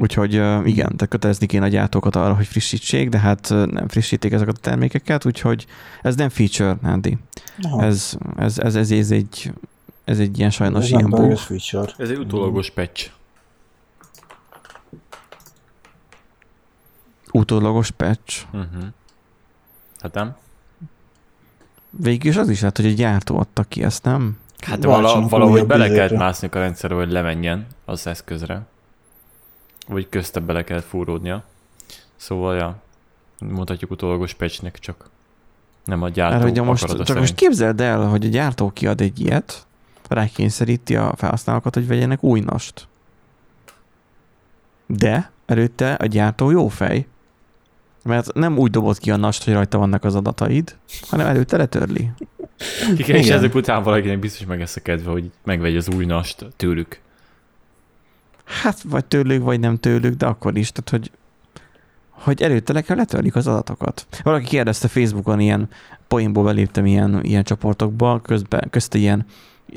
Úgyhogy 0.00 0.32
igen, 0.64 0.96
tehát 0.96 1.08
kötelezni 1.08 1.46
kéne 1.46 1.64
a 1.64 1.68
gyártókat 1.68 2.16
arra, 2.16 2.34
hogy 2.34 2.46
frissítsék, 2.46 3.08
de 3.08 3.18
hát 3.18 3.48
nem 3.48 3.88
frissítik 3.88 4.32
ezeket 4.32 4.56
a 4.56 4.60
termékeket, 4.60 5.26
úgyhogy 5.26 5.66
ez 6.02 6.16
nem 6.16 6.28
feature, 6.28 6.76
Nandi. 6.82 7.18
Ez, 7.78 8.16
ez, 8.36 8.58
ez, 8.58 8.74
ez, 8.74 8.90
ez, 8.90 9.10
egy, 9.10 9.52
ez 10.04 10.18
egy 10.18 10.38
ilyen 10.38 10.50
sajnos 10.50 10.84
ez 10.84 10.90
ilyen 10.90 11.10
bug. 11.10 11.36
Feature. 11.36 11.92
Ez 11.98 12.10
egy 12.10 12.18
utólagos 12.18 12.70
patch. 12.70 13.10
Utólagos 17.32 17.90
patch? 17.90 18.44
Uh-huh. 18.52 18.84
Hát 20.00 20.14
nem? 20.14 20.36
Végül 21.90 22.30
is 22.30 22.36
az 22.36 22.48
is 22.48 22.60
lehet, 22.60 22.76
hogy 22.76 22.86
egy 22.86 22.96
gyártó 22.96 23.38
adta 23.38 23.62
ki 23.62 23.82
ezt, 23.82 24.04
nem? 24.04 24.38
Hát 24.66 24.84
vala, 24.84 25.28
valahogy 25.28 25.66
bele 25.66 25.88
kellett 25.88 26.18
mászni 26.18 26.48
a 26.52 26.58
rendszerbe, 26.58 26.96
hogy 26.96 27.10
lemenjen 27.10 27.66
az 27.84 28.06
eszközre. 28.06 28.66
Vagy 29.90 30.08
közte 30.08 30.40
bele 30.40 30.64
kellett 30.64 30.84
fúródnia. 30.84 31.44
Szóval, 32.16 32.56
ja, 32.56 32.82
mondhatjuk 33.38 33.90
utólagos 33.90 34.34
patchnek 34.34 34.78
csak. 34.78 35.10
Nem 35.84 36.02
a 36.02 36.08
gyártó 36.08 36.38
Mert, 36.38 36.56
hogy 36.58 36.66
most, 36.66 36.86
Csak 36.86 36.96
szerint. 36.98 37.18
most 37.18 37.34
képzeld 37.34 37.80
el, 37.80 38.06
hogy 38.06 38.24
a 38.24 38.28
gyártó 38.28 38.70
kiad 38.70 39.00
egy 39.00 39.20
ilyet, 39.20 39.66
rákényszeríti 40.08 40.96
a 40.96 41.14
felhasználókat, 41.16 41.74
hogy 41.74 41.86
vegyenek 41.86 42.22
új 42.22 42.40
nast. 42.40 42.88
De 44.86 45.30
előtte 45.46 45.92
a 45.92 46.06
gyártó 46.06 46.50
jó 46.50 46.68
fej, 46.68 47.06
mert 48.04 48.34
nem 48.34 48.58
úgy 48.58 48.70
dobott 48.70 48.98
ki 48.98 49.10
a 49.10 49.16
nast, 49.16 49.44
hogy 49.44 49.52
rajta 49.52 49.78
vannak 49.78 50.04
az 50.04 50.14
adataid, 50.14 50.76
hanem 51.08 51.26
előtte 51.26 51.56
letörli. 51.56 52.10
Igen, 52.96 53.16
és 53.16 53.28
ezek 53.28 53.54
után 53.54 53.82
valakinek 53.82 54.18
biztos 54.18 54.46
meg 54.46 54.60
ezt 54.60 54.76
a 54.76 54.80
kedve, 54.80 55.10
hogy 55.10 55.30
megvegye 55.44 55.76
az 55.76 55.88
új 55.88 56.04
nast 56.04 56.46
tőlük. 56.56 57.00
Hát, 58.62 58.82
vagy 58.82 59.04
tőlük, 59.04 59.42
vagy 59.42 59.60
nem 59.60 59.76
tőlük, 59.76 60.14
de 60.14 60.26
akkor 60.26 60.56
is, 60.56 60.72
tehát, 60.72 60.90
hogy, 60.90 61.10
hogy 62.10 62.42
előtte 62.42 62.72
le 62.72 62.80
kell 62.80 62.96
letörlik 62.96 63.36
az 63.36 63.46
adatokat. 63.46 64.06
Valaki 64.22 64.46
kérdezte 64.46 64.88
Facebookon 64.88 65.40
ilyen, 65.40 65.68
poénból 66.08 66.44
beléptem 66.44 66.86
ilyen, 66.86 67.24
ilyen 67.24 67.44
csoportokba, 67.44 68.20
közben, 68.20 68.66
közte 68.70 68.98
ilyen 68.98 69.26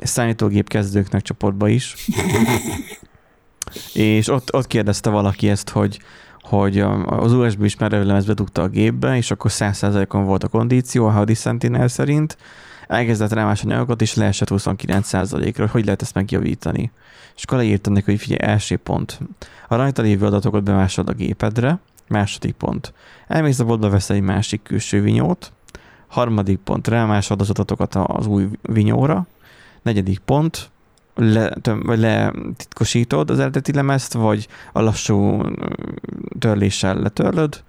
számítógép 0.02 0.68
kezdőknek 0.68 1.22
csoportba 1.22 1.68
is. 1.68 1.94
és 3.92 4.28
ott, 4.28 4.54
ott 4.54 4.66
kérdezte 4.66 5.10
valaki 5.10 5.48
ezt, 5.48 5.68
hogy, 5.68 6.00
hogy 6.40 6.78
az 7.06 7.32
USB 7.32 7.64
ismerőlemezt 7.64 8.26
bedugta 8.26 8.62
a 8.62 8.68
gépbe, 8.68 9.16
és 9.16 9.30
akkor 9.30 9.50
100%-on 9.54 10.24
volt 10.24 10.44
a 10.44 10.48
kondíció 10.48 11.06
a 11.06 11.12
Howdy 11.12 11.34
Sentinel 11.34 11.88
szerint, 11.88 12.36
elkezdett 12.86 13.32
rámás 13.32 13.64
anyagokat, 13.64 14.02
és 14.02 14.14
leesett 14.14 14.48
29%-ra, 14.50 15.68
hogy 15.68 15.84
lehet 15.84 16.02
ezt 16.02 16.14
megjavítani. 16.14 16.90
És 17.36 17.42
akkor 17.42 17.58
leírtam 17.58 17.92
neki, 17.92 18.10
hogy 18.10 18.20
figyelj, 18.20 18.50
első 18.50 18.76
pont. 18.76 19.18
A 19.68 19.76
rajta 19.76 20.02
lévő 20.02 20.26
adatokat 20.26 20.62
bemásod 20.62 21.08
a 21.08 21.12
gépedre, 21.12 21.78
második 22.08 22.54
pont. 22.54 22.92
Elmész 23.28 23.58
a 23.58 23.64
boltba, 23.64 23.88
veszel 23.88 24.16
egy 24.16 24.22
másik 24.22 24.62
külső 24.62 25.00
vinyót, 25.00 25.52
harmadik 26.08 26.58
pont, 26.58 26.88
rámásod 26.88 27.40
az 27.40 27.50
adatokat 27.50 27.94
az 27.94 28.26
új 28.26 28.48
vinyóra, 28.62 29.26
negyedik 29.82 30.18
pont, 30.18 30.70
le, 31.14 31.52
vagy 31.62 31.98
letitkosítod 31.98 33.30
az 33.30 33.38
eredeti 33.38 33.72
lemezt, 33.72 34.12
vagy 34.12 34.48
a 34.72 34.80
lassú 34.80 35.42
törléssel 36.38 36.96
letörlöd, 37.00 37.62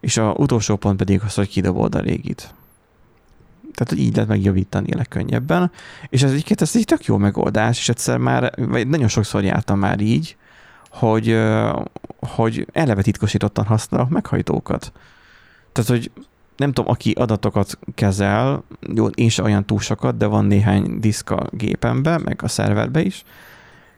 és 0.00 0.16
a 0.16 0.34
utolsó 0.36 0.76
pont 0.76 0.96
pedig 0.96 1.20
az, 1.24 1.34
hogy 1.34 1.48
kidobod 1.48 1.94
a 1.94 2.00
régit. 2.00 2.54
Tehát, 3.76 4.04
így 4.04 4.14
lehet 4.14 4.28
megjavítani 4.28 4.94
legkönnyebben. 4.94 5.70
És 6.08 6.22
ez 6.22 6.30
egyébként 6.30 6.60
ez 6.60 6.76
egy 6.76 6.84
tök 6.84 7.04
jó 7.04 7.16
megoldás, 7.16 7.78
és 7.78 7.88
egyszer 7.88 8.18
már, 8.18 8.52
vagy 8.56 8.88
nagyon 8.88 9.08
sokszor 9.08 9.44
jártam 9.44 9.78
már 9.78 10.00
így, 10.00 10.36
hogy, 10.90 11.42
hogy 12.18 12.66
eleve 12.72 13.02
titkosítottan 13.02 13.64
használok 13.64 14.08
meghajtókat. 14.08 14.92
Tehát, 15.72 15.90
hogy 15.90 16.10
nem 16.56 16.72
tudom, 16.72 16.90
aki 16.90 17.10
adatokat 17.10 17.78
kezel, 17.94 18.64
jó, 18.94 19.06
én 19.06 19.28
sem 19.28 19.44
olyan 19.44 19.64
túl 19.64 19.80
sokat, 19.80 20.16
de 20.16 20.26
van 20.26 20.44
néhány 20.44 21.00
diszk 21.00 21.30
a 21.30 21.46
gépembe, 21.50 22.18
meg 22.18 22.40
a 22.42 22.48
szerverbe 22.48 23.00
is, 23.00 23.24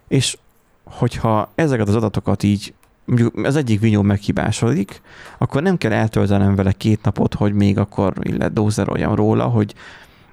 és 0.08 0.38
hogyha 0.84 1.50
ezeket 1.54 1.88
az 1.88 1.94
adatokat 1.94 2.42
így 2.42 2.74
mondjuk 3.08 3.46
az 3.46 3.56
egyik 3.56 3.80
vinyó 3.80 4.02
meghibásodik, 4.02 5.00
akkor 5.38 5.62
nem 5.62 5.78
kell 5.78 5.92
eltöltenem 5.92 6.54
vele 6.54 6.72
két 6.72 7.02
napot, 7.02 7.34
hogy 7.34 7.52
még 7.52 7.78
akkor 7.78 8.12
illet 8.20 8.52
dózeroljam 8.52 9.14
róla, 9.14 9.44
hogy 9.44 9.74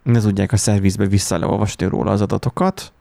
ne 0.04 0.20
tudják 0.20 0.52
a 0.52 0.58
szervizbe 0.58 1.06
visszaleolvasni 1.06 1.86
róla 1.86 2.12
az 2.12 2.22
adatokat, 2.22 2.94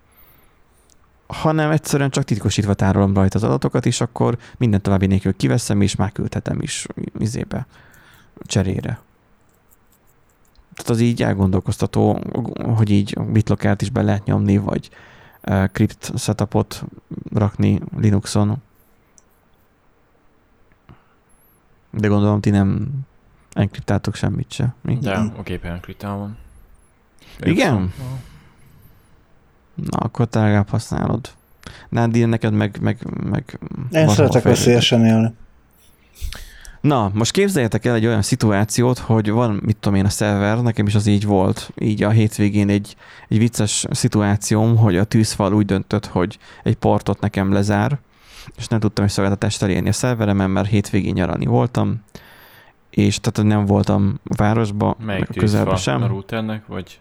hanem 1.26 1.70
egyszerűen 1.70 2.10
csak 2.10 2.24
titkosítva 2.24 2.74
tárolom 2.74 3.14
rajta 3.14 3.38
az 3.38 3.44
adatokat, 3.44 3.86
és 3.86 4.00
akkor 4.00 4.38
minden 4.56 4.82
további 4.82 5.06
nélkül 5.06 5.36
kiveszem, 5.36 5.80
és 5.80 5.96
már 5.96 6.12
küldhetem 6.12 6.60
is 6.60 6.86
izébe, 7.18 7.66
cserére. 8.42 9.00
Tehát 10.74 10.90
az 10.90 11.00
így 11.00 11.22
elgondolkoztató, 11.22 12.20
hogy 12.76 12.90
így 12.90 13.18
BitLockert 13.32 13.82
is 13.82 13.90
be 13.90 14.02
lehet 14.02 14.24
nyomni, 14.24 14.58
vagy 14.58 14.90
uh, 15.42 15.64
crypt 15.72 16.12
setupot 16.18 16.84
rakni 17.34 17.80
Linuxon. 17.96 18.62
De 21.96 22.08
gondolom, 22.08 22.40
ti 22.40 22.50
nem 22.50 22.88
enkriptáltok 23.52 24.14
semmit 24.14 24.52
se. 24.52 24.74
Mi? 24.80 24.98
De 25.00 25.12
a 25.12 25.42
gépen 25.44 25.72
enkriptálom. 25.72 26.36
Igen? 27.40 27.92
Na, 29.74 29.98
akkor 29.98 30.26
te 30.26 30.40
legalább 30.40 30.68
használod. 30.68 31.30
Nádi, 31.88 32.24
neked 32.24 32.52
meg... 32.52 32.78
meg, 32.80 32.98
meg 33.30 33.58
Én 33.90 34.08
szeretek 34.08 34.42
veszélyesen 34.42 35.04
élni. 35.04 35.34
Na, 36.80 37.10
most 37.14 37.30
képzeljétek 37.30 37.84
el 37.84 37.94
egy 37.94 38.06
olyan 38.06 38.22
szituációt, 38.22 38.98
hogy 38.98 39.30
van, 39.30 39.60
mit 39.64 39.76
tudom 39.76 39.98
én, 39.98 40.04
a 40.04 40.08
szerver, 40.08 40.62
nekem 40.62 40.86
is 40.86 40.94
az 40.94 41.06
így 41.06 41.24
volt, 41.24 41.72
így 41.78 42.02
a 42.02 42.10
hétvégén 42.10 42.68
egy, 42.68 42.96
egy 43.28 43.38
vicces 43.38 43.86
szituációm, 43.90 44.76
hogy 44.76 44.96
a 44.96 45.04
tűzfal 45.04 45.54
úgy 45.54 45.66
döntött, 45.66 46.06
hogy 46.06 46.38
egy 46.62 46.76
portot 46.76 47.20
nekem 47.20 47.52
lezár, 47.52 47.98
és 48.56 48.66
nem 48.66 48.80
tudtam 48.80 49.04
egy 49.04 49.10
szolgáltatást 49.10 49.62
elérni 49.62 49.88
a 49.88 49.92
szerveremen, 49.92 50.50
mert 50.50 50.68
hétvégén 50.68 51.12
nyaralni 51.12 51.46
voltam, 51.46 52.02
és 52.90 53.20
tehát 53.20 53.50
nem 53.50 53.66
voltam 53.66 54.20
a 54.24 54.34
városba, 54.36 54.96
Melyik 55.04 55.36
közelben 55.36 55.76
sem. 55.76 56.02
A 56.02 56.06
routernek, 56.06 56.66
vagy 56.66 56.98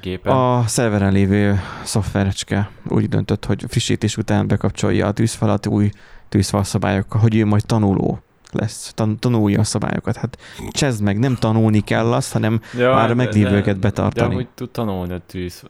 gépen? 0.00 0.32
A 0.32 0.64
szerveren 0.66 1.12
lévő 1.12 1.60
szoftverecske 1.82 2.70
úgy 2.88 3.08
döntött, 3.08 3.44
hogy 3.44 3.64
frissítés 3.68 4.16
után 4.16 4.46
bekapcsolja 4.46 5.06
a 5.06 5.12
tűzfalat 5.12 5.66
új 5.66 5.90
tűzfal 6.28 6.64
szabályokkal, 6.64 7.20
hogy 7.20 7.36
ő 7.36 7.44
majd 7.44 7.66
tanuló 7.66 8.18
lesz, 8.50 8.92
tan- 8.94 9.18
tanulja 9.18 9.60
a 9.60 9.64
szabályokat. 9.64 10.16
Hát 10.16 10.38
csezd 10.70 11.02
meg, 11.02 11.18
nem 11.18 11.34
tanulni 11.34 11.80
kell 11.80 12.12
azt, 12.12 12.32
hanem 12.32 12.60
ja, 12.76 12.94
már 12.94 13.10
a 13.10 13.14
meglévőket 13.14 13.78
betartani. 13.78 14.28
De 14.28 14.34
hogy 14.34 14.48
tud 14.54 14.70
tanulni 14.70 15.12
a 15.12 15.20
tűz? 15.26 15.62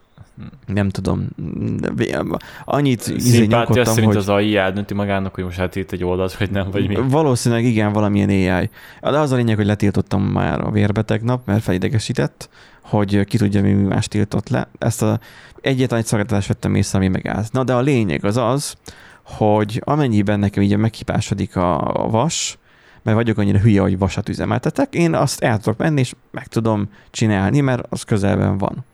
Nem 0.66 0.88
tudom. 0.88 1.28
Annyit 2.64 3.20
Szimpátia 3.20 3.84
szerint 3.84 4.06
hogy... 4.06 4.16
az 4.16 4.28
AI 4.28 4.56
eldönti 4.56 4.94
magának, 4.94 5.34
hogy 5.34 5.44
most 5.44 5.58
hát 5.58 5.76
itt 5.76 5.92
egy 5.92 6.04
oldalt, 6.04 6.32
hogy 6.32 6.50
nem, 6.50 6.70
vagy 6.70 6.88
mi. 6.88 6.96
Valószínűleg 7.08 7.64
igen, 7.64 7.92
valamilyen 7.92 8.28
AI. 8.28 8.70
De 9.00 9.18
az 9.18 9.32
a 9.32 9.36
lényeg, 9.36 9.56
hogy 9.56 9.66
letiltottam 9.66 10.22
már 10.22 10.60
a 10.60 10.70
vérbe 10.70 11.02
tegnap, 11.02 11.46
mert 11.46 11.62
felidegesített, 11.62 12.48
hogy 12.82 13.24
ki 13.24 13.36
tudja, 13.36 13.62
mi 13.62 13.72
más 13.72 14.08
tiltott 14.08 14.48
le. 14.48 14.68
Ezt 14.78 15.02
a 15.02 15.20
egyetlen 15.60 16.00
egy 16.00 16.06
szolgáltatást 16.06 16.48
vettem 16.48 16.74
észre, 16.74 16.98
ami 16.98 17.08
megáll. 17.08 17.44
Na 17.50 17.64
de 17.64 17.72
a 17.72 17.80
lényeg 17.80 18.24
az 18.24 18.36
az, 18.36 18.74
hogy 19.22 19.80
amennyiben 19.84 20.38
nekem 20.38 20.62
így 20.62 20.76
meghibásodik 20.76 21.56
a 21.56 22.06
vas, 22.10 22.58
mert 23.02 23.16
vagyok 23.16 23.38
annyira 23.38 23.58
hülye, 23.58 23.80
hogy 23.80 23.98
vasat 23.98 24.28
üzemeltetek, 24.28 24.94
én 24.94 25.14
azt 25.14 25.42
el 25.42 25.58
tudok 25.58 25.78
menni, 25.78 26.00
és 26.00 26.14
meg 26.30 26.46
tudom 26.46 26.88
csinálni, 27.10 27.60
mert 27.60 27.86
az 27.88 28.02
közelben 28.02 28.58
van. 28.58 28.84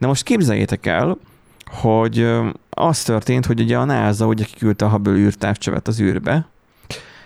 De 0.00 0.06
most 0.06 0.22
képzeljétek 0.22 0.86
el, 0.86 1.16
hogy 1.64 2.28
az 2.70 3.02
történt, 3.02 3.46
hogy 3.46 3.60
ugye 3.60 3.78
a 3.78 3.84
NASA 3.84 4.26
ugye 4.26 4.44
kiküldte 4.44 4.84
a 4.84 4.88
Hubble 4.88 5.12
űrtávcsövet 5.12 5.88
az 5.88 6.00
űrbe, 6.00 6.48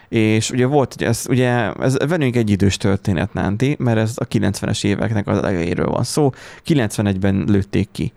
És 0.09 0.51
ugye 0.51 0.67
volt, 0.67 0.95
ugye 0.95 1.07
ez, 1.07 1.25
ugye 1.29 1.73
ez 1.73 1.97
velünk 1.99 2.37
egy 2.37 2.51
idős 2.51 2.77
történet, 2.77 3.33
Nánti, 3.33 3.77
mert 3.79 3.99
ez 3.99 4.15
a 4.17 4.25
90-es 4.25 4.85
éveknek 4.85 5.27
az 5.27 5.39
elejéről 5.39 5.87
van 5.87 6.03
szó. 6.03 6.31
91-ben 6.67 7.45
lőtték 7.47 7.89
ki, 7.93 8.13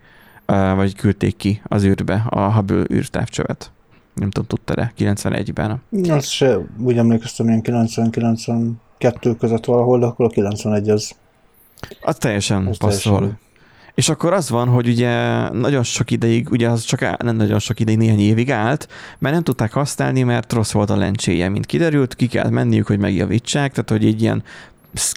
vagy 0.46 0.94
küldték 0.94 1.36
ki 1.36 1.60
az 1.64 1.84
űrbe 1.84 2.24
a 2.28 2.52
Hubble 2.52 2.84
űrtávcsövet. 2.92 3.72
Nem 4.14 4.30
tudom, 4.30 4.48
tudta-e 4.48 4.92
91-ben. 4.98 5.82
Azt 6.08 6.30
se 6.30 6.58
úgy 6.78 6.98
emlékeztem, 6.98 7.48
ilyen 7.48 7.60
90-92 7.64 9.36
között 9.38 9.64
valahol, 9.64 9.98
de 9.98 10.06
akkor 10.06 10.26
a 10.26 10.28
91 10.28 10.90
az. 10.90 11.16
Az 12.00 12.16
teljesen 12.16 12.66
az 12.66 12.76
passzol. 12.76 13.18
Teljesen. 13.18 13.38
És 13.98 14.08
akkor 14.08 14.32
az 14.32 14.50
van, 14.50 14.68
hogy 14.68 14.88
ugye 14.88 15.12
nagyon 15.48 15.82
sok 15.82 16.10
ideig, 16.10 16.50
ugye 16.50 16.68
az 16.68 16.82
csak 16.82 17.02
áll, 17.02 17.16
nem 17.22 17.36
nagyon 17.36 17.58
sok 17.58 17.80
ideig, 17.80 17.98
néhány 17.98 18.20
évig 18.20 18.50
állt, 18.50 18.88
mert 19.18 19.34
nem 19.34 19.42
tudták 19.42 19.72
használni, 19.72 20.22
mert 20.22 20.52
rossz 20.52 20.72
volt 20.72 20.90
a 20.90 20.96
lencséje, 20.96 21.48
mint 21.48 21.66
kiderült, 21.66 22.14
ki 22.14 22.26
kell 22.26 22.50
menniük, 22.50 22.86
hogy 22.86 22.98
megjavítsák, 22.98 23.70
tehát 23.70 23.90
hogy 23.90 24.06
egy 24.06 24.22
ilyen 24.22 24.42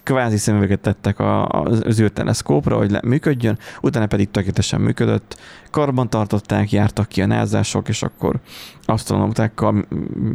kvázi 0.03 0.37
szemüveget 0.37 0.79
tettek 0.79 1.19
a, 1.19 1.47
az 1.47 1.99
űrteleszkópra, 1.99 2.77
hogy 2.77 2.91
le, 2.91 2.99
működjön, 3.03 3.57
utána 3.81 4.05
pedig 4.05 4.31
tökéletesen 4.31 4.81
működött. 4.81 5.37
Karban 5.71 6.09
tartották, 6.09 6.71
jártak 6.71 7.07
ki 7.07 7.21
a 7.21 7.25
názások, 7.25 7.87
és 7.89 8.03
akkor 8.03 8.35
asztronautákkal 8.85 9.85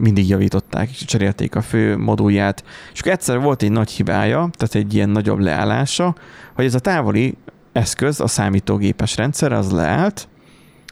mindig 0.00 0.28
javították, 0.28 0.90
és 0.90 1.04
cserélték 1.04 1.54
a 1.54 1.62
fő 1.62 1.96
modulját. 1.96 2.64
És 2.92 3.00
akkor 3.00 3.12
egyszer 3.12 3.40
volt 3.40 3.62
egy 3.62 3.72
nagy 3.72 3.90
hibája, 3.90 4.50
tehát 4.52 4.74
egy 4.74 4.94
ilyen 4.94 5.10
nagyobb 5.10 5.38
leállása, 5.38 6.14
hogy 6.54 6.64
ez 6.64 6.74
a 6.74 6.78
távoli 6.78 7.36
eszköz, 7.76 8.20
a 8.20 8.26
számítógépes 8.26 9.16
rendszer, 9.16 9.52
az 9.52 9.70
leállt, 9.70 10.28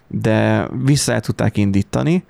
de 0.07 0.69
vissza 0.85 1.13
el 1.13 1.21
tudták 1.21 1.57
indítani, 1.57 2.25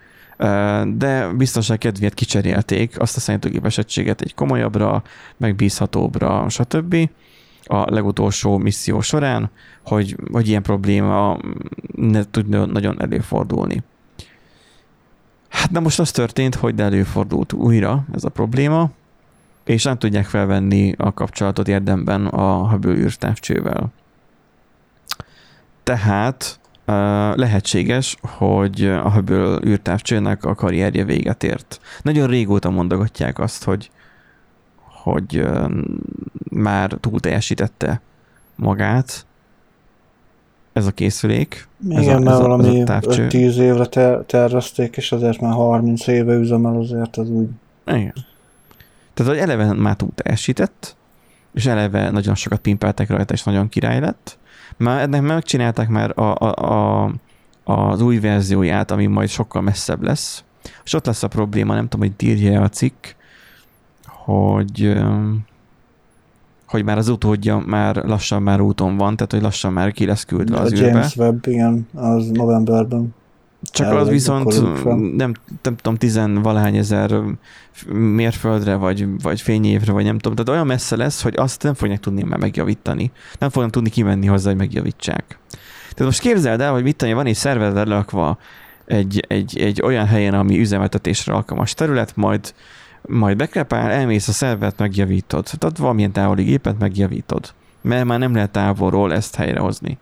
de 0.86 1.32
biztonság 1.36 1.78
kedvéért 1.78 2.14
kicserélték 2.14 3.00
azt 3.00 3.16
a 3.16 3.20
számítógépes 3.20 3.78
egységet 3.78 4.20
egy 4.20 4.34
komolyabbra, 4.34 5.02
megbízhatóbbra, 5.36 6.48
stb. 6.48 7.10
a 7.64 7.94
legutolsó 7.94 8.58
misszió 8.58 9.00
során, 9.00 9.50
hogy, 9.84 10.16
hogy 10.32 10.48
ilyen 10.48 10.62
probléma 10.62 11.38
ne 11.94 12.30
tudjon 12.30 12.68
nagyon 12.68 13.02
előfordulni. 13.02 13.82
Hát 15.48 15.70
na 15.70 15.80
most 15.80 16.00
az 16.00 16.10
történt, 16.10 16.54
hogy 16.54 16.80
előfordult 16.80 17.52
újra 17.52 18.04
ez 18.14 18.24
a 18.24 18.28
probléma, 18.28 18.90
és 19.64 19.82
nem 19.82 19.98
tudják 19.98 20.26
felvenni 20.26 20.94
a 20.96 21.12
kapcsolatot 21.12 21.68
érdemben 21.68 22.26
a 22.26 22.68
Hubble 22.68 22.92
űrtávcsővel. 22.92 23.92
Tehát 25.84 26.58
lehetséges, 27.34 28.16
hogy 28.20 28.84
a 28.84 29.10
Hubble 29.10 29.58
űrtávcsőnek 29.64 30.44
a 30.44 30.54
karrierje 30.54 31.04
véget 31.04 31.44
ért. 31.44 31.80
Nagyon 32.02 32.26
régóta 32.26 32.70
mondogatják 32.70 33.38
azt, 33.38 33.64
hogy, 33.64 33.90
hogy 35.02 35.46
már 36.50 36.96
túl 37.00 37.20
teljesítette 37.20 38.00
magát 38.56 39.26
ez 40.72 40.86
a 40.86 40.90
készülék. 40.90 41.68
Igen, 41.88 42.02
ez 42.02 42.06
a, 42.06 42.18
mert 42.18 42.30
ez 42.30 42.38
valami 42.38 42.82
5-10 42.86 43.54
évre 43.54 43.86
ter- 43.86 44.26
tervezték, 44.26 44.96
és 44.96 45.12
azért 45.12 45.40
már 45.40 45.52
30 45.52 46.06
éve 46.06 46.34
üzemel, 46.34 46.76
azért 46.76 47.16
az 47.16 47.28
úgy... 47.28 47.48
Igen. 47.86 48.14
Tehát, 49.14 49.32
hogy 49.32 49.40
eleve 49.40 49.72
már 49.72 49.96
túl 49.96 50.10
teljesített, 50.14 50.96
és 51.54 51.66
eleve 51.66 52.10
nagyon 52.10 52.34
sokat 52.34 52.60
pimpeltek 52.60 53.08
rajta, 53.08 53.34
és 53.34 53.42
nagyon 53.42 53.68
király 53.68 54.00
lett, 54.00 54.38
már 54.76 55.00
ennek 55.00 55.22
megcsinálták 55.22 55.88
már 55.88 56.18
a, 56.18 56.34
a, 56.34 57.04
a, 57.04 57.12
az 57.64 58.00
új 58.00 58.18
verzióját, 58.18 58.90
ami 58.90 59.06
majd 59.06 59.28
sokkal 59.28 59.62
messzebb 59.62 60.02
lesz. 60.02 60.44
És 60.84 60.94
ott 60.94 61.06
lesz 61.06 61.22
a 61.22 61.28
probléma, 61.28 61.74
nem 61.74 61.88
tudom, 61.88 62.08
hogy 62.08 62.28
írja 62.28 62.62
a 62.62 62.68
cikk, 62.68 63.06
hogy 64.04 65.02
hogy 66.66 66.84
már 66.84 66.98
az 66.98 67.08
utódja 67.08 67.62
már 67.66 67.96
lassan 67.96 68.42
már 68.42 68.60
úton 68.60 68.96
van, 68.96 69.16
tehát 69.16 69.32
hogy 69.32 69.42
lassan 69.42 69.72
már 69.72 69.92
ki 69.92 70.06
lesz 70.06 70.24
küldve 70.24 70.58
az 70.58 70.72
a 70.72 70.76
űrbe. 70.76 70.86
James 70.86 71.16
Webb, 71.16 71.46
igen, 71.46 71.88
az 71.94 72.28
novemberben. 72.28 73.14
Csak 73.74 73.92
az 73.92 74.08
viszont 74.08 74.60
nem, 75.16 75.34
nem 75.62 75.76
tudom, 75.76 75.96
tizenvalahány 75.96 76.76
ezer 76.76 77.20
mérföldre, 77.92 78.74
vagy, 78.74 79.22
vagy 79.22 79.40
fényévre, 79.40 79.92
vagy 79.92 80.04
nem 80.04 80.18
tudom. 80.18 80.36
Tehát 80.36 80.50
olyan 80.60 80.66
messze 80.66 80.96
lesz, 80.96 81.22
hogy 81.22 81.34
azt 81.36 81.62
nem 81.62 81.74
fogják 81.74 82.00
tudni 82.00 82.22
már 82.22 82.38
megjavítani. 82.38 83.10
Nem 83.38 83.50
fognak 83.50 83.70
tudni 83.70 83.90
kimenni 83.90 84.26
hozzá, 84.26 84.48
hogy 84.48 84.58
megjavítsák. 84.58 85.38
Tehát 85.80 86.04
most 86.04 86.20
képzeld 86.20 86.60
el, 86.60 86.72
hogy 86.72 86.82
mit 86.82 86.96
tenni, 86.96 87.12
van 87.12 87.26
egy 87.26 87.34
szerver 87.34 87.86
lakva 87.86 88.38
egy, 88.86 89.24
egy, 89.28 89.58
egy 89.58 89.82
olyan 89.82 90.06
helyen, 90.06 90.34
ami 90.34 90.58
üzemeltetésre 90.58 91.32
alkalmas 91.32 91.74
terület, 91.74 92.16
majd 92.16 92.54
majd 93.08 93.36
bekrepál, 93.36 93.90
elmész 93.90 94.28
a 94.28 94.32
szervert, 94.32 94.78
megjavítod. 94.78 95.44
Tehát 95.58 95.78
valamilyen 95.78 96.12
távoli 96.12 96.42
gépet 96.42 96.78
megjavítod. 96.78 97.52
Mert 97.80 98.04
már 98.04 98.18
nem 98.18 98.34
lehet 98.34 98.50
távolról 98.50 99.12
ezt 99.12 99.34
helyrehozni 99.34 99.98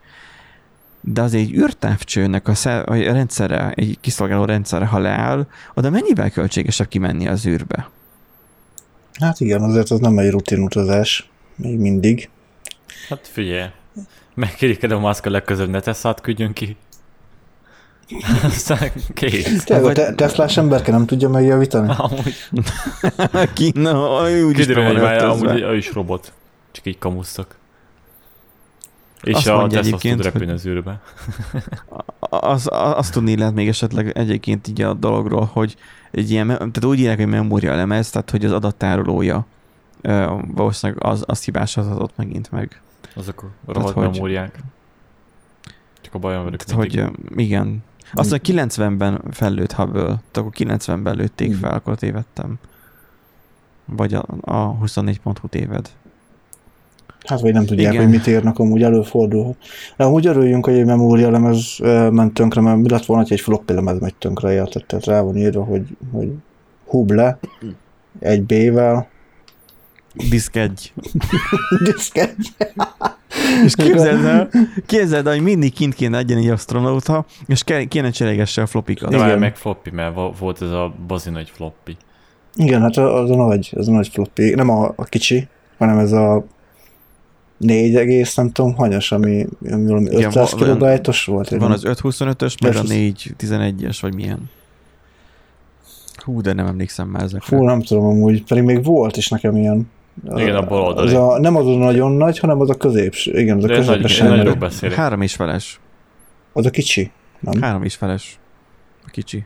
de 1.02 1.22
az 1.22 1.34
egy 1.34 1.52
űrtávcsőnek 1.52 2.48
a, 2.48 2.54
szer, 2.54 2.88
a 2.88 2.94
rendszere, 2.94 3.72
egy 3.74 3.98
kiszolgáló 4.00 4.44
rendszere, 4.44 4.86
ha 4.86 4.98
leáll, 4.98 5.46
oda 5.74 5.90
mennyivel 5.90 6.30
költségesebb 6.30 6.88
kimenni 6.88 7.28
az 7.28 7.46
űrbe? 7.46 7.90
Hát 9.20 9.40
igen, 9.40 9.62
azért 9.62 9.90
az 9.90 10.00
nem 10.00 10.18
egy 10.18 10.30
rutin 10.30 10.62
utazás, 10.62 11.30
még 11.56 11.78
mindig. 11.78 12.28
Hát 13.08 13.28
figyelj, 13.32 13.68
megkérik 14.34 14.90
a 14.92 14.98
maszka 14.98 15.30
legközelebb 15.30 15.70
ne 15.70 15.80
tesz 15.80 16.04
át, 16.04 16.20
küldjön 16.20 16.52
ki. 16.52 16.76
Aztán 18.42 18.92
kész. 19.14 19.64
Te, 19.64 19.80
vagy... 19.80 19.94
te, 19.94 20.14
Teslás 20.14 20.56
emberke 20.56 20.90
nem 20.90 21.06
tudja 21.06 21.28
megjavítani? 21.28 21.94
Amúgy. 21.96 22.34
Ki, 23.54 23.72
na, 23.74 24.30
úgy 24.30 24.54
Kiderül, 24.54 24.84
hogy 24.84 25.00
már 25.00 25.24
amúgy 25.24 25.60
ő 25.60 25.76
is 25.76 25.92
robot. 25.92 26.32
Csak 26.72 26.86
így 26.86 26.98
kamusztak. 26.98 27.56
És 29.22 29.34
azt 29.34 29.48
a 29.48 29.66
Tesla 29.66 29.98
tud 29.98 30.22
repülni 30.22 30.52
az 30.52 30.66
űrbe. 30.66 31.00
az, 32.18 32.68
azt 32.70 33.12
tudni 33.12 33.36
lehet 33.36 33.54
még 33.54 33.68
esetleg 33.68 34.18
egyébként 34.18 34.68
így 34.68 34.82
a 34.82 34.94
dologról, 34.94 35.50
hogy 35.52 35.76
egy 36.10 36.30
ilyen, 36.30 36.46
tehát 36.46 36.84
úgy 36.84 36.98
írják, 36.98 37.16
hogy 37.16 37.26
memória 37.26 37.74
lemez, 37.74 38.10
tehát 38.10 38.30
hogy 38.30 38.44
az 38.44 38.52
adattárolója 38.52 39.46
valószínűleg 40.46 41.04
az, 41.04 41.24
azt 41.26 41.44
hibásodhatott 41.44 42.16
megint 42.16 42.50
meg. 42.50 42.80
Azok 43.14 43.42
a 43.64 43.72
rohadt 43.72 43.94
memóriák. 43.94 44.58
Csak 46.00 46.14
a 46.14 46.18
bajom 46.18 46.44
velük 46.44 46.62
hogy 46.70 47.04
igen. 47.36 47.84
Azt 48.12 48.30
mondja, 48.30 48.64
90-ben 48.66 49.22
fellőtt 49.30 49.72
Hubble, 49.72 50.02
tehát 50.02 50.36
akkor 50.36 50.52
90-ben 50.54 51.16
lőtték 51.16 51.54
fel, 51.54 51.72
akkor 51.72 51.96
tévedtem. 51.96 52.58
Vagy 53.84 54.14
a, 54.14 54.24
a 54.40 54.78
24.hu 54.78 55.48
téved. 55.48 55.90
Hát 57.24 57.40
vagy 57.40 57.52
nem 57.52 57.64
tudják, 57.64 57.92
Igen. 57.92 58.04
hogy 58.04 58.14
mit 58.14 58.26
írnak, 58.26 58.58
amúgy 58.58 58.82
előfordul. 58.82 59.56
De 59.96 60.04
amúgy 60.04 60.26
örüljünk, 60.26 60.64
hogy 60.64 60.74
egy 60.74 60.84
memória 60.84 61.30
lemez 61.30 61.76
ment 62.10 62.34
tönkre, 62.34 62.60
mert 62.60 62.76
mi 62.76 62.88
lett 62.88 63.04
volna, 63.04 63.22
hogy 63.22 63.32
egy 63.32 63.40
floppy 63.40 63.72
lemez 63.72 63.98
megy 63.98 64.14
tönkre, 64.14 64.52
érted? 64.52 64.84
Tehát 64.86 65.04
rá 65.04 65.20
van 65.20 65.36
írva, 65.36 65.64
hogy, 65.64 65.86
hogy 66.12 66.28
huble, 66.86 67.38
egy 68.20 68.42
B-vel. 68.42 69.08
Diszk 70.30 70.56
egy. 70.56 70.92
Diszk 71.84 72.18
egy. 72.18 72.48
és 73.64 73.74
képzeld 73.74 74.24
el, 74.24 74.48
képzeld 74.86 75.26
el, 75.26 75.32
hogy 75.32 75.42
mindig 75.42 75.72
kint 75.72 75.94
kéne 75.94 76.16
legyen 76.16 76.38
egy 76.38 76.48
astronauta, 76.48 77.24
és 77.46 77.64
kéne 77.88 78.10
cserégesse 78.10 78.62
a 78.62 78.66
floppikat. 78.66 79.10
De 79.10 79.16
már 79.16 79.38
meg 79.38 79.56
floppy, 79.56 79.90
mert 79.90 80.38
volt 80.38 80.62
ez 80.62 80.70
a 80.70 80.94
bazin 81.06 81.32
nagy 81.32 81.50
floppy. 81.54 81.96
Igen, 82.54 82.80
hát 82.80 82.96
az 82.96 83.30
a 83.30 83.36
nagy, 83.36 83.72
az 83.76 83.88
a 83.88 83.92
nagy 83.92 84.08
floppy, 84.08 84.54
nem 84.54 84.68
a, 84.68 84.92
a 84.96 85.04
kicsi, 85.04 85.48
hanem 85.78 85.98
ez 85.98 86.12
a 86.12 86.44
4 87.62 87.96
egész, 87.96 88.34
nem 88.34 88.52
tudom, 88.52 88.74
hanyas, 88.74 89.12
ami, 89.12 89.46
ami 89.70 89.86
valami 89.86 90.08
500 90.10 90.54
kilobájtos 90.54 91.24
volt. 91.24 91.48
Van 91.48 91.72
az 91.72 91.82
525-ös, 91.84 92.62
meg 92.62 92.76
a 92.76 92.82
411-es, 92.82 93.98
vagy 94.00 94.14
milyen. 94.14 94.50
Hú, 96.24 96.40
de 96.40 96.52
nem 96.52 96.66
emlékszem 96.66 97.08
már 97.08 97.22
ezekre. 97.22 97.56
Hú, 97.56 97.64
nem 97.64 97.82
tudom 97.82 98.04
amúgy, 98.04 98.44
pedig 98.44 98.64
még 98.64 98.84
volt 98.84 99.16
is 99.16 99.28
nekem 99.28 99.56
ilyen. 99.56 99.90
Igen, 100.34 100.56
a 100.56 100.66
bal 100.66 100.92
Az 100.92 101.12
a, 101.12 101.38
nem 101.38 101.56
az 101.56 101.66
a 101.66 101.76
nagyon 101.76 102.12
nagy, 102.12 102.38
hanem 102.38 102.60
az 102.60 102.70
a 102.70 102.74
középső. 102.74 103.38
Igen, 103.38 103.56
az 103.56 103.64
a 103.64 103.66
közepesen. 103.66 104.92
Három 104.92 105.22
és 105.22 105.34
feles. 105.34 105.80
Az 106.52 106.66
a 106.66 106.70
kicsi, 106.70 107.10
nem? 107.40 107.62
Három 107.62 107.82
és 107.82 107.94
feles. 107.94 108.38
A 109.06 109.10
kicsi. 109.10 109.44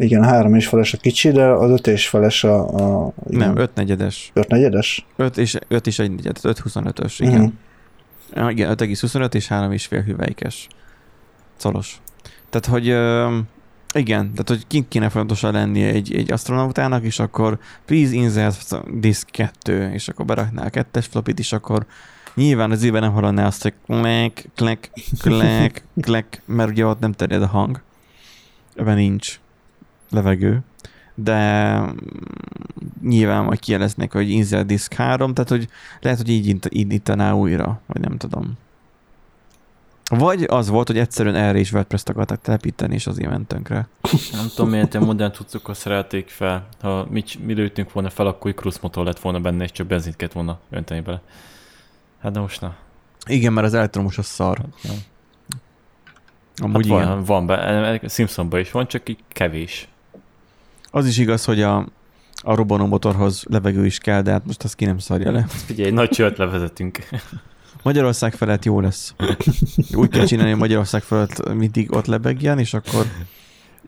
Igen, 0.00 0.24
három 0.24 0.54
és 0.54 0.66
feles 0.66 0.92
a 0.94 0.96
kicsi, 0.96 1.30
de 1.30 1.44
az 1.44 1.70
öt 1.70 1.86
és 1.86 2.08
feles 2.08 2.44
a... 2.44 2.68
a 2.68 3.12
igen. 3.28 3.38
Nem, 3.38 3.56
öt 3.56 3.74
negyedes. 3.74 4.30
Öt 4.34 4.48
negyedes? 4.48 5.06
Öt 5.16 5.38
és, 5.38 5.58
öt 5.68 5.86
és 5.86 5.98
egy 5.98 6.10
negyed, 6.10 6.38
öt 6.42 6.58
huszonötös, 6.58 7.20
igen. 7.20 7.58
Uh-huh. 8.34 8.50
Igen, 8.50 8.74
5,25 8.76 9.34
és 9.34 9.48
három 9.48 9.72
és 9.72 9.86
fél 9.86 10.02
hüvelykes. 10.02 10.66
Szolos. 11.56 12.00
Tehát, 12.50 12.66
hogy 12.66 12.86
igen, 13.94 14.30
tehát, 14.30 14.48
hogy 14.48 14.66
kint 14.66 14.88
kéne 14.88 15.08
folyamatosan 15.08 15.52
lennie 15.52 15.88
egy, 15.88 16.14
egy 16.14 16.32
astronautának, 16.32 17.04
és 17.04 17.18
akkor 17.18 17.58
please 17.86 18.14
insert 18.14 18.98
disk 19.00 19.30
2, 19.30 19.90
és 19.92 20.08
akkor 20.08 20.24
beraknál 20.24 20.66
a 20.66 20.70
kettes 20.70 21.06
flopit, 21.06 21.38
és 21.38 21.52
akkor 21.52 21.86
nyilván 22.34 22.70
az 22.70 22.82
évben 22.82 23.02
nem 23.02 23.12
hallaná 23.12 23.46
azt, 23.46 23.62
hogy 23.62 23.74
klek, 23.86 24.48
klek, 24.54 24.90
klek, 25.18 25.84
klek, 26.06 26.42
mert 26.46 26.70
ugye 26.70 26.86
ott 26.86 27.00
nem 27.00 27.12
terjed 27.12 27.42
a 27.42 27.46
hang. 27.46 27.82
Ebben 28.74 28.96
nincs 28.96 29.40
levegő, 30.10 30.60
de 31.14 31.80
nyilván 33.02 33.44
majd 33.44 33.58
kijeleznék, 33.58 34.12
hogy 34.12 34.30
Insert 34.30 34.66
Disk 34.66 34.92
3, 34.92 35.34
tehát 35.34 35.50
hogy 35.50 35.68
lehet, 36.00 36.18
hogy 36.18 36.28
így 36.28 36.56
indítaná 36.68 37.32
újra, 37.32 37.80
vagy 37.86 38.00
nem 38.00 38.16
tudom. 38.16 38.58
Vagy 40.18 40.42
az 40.48 40.68
volt, 40.68 40.86
hogy 40.86 40.98
egyszerűen 40.98 41.34
erre 41.34 41.58
is 41.58 41.72
WordPress-t 41.72 42.08
akartak 42.08 42.40
telepíteni, 42.40 42.94
és 42.94 43.06
az 43.06 43.18
ment 43.18 43.48
tönkre. 43.48 43.88
Nem 44.32 44.46
tudom, 44.54 44.70
miért 44.70 44.94
ilyen 44.94 45.06
modern 45.06 45.32
cuccokat 45.32 45.76
szerelték 45.76 46.28
fel. 46.28 46.68
Ha 46.80 47.06
mi, 47.10 47.24
mi 47.44 47.54
lőttünk 47.54 47.92
volna 47.92 48.10
fel, 48.10 48.26
akkor 48.26 48.54
cruise 48.54 48.78
motor 48.82 49.04
lett 49.04 49.20
volna 49.20 49.40
benne, 49.40 49.64
és 49.64 49.72
csak 49.72 49.86
benzint 49.86 50.16
kellett 50.16 50.34
volna 50.34 50.58
önteni 50.70 51.00
bele. 51.00 51.20
Hát 52.20 52.32
de 52.32 52.40
most 52.40 52.60
na. 52.60 52.74
Igen, 53.26 53.52
mert 53.52 53.66
az 53.66 53.74
elektromos 53.74 54.18
az 54.18 54.26
szar. 54.26 54.58
Nem. 54.82 54.96
Amúgy 56.56 56.88
hát 56.88 57.00
igen. 57.00 57.08
van, 57.08 57.24
van 57.24 57.46
be, 57.46 58.00
Simpsonban 58.08 58.60
is 58.60 58.70
van, 58.70 58.86
csak 58.86 59.08
így 59.08 59.18
kevés. 59.28 59.88
Az 60.90 61.06
is 61.06 61.18
igaz, 61.18 61.44
hogy 61.44 61.62
a, 61.62 61.76
a 62.42 62.54
robbanó 62.54 62.86
motorhoz 62.86 63.44
levegő 63.48 63.86
is 63.86 63.98
kell, 63.98 64.22
de 64.22 64.30
hát 64.30 64.46
most 64.46 64.62
azt 64.62 64.74
ki 64.74 64.84
nem 64.84 64.98
szarja 64.98 65.30
le. 65.30 65.46
Figyelj, 65.66 65.88
egy 65.88 65.94
nagy 65.94 66.08
csőt 66.08 66.38
levezetünk. 66.38 66.98
Magyarország 67.82 68.32
felett 68.32 68.64
jó 68.64 68.80
lesz. 68.80 69.14
Úgy 69.94 70.08
kell 70.08 70.24
csinálni, 70.24 70.50
hogy 70.50 70.60
Magyarország 70.60 71.02
felett 71.02 71.54
mindig 71.54 71.92
ott 71.92 72.06
lebegjen, 72.06 72.58
és 72.58 72.74
akkor 72.74 73.06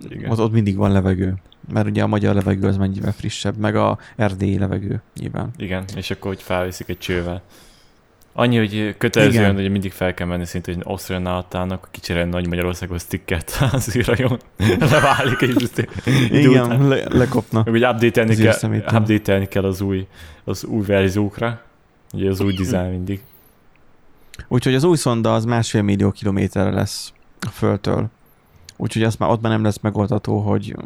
Igen. 0.09 0.31
ott, 0.31 0.39
ott 0.39 0.53
mindig 0.53 0.77
van 0.77 0.93
levegő. 0.93 1.35
Mert 1.73 1.87
ugye 1.87 2.03
a 2.03 2.07
magyar 2.07 2.35
levegő 2.35 2.67
az 2.67 2.77
mennyivel 2.77 3.13
frissebb, 3.13 3.57
meg 3.57 3.77
a 3.77 3.99
erdélyi 4.17 4.59
levegő 4.59 5.03
nyilván. 5.15 5.51
Igen, 5.57 5.85
és 5.97 6.11
akkor 6.11 6.27
hogy 6.27 6.43
felviszik 6.43 6.89
egy 6.89 6.99
csővel. 6.99 7.43
Annyi, 8.35 8.57
hogy 8.57 8.95
kötelezően, 8.99 9.43
Igen. 9.45 9.55
hogy 9.55 9.71
mindig 9.71 9.93
fel 9.93 10.15
kell 10.15 10.27
menni 10.27 10.45
szinte, 10.45 10.73
hogy 10.73 10.83
Ausztrian 10.87 11.27
állatának 11.27 11.89
cserélni 12.01 12.31
nagy 12.31 12.47
Magyarországhoz 12.47 13.05
tikket 13.05 13.59
az 13.73 13.97
űrhajón. 13.97 14.39
Leválik 14.91 15.41
egy 15.41 15.49
idő 15.49 15.65
után. 15.65 15.87
Igen, 16.31 16.89
le, 16.89 17.05
lekopna. 17.09 17.63
Meg 17.65 17.75
ugye 17.75 17.89
update-elni 17.89 18.37
kell, 18.37 18.73
update 18.95 19.49
kell 19.49 19.65
az 19.65 19.81
új, 19.81 20.07
az 20.45 20.65
új 20.65 20.85
verziókra. 20.85 21.61
Ugye 22.13 22.31
az 22.31 22.41
új 22.41 22.53
dizájn 22.53 22.91
mindig. 22.91 23.23
Úgyhogy 24.49 24.75
az 24.75 24.85
új 24.85 24.97
szonda 24.97 25.35
az 25.35 25.45
másfél 25.45 25.83
millió 25.83 26.11
kilométerre 26.11 26.71
lesz 26.71 27.13
a 27.41 27.51
Földtől. 27.51 28.07
Úgyhogy 28.77 29.03
azt 29.03 29.19
már 29.19 29.31
ott 29.31 29.41
már 29.41 29.53
nem 29.53 29.63
lesz 29.63 29.79
megoldható, 29.81 30.39
hogy 30.39 30.77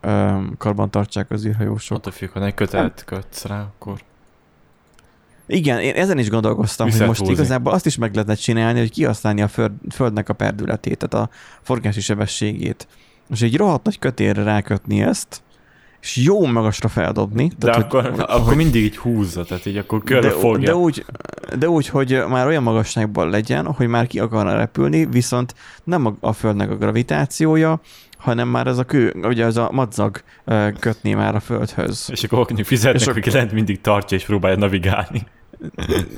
öm, 0.00 0.54
karban 0.58 0.90
tartsák 0.90 1.30
az 1.30 1.44
űrhajósok. 1.46 1.96
Attól 1.96 2.12
függ, 2.12 2.30
ha 2.30 2.44
egy 2.44 2.54
kötelt 2.54 3.02
kötsz 3.04 3.44
rá, 3.44 3.60
akkor 3.60 3.98
Igen, 5.46 5.80
én 5.80 5.94
ezen 5.94 6.18
is 6.18 6.28
gondolkoztam, 6.30 6.86
hogy 6.86 6.94
Vissza 6.94 7.06
most 7.08 7.18
húzni. 7.20 7.34
igazából 7.34 7.72
azt 7.72 7.86
is 7.86 7.96
meg 7.96 8.12
lehetne 8.12 8.34
csinálni, 8.34 8.78
hogy 8.78 8.90
kihasználni 8.90 9.42
a 9.42 9.48
föld, 9.48 9.72
Földnek 9.90 10.28
a 10.28 10.32
perdületét, 10.32 10.98
tehát 11.08 11.26
a 11.26 11.34
forgási 11.62 12.00
sebességét. 12.00 12.86
És 13.30 13.42
egy 13.42 13.56
rohadt 13.56 13.84
nagy 13.84 13.98
kötélre 13.98 14.42
rákötni 14.42 15.02
ezt, 15.02 15.42
és 16.00 16.16
jó 16.16 16.46
magasra 16.46 16.88
feldobni. 16.88 17.50
De 17.58 17.72
hogy- 17.72 17.82
akkor, 17.82 18.10
hogy- 18.10 18.24
akkor 18.28 18.54
mindig 18.54 18.82
így 18.84 18.96
húzza, 18.96 19.44
tehát 19.44 19.66
így 19.66 19.76
akkor 19.76 20.02
körbe 20.02 20.28
de, 20.28 20.34
fogja. 20.34 20.66
de, 20.68 20.74
úgy, 20.76 21.04
de 21.58 21.68
úgy, 21.68 21.88
hogy 21.88 22.22
már 22.28 22.46
olyan 22.46 22.62
magasságban 22.62 23.30
legyen, 23.30 23.66
hogy 23.66 23.86
már 23.86 24.06
ki 24.06 24.18
akarna 24.18 24.56
repülni, 24.56 25.06
viszont 25.06 25.54
nem 25.84 26.06
a, 26.06 26.14
a 26.20 26.32
Földnek 26.32 26.70
a 26.70 26.76
gravitációja, 26.76 27.80
hanem 28.24 28.48
már 28.48 28.66
ez 28.66 28.78
a 28.78 28.84
kő, 28.84 29.14
ugye 29.22 29.44
ez 29.44 29.56
a 29.56 29.68
madzag 29.72 30.20
kötné 30.78 31.14
már 31.14 31.34
a 31.34 31.40
Földhöz. 31.40 32.08
És 32.12 32.24
akkor 32.24 32.38
mondjuk 32.38 32.66
fizetnek, 32.66 33.00
És 33.00 33.06
hogy 33.06 33.32
lent 33.32 33.52
mindig 33.52 33.80
tartja 33.80 34.16
és 34.16 34.24
próbálja 34.24 34.56
navigálni. 34.56 35.26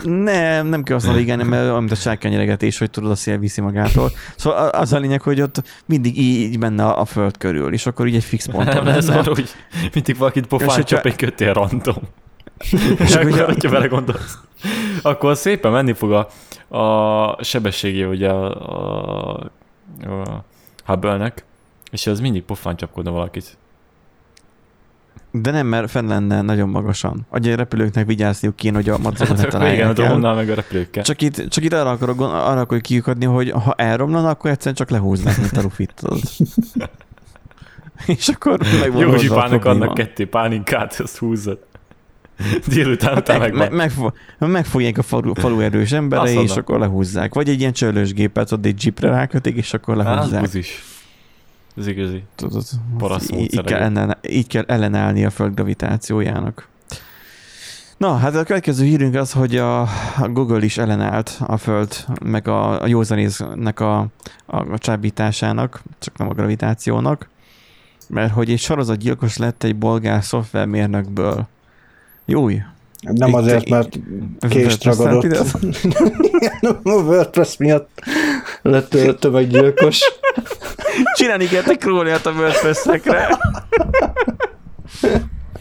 Nem, 0.04 0.66
nem 0.66 0.82
kell 0.82 0.96
azt 0.96 1.06
navigálni, 1.06 1.42
mert 1.42 1.78
mint 1.78 1.90
a 1.90 1.94
sárkányeregetés, 1.94 2.78
hogy 2.78 2.90
tudod, 2.90 3.10
a 3.10 3.14
szél 3.14 3.38
viszi 3.38 3.60
magától. 3.60 4.10
Szóval 4.36 4.68
a- 4.68 4.78
az 4.80 4.92
a 4.92 4.98
lényeg, 4.98 5.20
hogy 5.22 5.40
ott 5.40 5.62
mindig 5.86 6.18
így 6.18 6.58
menne 6.58 6.84
a, 6.84 7.00
a 7.00 7.04
föld 7.04 7.36
körül, 7.38 7.72
és 7.72 7.86
akkor 7.86 8.06
így 8.06 8.14
egy 8.14 8.24
fix 8.24 8.46
ponton 8.46 8.84
Nem, 8.84 8.94
ez 8.94 9.08
arra, 9.08 9.34
hogy 9.34 9.48
mindig 9.94 10.16
valakit 10.16 10.46
pofán 10.46 10.82
csap 10.84 11.06
egy 11.06 11.16
kötél 11.16 11.52
random. 11.52 11.96
És 12.98 13.14
akkor, 13.14 13.30
ugye- 13.30 13.44
hogyha 13.44 13.70
vele 13.70 13.86
gondolsz, 13.86 14.38
akkor 15.02 15.36
szépen 15.36 15.72
menni 15.72 15.92
fog 15.92 16.12
a, 16.12 16.28
a 16.78 17.44
sebességé 17.44 18.04
ugye 18.04 18.28
a, 18.28 18.50
a, 19.34 19.50
a 20.06 20.44
Hubble-nek, 20.84 21.44
és 21.90 22.06
az 22.06 22.20
mindig 22.20 22.42
pofán 22.42 22.76
csapkodna 22.76 23.10
valakit. 23.10 23.56
De 25.30 25.50
nem, 25.50 25.66
mert 25.66 25.90
fenn 25.90 26.08
lenne 26.08 26.42
nagyon 26.42 26.68
magasan. 26.68 27.26
A 27.28 27.46
repülőknek 27.46 28.06
vigyázniuk 28.06 28.56
kéne, 28.56 28.76
hogy 28.76 28.88
a 28.88 28.98
ne 28.98 29.26
Hát 29.26 29.54
akkor 29.54 29.72
igen, 29.72 29.94
drónnal 29.94 30.34
meg 30.34 30.50
a 30.50 30.54
repülőkkel. 30.54 31.02
Csak 31.02 31.22
itt, 31.22 31.48
csak 31.48 31.64
itt 31.64 31.72
arra 31.72 31.90
akarok, 31.90 32.20
arra 32.20 32.60
akarok 32.60 32.82
kiukadni, 32.82 33.24
hogy 33.24 33.50
ha 33.50 33.74
elromlana, 33.76 34.28
akkor 34.28 34.50
egyszerűen 34.50 34.74
csak 34.74 34.90
lehúznák, 34.90 35.38
mint 35.38 35.56
a 35.56 35.60
rufit. 35.60 36.02
És 38.06 38.28
akkor 38.28 38.58
megvan 38.80 39.00
Jó 39.00 39.10
probléma. 39.10 39.58
adnak 39.70 39.94
ketté 39.94 40.24
pálinkát, 40.24 41.00
ezt 41.00 41.16
húzzad. 41.18 41.58
Délután 42.66 43.16
után 43.16 43.40
Hát 43.40 43.52
meg, 43.52 43.72
meg, 43.72 43.92
meg, 44.38 44.50
megfogják 44.50 44.98
a 44.98 45.02
falu, 45.02 45.34
falu 45.34 45.60
erős 45.60 45.92
emberei, 45.92 46.38
és 46.42 46.56
akkor 46.56 46.78
lehúzzák. 46.78 47.34
Vagy 47.34 47.48
egy 47.48 47.60
ilyen 47.60 47.72
csörlős 47.72 48.12
gépet, 48.12 48.52
ott 48.52 48.64
egy 48.64 48.84
jeepre 48.84 49.08
rákötik, 49.08 49.56
és 49.56 49.74
akkor 49.74 50.04
Hát, 50.04 50.30
lehúzzák. 50.30 50.40
Az 51.76 51.86
igazi. 51.86 52.22
Tudod, 52.34 52.64
Paraszt 52.98 53.32
így, 53.32 53.62
kell 53.62 53.80
ellen, 53.80 54.16
így 54.28 54.46
kell 54.46 54.64
ellenállni 54.66 55.24
a 55.24 55.30
föld 55.30 55.54
gravitációjának. 55.54 56.68
Na, 57.96 58.16
hát 58.16 58.34
a 58.34 58.44
következő 58.44 58.84
hírünk 58.84 59.14
az, 59.14 59.32
hogy 59.32 59.56
a, 59.56 59.88
Google 60.30 60.64
is 60.64 60.78
ellenállt 60.78 61.36
a 61.46 61.56
föld, 61.56 61.94
meg 62.24 62.48
a, 62.48 62.82
a 62.82 62.86
józanéznek 62.86 63.80
a, 63.80 63.98
a, 64.46 64.72
a 64.72 64.78
csábításának, 64.78 65.82
csak 65.98 66.18
nem 66.18 66.28
a 66.28 66.32
gravitációnak, 66.32 67.28
mert 68.08 68.32
hogy 68.32 68.50
egy 68.50 68.58
sorozatgyilkos 68.58 69.36
lett 69.36 69.62
egy 69.62 69.76
bolgár 69.76 70.24
szoftvermérnökből. 70.24 71.46
Júj! 72.24 72.62
Nem 73.00 73.28
Itt- 73.28 73.34
azért, 73.34 73.68
mert 73.68 73.98
kést 74.48 74.84
ragadott. 74.84 75.24
a 76.84 76.90
WordPress 76.90 77.56
miatt 77.56 78.02
lett 78.62 78.96
tömeggyilkos. 79.20 80.00
Csinálni 81.14 81.46
kell 81.46 81.62
egy 81.66 81.78
króniát 81.78 82.26
a 82.26 82.30
WordPress-ekre. 82.30 83.38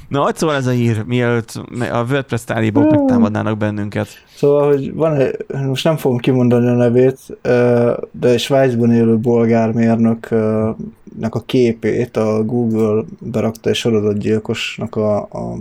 Na, 0.07 0.21
hogy 0.21 0.35
szól 0.35 0.53
ez 0.53 0.67
a 0.67 0.71
hír, 0.71 1.03
mielőtt 1.05 1.61
a 1.91 2.05
WordPress 2.09 2.43
tálibok 2.43 2.91
megtámadnának 2.91 3.57
bennünket? 3.57 4.07
Szóval, 4.35 4.67
hogy 4.67 4.93
van 4.93 5.21
most 5.67 5.83
nem 5.83 5.97
fogom 5.97 6.17
kimondani 6.17 6.67
a 6.67 6.73
nevét, 6.73 7.19
de 8.11 8.29
egy 8.29 8.39
Svájcban 8.39 8.91
élő 8.91 9.17
bolgár 9.17 9.71
mérnöknek 9.71 11.35
a 11.35 11.43
képét 11.45 12.17
a 12.17 12.43
Google 12.43 13.03
berakta 13.19 13.69
egy 13.69 13.75
sorozatgyilkosnak 13.75 14.95
a, 14.95 15.17
a 15.17 15.57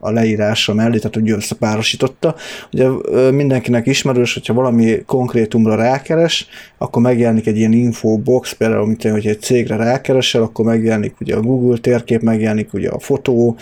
a 0.00 0.10
leírása 0.10 0.74
mellé, 0.74 0.98
tehát 0.98 1.16
úgy 1.16 1.30
összepárosította. 1.30 2.34
Ugye 2.72 2.88
mindenkinek 3.30 3.86
ismerős, 3.86 4.34
hogyha 4.34 4.54
valami 4.54 5.02
konkrétumra 5.06 5.74
rákeres, 5.74 6.46
akkor 6.78 7.02
megjelenik 7.02 7.46
egy 7.46 7.56
ilyen 7.56 7.72
infobox, 7.72 8.52
például, 8.52 8.86
mint 8.86 9.02
hogy 9.02 9.26
egy 9.26 9.40
cégre 9.40 9.76
rákeresel, 9.76 10.42
akkor 10.42 10.64
megjelenik 10.64 11.20
ugye 11.20 11.36
a 11.36 11.40
Google 11.40 11.78
térkép, 11.78 12.22
megjelenik 12.22 12.72
ugye 12.72 12.88
a 12.88 12.98
fotó, 12.98 13.56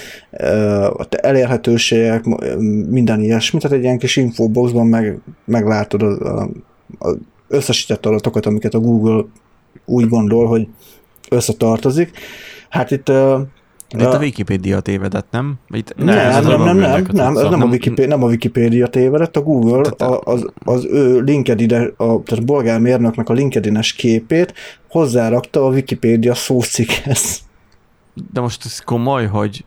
a 0.96 1.06
elérhetőségek, 1.10 2.24
minden 2.88 3.20
ilyesmi, 3.20 3.58
tehát 3.58 3.76
egy 3.76 3.82
ilyen 3.82 3.98
kis 3.98 4.16
infoboxban 4.16 4.86
meg, 4.86 5.18
meglátod 5.44 6.02
az 6.02 6.20
a, 6.20 6.50
a 6.98 7.16
összesített 7.48 8.06
adatokat, 8.06 8.46
amiket 8.46 8.74
a 8.74 8.80
Google 8.80 9.24
úgy 9.84 10.08
gondol, 10.08 10.46
hogy 10.46 10.68
összetartozik. 11.30 12.10
Hát 12.68 12.90
itt 12.90 13.12
ö, 13.96 14.00
Itt 14.00 14.06
a 14.06 14.18
Wikipédia 14.18 14.80
tévedett, 14.80 15.26
nem? 15.30 15.54
Itt, 15.70 15.94
nem, 15.96 16.06
nem, 16.06 16.62
nem, 16.62 16.78
nem, 16.78 16.92
a 16.92 17.12
nem, 17.12 17.36
ez 17.36 17.42
nem, 17.42 17.52
a 17.52 17.56
Nem- 17.56 17.70
Wikipédia, 17.70 18.06
nem 18.16 18.22
a 18.22 18.26
Wikipédia 18.26 18.86
tévedett, 18.86 19.36
a 19.36 19.42
Google 19.42 19.90
a, 19.98 20.20
az, 20.24 20.46
az 20.64 20.84
ő 20.84 21.20
LinkedIn, 21.20 21.72
a, 21.96 22.22
tehát 22.22 22.44
bolgár 22.44 22.80
mérnöknek 22.80 23.28
a 23.28 23.32
LinkedIn-es 23.32 23.92
képét 23.92 24.54
hozzárakta 24.88 25.64
a 25.66 25.68
Wikipédia 25.70 26.34
szócikkhez. 26.34 27.40
De 28.32 28.40
most 28.40 28.64
ez 28.64 28.78
komoly, 28.78 29.26
hogy 29.26 29.64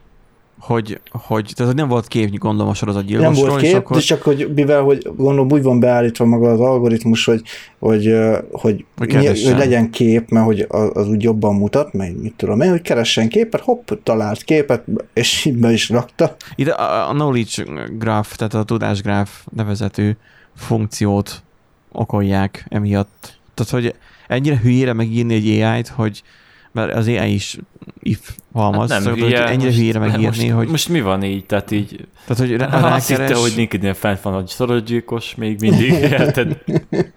hogy, 0.61 1.01
hogy 1.11 1.51
tehát 1.55 1.75
nem 1.75 1.87
volt 1.87 2.07
kép, 2.07 2.37
gondolom 2.37 2.61
a 2.61 2.65
Nem 2.65 2.73
sorozatgyilkosról, 2.73 3.49
volt 3.49 3.61
és 3.61 3.69
kép, 3.69 3.77
akkor, 3.77 3.97
és 3.97 4.03
csak 4.03 4.21
hogy 4.21 4.51
mivel, 4.55 4.81
hogy 4.81 5.09
gondolom 5.15 5.51
úgy 5.51 5.63
van 5.63 5.79
beállítva 5.79 6.25
maga 6.25 6.51
az 6.51 6.59
algoritmus, 6.59 7.25
hogy, 7.25 7.41
hogy, 7.79 8.15
hogy, 8.51 8.85
Hogy 8.97 9.07
keressen. 9.07 9.51
hogy 9.51 9.59
legyen 9.59 9.89
kép, 9.89 10.29
mert 10.29 10.45
hogy 10.45 10.65
az, 10.69 10.89
az 10.93 11.07
úgy 11.07 11.23
jobban 11.23 11.55
mutat, 11.55 11.93
meg 11.93 12.21
mit 12.21 12.33
tudom 12.35 12.61
én, 12.61 12.69
hogy 12.69 12.81
keressen 12.81 13.29
képet, 13.29 13.61
hopp, 13.61 13.91
talált 14.03 14.43
képet, 14.43 14.83
és 15.13 15.45
így 15.45 15.57
be 15.57 15.71
is 15.71 15.89
rakta. 15.89 16.35
Itt 16.55 16.67
a, 16.67 17.09
a 17.09 17.13
knowledge 17.13 17.63
graph, 17.97 18.35
tehát 18.35 18.53
a 18.53 18.63
tudásgráf 18.63 19.45
nevezetű 19.55 20.11
funkciót 20.55 21.43
okolják 21.91 22.65
emiatt. 22.69 23.39
Tehát, 23.53 23.71
hogy 23.71 23.95
ennyire 24.27 24.59
hülyére 24.59 24.93
megírni 24.93 25.33
egy 25.33 25.61
AI-t, 25.61 25.87
hogy 25.87 26.23
mert 26.71 26.95
az 26.95 27.07
AI 27.07 27.33
is 27.33 27.57
if 27.99 28.35
halmaz, 28.53 28.91
Hát 28.91 29.03
nem 29.03 29.13
szóval, 29.13 29.27
hülye, 29.27 29.41
hogy 29.41 29.49
ennyire 29.51 29.65
most- 29.65 29.77
hülyére 29.77 29.99
megírni, 29.99 30.25
most, 30.25 30.49
hogy, 30.49 30.67
Most 30.67 30.89
mi 30.89 31.01
van 31.01 31.23
így? 31.23 31.45
Tehát 31.45 31.71
így 31.71 32.07
tehát, 32.25 32.41
hogy 32.47 32.55
rá, 32.57 32.93
Azt 32.95 33.07
hitte, 33.07 33.19
rákeres, 33.19 33.41
hogy 33.41 33.53
LinkedIn 33.55 33.93
fent 33.93 34.21
van, 34.21 34.33
hogy 34.33 34.47
sorozatgyilkos 34.49 35.35
még 35.35 35.59
mindig, 35.59 35.91
érted? 35.91 36.63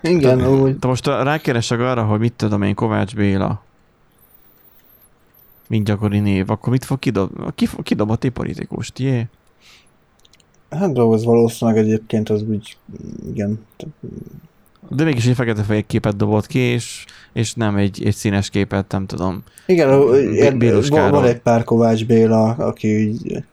Igen, 0.03 0.47
úgy. 0.63 0.79
de 0.79 0.87
most 0.87 1.07
rákeresek 1.07 1.81
arra, 1.81 2.05
hogy 2.05 2.19
mit 2.19 2.33
tudom 2.33 2.63
én, 2.63 2.75
Kovács 2.75 3.15
Béla. 3.15 3.63
mint 5.69 5.85
gyakori 5.87 6.19
név, 6.19 6.51
akkor 6.51 6.73
mit 6.73 6.85
fog 6.85 6.99
kidob, 6.99 7.55
ki, 7.55 7.67
fog- 7.67 7.85
kidobott 7.85 8.25
egy 8.25 8.31
politikust, 8.31 8.99
jé? 8.99 9.27
Hát 10.71 10.93
de 10.93 11.01
az 11.01 11.25
valószínűleg 11.25 11.81
egyébként 11.85 12.29
az 12.29 12.43
úgy, 12.43 12.77
igen. 13.33 13.65
De 14.89 15.05
mégis 15.05 15.26
egy 15.26 15.35
fekete-fehér 15.35 15.87
képet 15.87 16.16
dobott 16.16 16.47
ki, 16.47 16.59
és, 16.59 17.05
és 17.32 17.55
nem 17.55 17.76
egy, 17.76 18.05
egy 18.05 18.14
színes 18.14 18.51
képet, 18.51 18.93
nem 18.93 19.07
tudom. 19.07 19.43
Igen, 19.66 20.59
Bélus 20.59 20.89
van, 20.89 21.11
van 21.11 21.24
egy 21.24 21.39
pár 21.39 21.64
Kovács 21.64 22.07
Béla, 22.07 22.49
aki 22.49 22.99
így, 22.99 23.45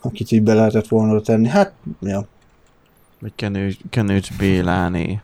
akit 0.00 0.30
így 0.32 0.42
be 0.42 0.54
lehetett 0.54 0.88
volna 0.88 1.20
tenni. 1.20 1.48
Hát, 1.48 1.72
ja. 2.00 2.26
Vagy 3.20 3.32
Kenőcs, 3.34 3.76
Kenőcs 3.90 4.36
Béláné. 4.38 5.20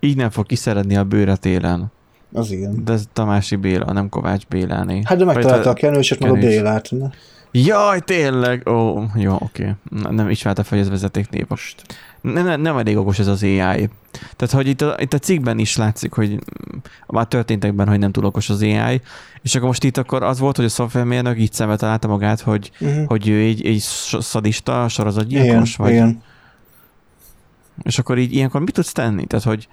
Így 0.00 0.16
nem 0.16 0.30
fog 0.30 0.46
kiszeredni 0.46 0.96
a 0.96 1.04
bőre 1.04 1.36
télen. 1.36 1.92
Az 2.32 2.50
igen. 2.50 2.84
De 2.84 2.92
ez 2.92 3.04
Tamási 3.12 3.56
Béla, 3.56 3.92
nem 3.92 4.08
Kovács 4.08 4.46
Béláné. 4.46 5.00
Hát 5.04 5.18
de 5.18 5.24
megtalálta 5.24 5.70
a 5.70 5.72
kenőset, 5.72 6.18
meg 6.18 6.30
a. 6.30 6.34
Bélát. 6.34 6.90
ne? 6.90 7.08
Jaj, 7.50 8.00
tényleg! 8.00 8.68
Ó, 8.68 9.02
jó, 9.14 9.34
oké. 9.40 9.74
Nem 10.10 10.30
ismerte 10.30 10.62
fel, 10.62 10.78
hogy 10.78 10.86
ez 10.86 10.92
vezeték 10.92 11.28
név. 11.30 11.46
Nem, 12.20 12.60
nem, 12.60 12.76
elég 12.76 12.96
okos 12.96 13.18
ez 13.18 13.26
az 13.26 13.42
AI. 13.42 13.88
Tehát, 14.36 14.54
hogy 14.54 14.66
itt 14.66 14.80
a, 14.80 14.96
itt 14.98 15.12
a 15.12 15.18
cikkben 15.18 15.58
is 15.58 15.76
látszik, 15.76 16.12
hogy 16.12 16.38
már 17.06 17.26
történtekben, 17.26 17.88
hogy 17.88 17.98
nem 17.98 18.12
túl 18.12 18.24
okos 18.24 18.50
az 18.50 18.62
AI, 18.62 19.00
és 19.42 19.54
akkor 19.54 19.66
most 19.66 19.84
itt 19.84 19.96
akkor 19.96 20.22
az 20.22 20.38
volt, 20.38 20.56
hogy 20.56 20.64
a 20.64 20.68
szoftvermérnök 20.68 21.38
így 21.38 21.52
szembe 21.52 21.76
találta 21.76 22.08
magát, 22.08 22.40
hogy, 22.40 22.70
Uh-huh. 22.80 23.06
hogy 23.06 23.28
ő 23.28 23.40
egy, 23.40 23.66
egy 23.66 23.78
szadista, 24.20 24.72
igen, 24.74 24.88
sorozatgyilkos, 24.88 25.76
vagy, 25.76 25.90
igen. 25.92 26.22
és 27.82 27.98
akkor 27.98 28.18
így 28.18 28.34
ilyenkor 28.34 28.60
mit 28.60 28.72
tudsz 28.72 28.92
tenni? 28.92 29.26
Tehát, 29.26 29.44
hogy, 29.44 29.68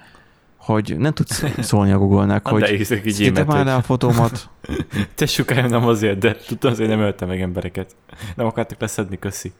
hogy 0.66 0.96
nem 0.98 1.14
tudsz 1.14 1.44
szólni 1.60 1.92
a 1.92 1.98
Google-nek, 1.98 2.48
Hát 2.48 2.54
hogy 2.54 2.68
hiszek 2.68 3.04
már 3.46 3.60
émet, 3.60 3.78
a 3.78 3.82
fotómat. 3.82 4.50
Te 5.16 5.26
sokáig 5.26 5.66
nem 5.66 5.86
azért, 5.86 6.18
de 6.18 6.36
tudtam 6.48 6.72
azért 6.72 6.90
nem 6.90 7.00
öltem 7.00 7.28
meg 7.28 7.42
embereket. 7.42 7.96
Nem 8.36 8.46
akartak 8.46 8.82
leszedni, 8.82 9.20
köszi. 9.20 9.52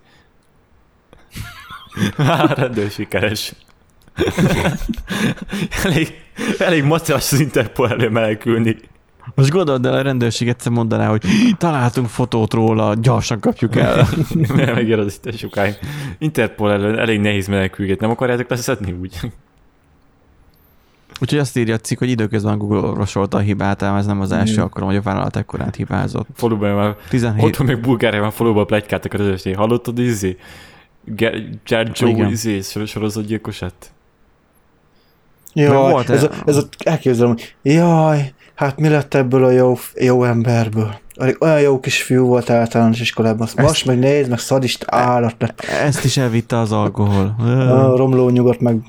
Már 2.18 2.58
rendőrség 2.58 3.08
keres. 3.08 3.54
elég, 5.84 6.14
elég 6.58 6.84
maceras 6.84 7.32
az 7.32 7.40
Interpol 7.40 7.90
elő 7.90 8.10
menekülni. 8.10 8.76
Most 9.36 9.50
gondold 9.50 9.86
el, 9.86 9.94
a 9.94 10.02
rendőrség 10.02 10.48
egyszer 10.48 10.72
mondaná, 10.72 11.08
hogy 11.08 11.24
találtunk 11.58 12.08
fotót 12.08 12.54
róla, 12.54 12.94
gyorsan 12.94 13.40
kapjuk 13.40 13.76
el. 13.76 14.08
Mert 14.56 14.74
megér 14.74 15.00
az 15.00 15.20
itt 15.24 15.38
sokáig. 15.38 15.76
Interpol 16.18 16.72
elő 16.72 17.00
elég 17.00 17.20
nehéz 17.20 17.48
menekülget, 17.48 18.00
nem 18.00 18.10
akarjátok 18.10 18.50
leszedni 18.50 18.92
úgy? 18.92 19.20
Úgyhogy 21.22 21.40
azt 21.40 21.58
írja 21.58 21.74
a 21.74 21.78
cikk, 21.78 22.00
hogy 22.00 22.10
időközben 22.10 22.58
Google 22.58 22.78
orvosolta 22.80 23.38
a 23.38 23.40
hibát, 23.40 23.82
ám 23.84 23.96
ez 23.96 24.06
nem 24.06 24.22
az 24.22 24.32
első 24.32 24.52
Igen. 24.52 24.64
alkalom, 24.64 24.88
hogy 24.90 24.98
a 24.98 25.02
vállalat 25.02 25.36
ekkorát 25.36 25.76
hibázott. 25.76 26.28
Faluban 26.36 26.76
már 26.76 26.96
17, 27.10 27.44
Otthon 27.46 27.66
még 27.66 27.80
Bulgáriában 27.80 28.32
faluban 28.32 28.66
plegykáltak 28.66 29.14
a 29.14 29.18
közösség. 29.18 29.56
Hallottad 29.56 30.00
izé? 30.00 30.38
Igen. 31.06 31.60
izé 32.30 32.62
sor- 32.62 32.88
sorozatgyilkosát? 32.88 33.92
Jaj, 35.54 35.92
volt 35.92 36.10
ez, 36.10 36.24
e- 36.24 36.28
a, 36.28 36.32
ez 36.46 36.56
a, 36.58 36.64
elképzelem, 36.84 37.32
hogy 37.32 37.56
jaj, 37.62 38.34
hát 38.56 38.80
mi 38.80 38.88
lett 38.88 39.14
ebből 39.14 39.44
a 39.44 39.50
jó, 39.52 39.78
jó 40.00 40.24
emberből? 40.24 40.96
Olyan 41.40 41.62
jó 41.62 41.80
kis 41.80 42.04
fiú 42.04 42.26
volt 42.26 42.50
általános 42.50 43.00
iskolában, 43.00 43.42
azt 43.42 43.58
Ezt- 43.58 43.68
most 43.68 43.86
meg 43.86 44.00
nézd, 44.00 44.30
meg 44.30 44.40
szadist 44.40 44.86
állat 44.88 45.36
lett. 45.40 45.60
ezt 45.62 46.04
is 46.04 46.18
elvitte 46.18 46.58
az 46.58 46.72
alkohol. 46.72 47.36
A 47.70 47.96
romló 47.96 48.30
nyugodt 48.30 48.60
meg. 48.60 48.82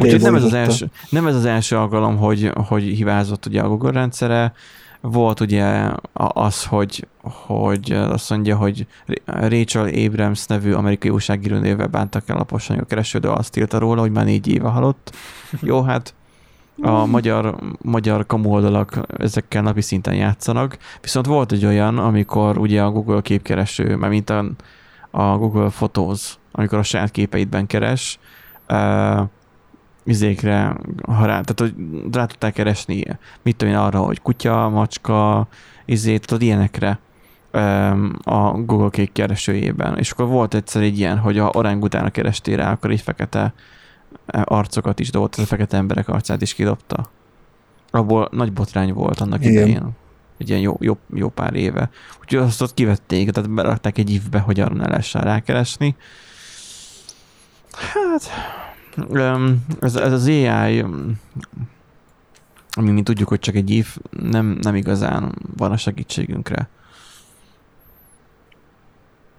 Úgyhogy 0.00 0.20
nem 0.20 0.34
ez, 0.34 0.42
az 0.44 0.52
első, 0.54 0.90
nem 1.10 1.26
ez 1.26 1.34
az 1.34 1.44
első 1.44 1.76
alkalom, 1.76 2.16
hogy, 2.16 2.50
hogy 2.54 2.82
hibázott 2.82 3.46
ugye 3.46 3.60
a 3.60 3.68
Google 3.68 3.90
rendszere. 3.90 4.52
Volt 5.00 5.40
ugye 5.40 5.64
a- 6.12 6.40
az, 6.42 6.64
hogy, 6.64 7.06
hogy 7.22 7.92
azt 7.92 8.30
mondja, 8.30 8.56
hogy 8.56 8.86
Rachel 9.24 9.88
Abrams 10.06 10.46
nevű 10.46 10.72
amerikai 10.72 11.10
újságíró 11.10 11.58
névvel 11.58 11.86
bántak 11.86 12.28
el 12.28 12.36
laposan 12.36 12.78
a 12.78 12.84
keresődő, 12.84 13.28
azt 13.28 13.56
írta 13.56 13.78
róla, 13.78 14.00
hogy 14.00 14.10
már 14.10 14.24
négy 14.24 14.48
éve 14.48 14.68
halott. 14.68 15.14
Jó, 15.60 15.82
hát 15.82 16.14
a 16.82 17.06
magyar, 17.06 17.56
magyar 17.82 18.26
kamu 18.26 18.48
oldalak 18.50 18.98
ezekkel 19.18 19.62
napi 19.62 19.80
szinten 19.80 20.14
játszanak, 20.14 20.78
viszont 21.00 21.26
volt 21.26 21.52
egy 21.52 21.64
olyan, 21.64 21.98
amikor 21.98 22.58
ugye 22.58 22.82
a 22.82 22.90
Google 22.90 23.20
képkereső, 23.20 23.96
mert 23.96 24.12
mint 24.12 24.30
a, 24.30 24.44
a 25.10 25.36
Google 25.36 25.68
Photos, 25.68 26.34
amikor 26.52 26.78
a 26.78 26.82
saját 26.82 27.10
képeidben 27.10 27.66
keres, 27.66 28.18
uh, 28.68 29.20
izékre, 30.04 30.76
ha 31.06 31.26
rá, 31.26 31.40
tehát 31.40 31.60
hogy 31.60 31.74
rá 32.12 32.26
tudták 32.26 32.52
keresni, 32.52 33.04
mit 33.42 33.56
tudom 33.56 33.74
én 33.74 33.80
arra, 33.80 34.00
hogy 34.00 34.22
kutya, 34.22 34.68
macska, 34.68 35.48
izét, 35.84 36.26
tudod, 36.26 36.42
ilyenekre 36.42 36.98
a 38.22 38.50
Google 38.52 38.90
kék 38.90 39.12
keresőjében. 39.12 39.98
És 39.98 40.10
akkor 40.10 40.26
volt 40.26 40.54
egyszer 40.54 40.82
egy 40.82 40.98
ilyen, 40.98 41.18
hogy 41.18 41.38
a 41.38 41.50
orangutána 41.52 42.10
kerestél 42.10 42.56
rá, 42.56 42.70
akkor 42.72 42.90
egy 42.90 43.00
fekete 43.00 43.54
arcokat 44.26 45.00
is 45.00 45.10
dobott, 45.10 45.34
ez 45.36 45.42
a 45.42 45.46
fekete 45.46 45.76
emberek 45.76 46.08
arcát 46.08 46.42
is 46.42 46.54
kidobta. 46.54 47.10
Abból 47.90 48.28
nagy 48.30 48.52
botrány 48.52 48.92
volt 48.92 49.20
annak 49.20 49.40
Igen. 49.40 49.52
idején. 49.52 49.90
Egy 50.38 50.48
ilyen 50.48 50.60
jó, 50.60 50.76
jó, 50.80 50.98
jó 51.14 51.28
pár 51.28 51.54
éve. 51.54 51.90
Úgyhogy 52.20 52.38
azt 52.38 52.62
ott 52.62 52.74
kivették, 52.74 53.30
tehát 53.30 53.50
berakták 53.50 53.98
egy 53.98 54.10
ívbe, 54.10 54.38
hogy 54.38 54.60
arra 54.60 54.74
ne 54.74 54.88
lehessen 54.88 55.22
rákeresni. 55.22 55.96
Hát, 57.72 58.30
ez, 59.80 59.96
ez 59.96 60.12
az 60.12 60.26
AI, 60.26 60.84
ami 62.74 62.90
mi 62.90 63.02
tudjuk, 63.02 63.28
hogy 63.28 63.38
csak 63.38 63.54
egy 63.54 63.70
ív, 63.70 63.96
nem, 64.10 64.58
nem 64.60 64.74
igazán 64.74 65.34
van 65.56 65.70
a 65.70 65.76
segítségünkre. 65.76 66.68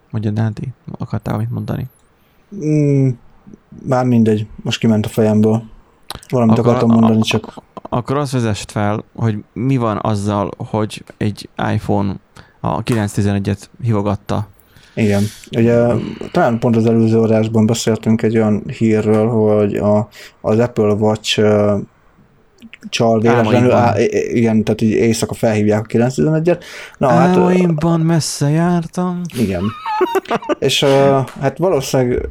Mondja, 0.09 0.31
Dáti, 0.31 0.67
akartál 0.97 1.37
mit 1.37 1.49
mondani? 1.49 1.87
Mm, 2.55 3.09
már 3.87 4.05
mindegy, 4.05 4.47
most 4.63 4.79
kiment 4.79 5.05
a 5.05 5.09
fejemből. 5.09 5.63
Valamit 6.29 6.57
Akkor 6.57 6.69
akartam 6.69 6.89
a- 6.89 6.93
mondani, 6.99 7.21
csak 7.21 7.53
Akkor 7.89 8.17
azt 8.17 8.31
vezest 8.31 8.71
fel, 8.71 9.03
hogy 9.15 9.43
mi 9.53 9.77
van 9.77 9.99
azzal, 10.01 10.51
hogy 10.57 11.03
egy 11.17 11.49
iPhone 11.73 12.15
a 12.59 12.83
911-et 12.83 13.69
hívogatta. 13.81 14.47
Igen. 14.95 15.23
Ugye 15.57 15.85
talán 16.31 16.59
pont 16.59 16.75
az 16.75 16.85
előző 16.85 17.19
adásban 17.19 17.65
beszéltünk 17.65 18.21
egy 18.21 18.37
olyan 18.37 18.63
hírről, 18.77 19.27
hogy 19.27 19.75
a, 19.75 20.07
az 20.41 20.59
Apple 20.59 20.93
Watch 20.93 21.39
uh, 21.39 21.79
csal 22.89 23.19
véletlenül, 23.19 23.71
á, 23.71 23.99
igen, 24.33 24.63
tehát 24.63 24.81
így 24.81 24.91
éjszaka 24.91 25.33
felhívják 25.33 25.79
a 25.79 25.97
911-et. 25.97 26.63
Na 26.97 27.07
hát, 27.07 27.37
Álmaimban 27.37 27.99
messze 27.99 28.49
jártam. 28.49 29.21
Igen. 29.37 29.61
És 30.59 30.81
uh, 30.81 30.89
hát 31.39 31.57
valószínűleg 31.57 32.27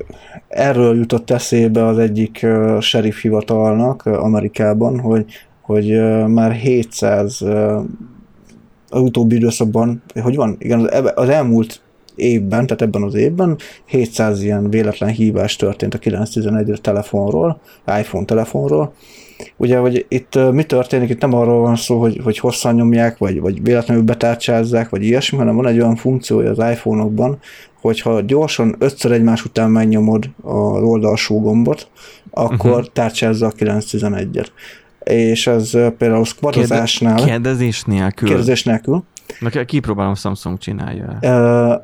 erről 0.48 0.96
jutott 0.96 1.30
eszébe 1.30 1.86
az 1.86 1.98
egyik 1.98 2.40
uh, 2.42 2.80
sheriff 2.80 3.20
hivatalnak 3.20 4.02
uh, 4.06 4.24
Amerikában, 4.24 5.00
hogy, 5.00 5.24
hogy 5.60 5.94
uh, 5.94 6.26
már 6.26 6.52
700 6.52 7.40
uh, 7.40 7.82
az 8.88 9.00
utóbbi 9.00 9.34
időszakban, 9.34 10.02
hogy 10.22 10.36
van, 10.36 10.56
igen, 10.58 10.80
az, 10.86 11.12
az 11.14 11.28
elmúlt 11.28 11.82
évben, 12.14 12.66
tehát 12.66 12.82
ebben 12.82 13.02
az 13.02 13.14
évben 13.14 13.58
700 13.86 14.42
ilyen 14.42 14.70
véletlen 14.70 15.10
hívás 15.10 15.56
történt 15.56 15.94
a 15.94 15.98
911 15.98 16.80
telefonról, 16.80 17.60
iPhone 17.98 18.24
telefonról. 18.24 18.92
Ugye, 19.56 19.78
hogy 19.78 20.06
itt 20.08 20.38
mi 20.52 20.64
történik, 20.64 21.08
itt 21.08 21.20
nem 21.20 21.34
arról 21.34 21.60
van 21.60 21.76
szó, 21.76 22.00
hogy, 22.00 22.20
hogy 22.24 22.38
hosszan 22.38 22.74
nyomják, 22.74 23.18
vagy, 23.18 23.40
vagy 23.40 23.62
véletlenül 23.62 24.02
betárcsázzák, 24.02 24.88
vagy 24.88 25.02
ilyesmi, 25.04 25.38
hanem 25.38 25.56
van 25.56 25.66
egy 25.66 25.80
olyan 25.80 25.96
funkciója 25.96 26.50
az 26.50 26.58
iPhone-okban, 26.58 27.38
hogyha 27.80 28.20
gyorsan 28.20 28.76
ötször 28.78 29.12
egymás 29.12 29.44
után 29.44 29.70
megnyomod 29.70 30.30
az 30.42 30.82
oldalsó 30.82 31.40
gombot, 31.40 31.88
akkor 32.30 32.70
uh-huh. 32.70 32.86
tárcsázza 32.92 33.46
a 33.46 33.52
911-et. 33.52 34.46
És 35.04 35.46
ez 35.46 35.70
például 35.70 36.24
squadozásnál, 36.24 37.24
Kérdezés 37.24 37.84
nélkül. 37.84 38.28
kérdezés 38.28 38.64
nélkül, 38.64 39.04
Na, 39.40 39.48
ki- 39.48 39.64
kipróbálom, 39.64 40.14
Samsung 40.14 40.58
csinálja. 40.58 41.18
uh, 41.22 41.82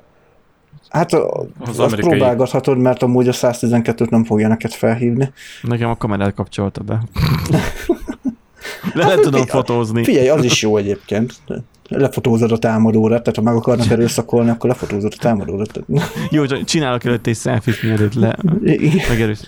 hát 0.90 1.12
uh, 1.12 1.20
Az 1.60 1.68
azt 1.68 1.78
amerikai- 1.78 2.10
próbálgathatod, 2.10 2.78
mert 2.78 3.02
amúgy 3.02 3.28
a 3.28 3.32
112-t 3.32 4.08
nem 4.08 4.24
fogja 4.24 4.48
neked 4.48 4.72
felhívni. 4.72 5.32
Nekem 5.62 5.88
a 5.90 5.96
kamerát 5.96 6.34
kapcsolta 6.34 6.82
be. 6.82 7.02
De 8.94 9.04
nem 9.06 9.20
tudom 9.20 9.46
fotózni. 9.46 10.04
Figyelj, 10.04 10.28
az 10.28 10.44
is 10.44 10.62
jó 10.62 10.76
egyébként. 10.76 11.34
Lefotózod 11.88 12.52
a 12.52 12.58
támadóra, 12.58 13.20
tehát 13.20 13.36
ha 13.36 13.42
meg 13.42 13.54
akarnak 13.54 13.90
erőszakolni, 13.90 14.50
akkor 14.50 14.70
lefotózod 14.70 15.12
a 15.16 15.20
támadóra. 15.20 15.64
Jó, 16.30 16.46
csak 16.46 16.64
csinálok 16.64 17.04
előtt 17.04 17.26
egy 17.26 17.36
selfie 17.36 17.74
mielőtt 17.82 18.14
le 18.14 18.36
megerős. 19.08 19.40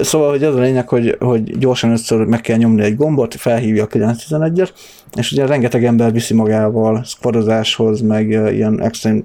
Szóval, 0.00 0.30
hogy 0.30 0.44
az 0.44 0.54
a 0.54 0.60
lényeg, 0.60 0.88
hogy, 0.88 1.16
hogy 1.18 1.58
gyorsan 1.58 1.90
összör 1.90 2.24
meg 2.24 2.40
kell 2.40 2.56
nyomni 2.56 2.82
egy 2.82 2.96
gombot, 2.96 3.34
felhívja 3.34 3.84
a 3.84 3.86
911-et, 3.86 4.70
és 5.14 5.32
ugye 5.32 5.46
rengeteg 5.46 5.84
ember 5.84 6.12
viszi 6.12 6.34
magával 6.34 7.04
squadozáshoz, 7.04 8.00
meg 8.00 8.28
ilyen 8.28 8.82
extrém 8.82 9.24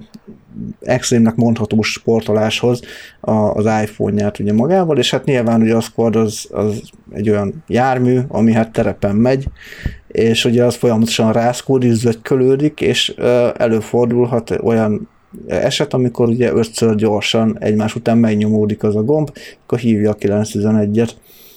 extrémnek 0.80 1.34
mondható 1.34 1.82
sportoláshoz 1.82 2.80
az 3.20 3.64
iPhone-ját 3.64 4.38
ugye 4.38 4.52
magával, 4.52 4.98
és 4.98 5.10
hát 5.10 5.24
nyilván 5.24 5.60
ugye 5.62 5.74
a 5.74 5.80
Squad 5.80 6.16
az, 6.16 6.48
az 6.50 6.80
egy 7.12 7.30
olyan 7.30 7.64
jármű, 7.66 8.18
ami 8.28 8.52
hát 8.52 8.72
terepen 8.72 9.16
megy, 9.16 9.46
és 10.12 10.44
ugye 10.44 10.64
az 10.64 10.74
folyamatosan 10.74 11.32
rászkódik, 11.32 11.92
zögykölődik, 11.92 12.80
és 12.80 13.08
előfordulhat 13.56 14.50
olyan 14.50 15.08
eset, 15.46 15.94
amikor 15.94 16.28
ugye 16.28 16.52
ötször 16.52 16.94
gyorsan 16.94 17.56
egymás 17.60 17.94
után 17.94 18.18
megnyomódik 18.18 18.82
az 18.82 18.96
a 18.96 19.02
gomb, 19.02 19.30
akkor 19.62 19.78
hívja 19.78 20.10
a 20.10 20.14
911-et. 20.14 21.10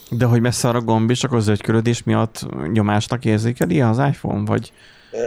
De 0.10 0.26
hogy 0.26 0.42
messze 0.42 0.70
a 0.70 0.82
gomb 0.82 1.10
is, 1.10 1.24
akkor 1.24 1.42
zögykölődés 1.42 2.04
miatt 2.04 2.46
nyomásnak 2.72 3.26
érzékeli 3.26 3.82
az 3.82 3.98
iPhone, 3.98 4.44
vagy... 4.46 4.72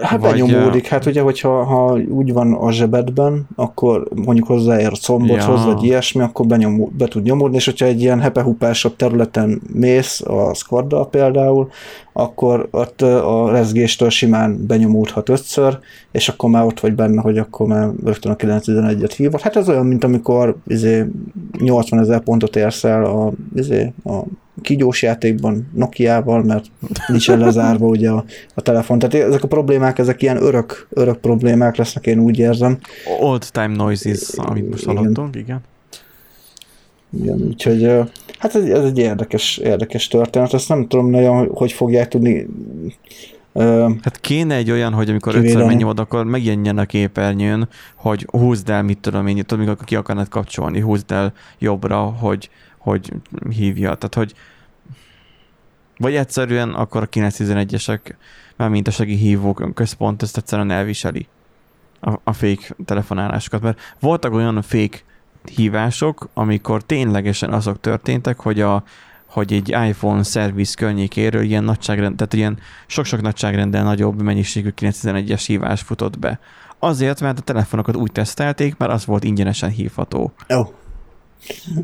Hát 0.03 0.21
vagy, 0.21 0.31
benyomódik, 0.31 0.87
hát 0.87 1.07
ugye, 1.07 1.21
hogyha 1.21 1.65
ha 1.65 1.99
úgy 2.09 2.33
van 2.33 2.53
a 2.53 2.73
zsebedben, 2.73 3.49
akkor 3.55 4.09
mondjuk 4.25 4.47
hozzáér 4.47 4.91
a 4.93 4.97
combothoz, 4.97 5.61
ja. 5.61 5.73
vagy 5.73 5.83
ilyesmi, 5.83 6.23
akkor 6.23 6.47
benyomó, 6.47 6.91
be 6.99 7.07
tud 7.07 7.23
nyomódni, 7.23 7.57
és 7.57 7.65
hogyha 7.65 7.87
egy 7.87 8.01
ilyen 8.01 8.21
hepehupásabb 8.21 8.97
területen 8.97 9.61
mész, 9.73 10.21
a 10.21 10.55
squaddal 10.55 11.09
például, 11.09 11.69
akkor 12.13 12.69
ott 12.71 13.03
a 13.03 13.51
rezgéstől 13.51 14.11
simán 14.11 14.67
benyomódhat 14.67 15.29
ötször, 15.29 15.79
és 16.13 16.29
akkor 16.29 16.51
már 16.51 16.65
ott 16.65 16.81
vagy 16.81 16.95
benne, 16.95 17.21
hogy 17.21 17.39
akkor 17.39 17.67
már 17.67 17.89
rögtön 18.05 18.33
a 18.33 18.37
911-et 18.37 19.13
hívott. 19.17 19.41
Hát 19.41 19.57
ez 19.57 19.69
olyan, 19.69 19.87
mint 19.87 20.05
amikor 20.05 20.57
izé, 20.67 21.05
80 21.59 21.99
ezer 21.99 22.21
pontot 22.21 22.57
érsz 22.57 22.85
el 22.85 23.05
a, 23.05 23.33
izé, 23.55 23.93
a 24.05 24.19
kígyós 24.63 25.03
játékban 25.03 25.71
Nokia-val, 25.75 26.43
mert 26.43 26.65
nincs 27.07 27.29
lezárva 27.29 27.87
ugye 27.97 28.11
a, 28.11 28.25
a 28.55 28.61
telefon. 28.61 28.99
Tehát 28.99 29.29
ezek 29.29 29.43
a 29.43 29.49
problémák, 29.49 29.99
ezek 29.99 30.23
ilyen 30.23 30.43
örök, 30.43 30.89
örök 30.91 31.17
problémák 31.17 31.77
lesznek, 31.77 32.07
én 32.07 32.19
úgy 32.19 32.39
érzem. 32.39 32.79
Old 33.21 33.47
time 33.53 33.77
noises, 33.77 34.29
amit 34.37 34.71
most 34.71 34.85
hallottunk, 34.85 35.37
igen. 35.37 35.61
Igen, 37.23 37.41
úgyhogy 37.49 37.83
hát 38.39 38.55
ez, 38.55 38.65
ez 38.65 38.85
egy 38.85 38.99
érdekes, 38.99 39.57
érdekes 39.57 40.09
történet, 40.09 40.55
ezt 40.55 40.69
nem 40.69 40.87
tudom 40.87 41.11
nagyon, 41.11 41.49
hogy 41.53 41.73
fogják 41.73 42.09
tudni 42.09 42.47
Hát 44.03 44.21
kéne 44.21 44.55
egy 44.55 44.71
olyan, 44.71 44.93
hogy 44.93 45.11
amikor 45.11 45.35
ötször 45.35 45.65
megnyomod, 45.65 45.99
akkor 45.99 46.25
megjelenjen 46.25 46.79
a 46.79 46.85
képernyőn, 46.85 47.69
hogy 47.95 48.27
húzd 48.31 48.71
el, 48.71 48.83
mit 48.83 48.99
tudom 48.99 49.27
én, 49.27 49.45
tudom, 49.47 49.67
amikor 49.67 49.85
ki 49.85 49.97
akarnád 49.97 50.29
kapcsolni, 50.29 50.81
húzd 50.81 51.11
el 51.11 51.33
jobbra, 51.59 51.99
hogy, 51.99 52.51
hogy 52.79 53.13
hívja. 53.51 53.95
Tehát, 53.95 54.15
hogy 54.15 54.35
vagy 55.99 56.15
egyszerűen 56.15 56.75
akkor 56.75 57.03
a 57.03 57.09
911-esek, 57.09 58.01
már 58.57 58.69
mint 58.69 58.89
a 58.89 58.91
segélyhívó 58.91 59.53
központ, 59.53 60.23
ezt 60.23 60.37
egyszerűen 60.37 60.71
elviseli 60.71 61.27
a, 62.01 62.13
a 62.25 62.33
fake 62.33 62.75
telefonálásokat, 62.85 63.61
mert 63.61 63.79
voltak 64.01 64.33
olyan 64.33 64.63
fake 64.63 64.99
hívások, 65.55 66.29
amikor 66.35 66.83
ténylegesen 66.83 67.53
azok 67.53 67.81
történtek, 67.81 68.41
hogy 68.41 68.61
a 68.61 68.83
hogy 69.27 69.53
egy 69.53 69.69
iPhone 69.69 70.23
szerviz 70.23 70.75
környékéről 70.75 71.43
ilyen 71.43 71.65
nagyságrend, 71.65 72.17
tehát 72.17 72.33
ilyen 72.33 72.59
sok-sok 72.87 73.21
nagyságrendel 73.21 73.83
nagyobb 73.85 74.23
mennyiségű 74.23 74.73
911-es 74.81 75.43
hívás 75.47 75.81
futott 75.81 76.19
be. 76.19 76.41
Azért, 76.79 77.21
mert 77.21 77.39
a 77.39 77.43
telefonokat 77.43 77.97
úgy 77.97 78.13
tesztelték, 78.13 78.77
mert 78.77 78.93
az 78.93 79.07
volt 79.07 79.25
ingyenesen 79.25 79.71
hívható. 79.71 80.33
Oh. 80.49 80.69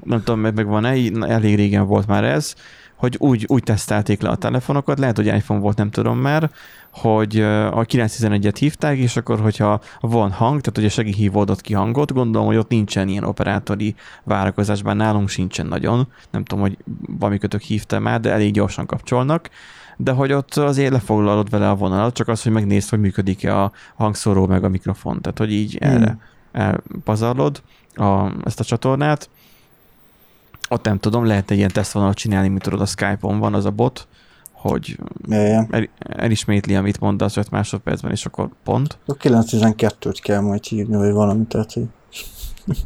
Nem 0.04 0.22
tudom, 0.22 0.40
meg 0.40 0.66
van-e, 0.66 0.96
elég 1.20 1.56
régen 1.56 1.86
volt 1.86 2.06
már 2.06 2.24
ez, 2.24 2.54
hogy 2.96 3.16
úgy, 3.18 3.44
úgy 3.48 3.62
tesztelték 3.62 4.22
le 4.22 4.28
a 4.28 4.36
telefonokat, 4.36 4.98
lehet, 4.98 5.16
hogy 5.16 5.26
iPhone 5.26 5.60
volt, 5.60 5.76
nem 5.76 5.90
tudom 5.90 6.18
már, 6.18 6.50
hogy 6.90 7.40
a 7.40 7.84
911-et 7.84 8.56
hívták, 8.58 8.96
és 8.96 9.16
akkor, 9.16 9.40
hogyha 9.40 9.80
van 10.00 10.30
hang, 10.30 10.60
tehát 10.60 10.90
a 10.90 10.94
segélyhívó 10.94 11.40
adott 11.40 11.60
ki 11.60 11.72
hangot, 11.72 12.12
gondolom, 12.12 12.46
hogy 12.46 12.56
ott 12.56 12.68
nincsen 12.68 13.08
ilyen 13.08 13.24
operátori 13.24 13.94
várakozásban, 14.24 14.96
nálunk 14.96 15.28
sincsen 15.28 15.66
nagyon, 15.66 16.08
nem 16.30 16.44
tudom, 16.44 16.64
hogy 16.64 16.78
valami 17.18 17.38
kötök 17.38 17.60
hívta 17.60 17.98
már, 17.98 18.20
de 18.20 18.30
elég 18.30 18.52
gyorsan 18.52 18.86
kapcsolnak, 18.86 19.50
de 19.96 20.12
hogy 20.12 20.32
ott 20.32 20.54
azért 20.54 20.92
lefoglalod 20.92 21.50
vele 21.50 21.68
a 21.68 21.74
vonalat, 21.74 22.14
csak 22.14 22.28
az, 22.28 22.42
hogy 22.42 22.52
megnézd, 22.52 22.88
hogy 22.88 23.00
működik-e 23.00 23.60
a 23.62 23.72
hangszóró 23.96 24.46
meg 24.46 24.64
a 24.64 24.68
mikrofon, 24.68 25.20
tehát 25.20 25.38
hogy 25.38 25.52
így 25.52 25.78
hmm. 25.80 25.90
erre 25.90 26.18
elpazarlod 26.52 27.62
a, 27.94 28.30
ezt 28.44 28.60
a 28.60 28.64
csatornát, 28.64 29.28
ott 30.74 30.84
nem 30.84 30.98
tudom, 30.98 31.24
lehet 31.24 31.50
egy 31.50 31.56
ilyen 31.56 31.70
tesztvonalat 31.72 32.16
csinálni, 32.16 32.48
mint 32.48 32.62
tudod, 32.62 32.80
a 32.80 32.86
Skype-on 32.86 33.38
van 33.38 33.54
az 33.54 33.64
a 33.64 33.70
bot, 33.70 34.08
hogy 34.52 34.98
el, 35.28 35.88
elismétli, 35.98 36.74
amit 36.74 37.00
mondasz 37.00 37.36
5 37.36 37.50
másodpercben, 37.50 38.10
és 38.10 38.26
akkor 38.26 38.48
pont. 38.64 38.98
A 39.06 39.16
912-t 39.16 40.18
kell 40.22 40.40
majd 40.40 40.64
hívni, 40.64 40.96
vagy 40.96 41.12
valamit, 41.12 41.48
tehát 41.48 41.72
hogy... 41.72 41.84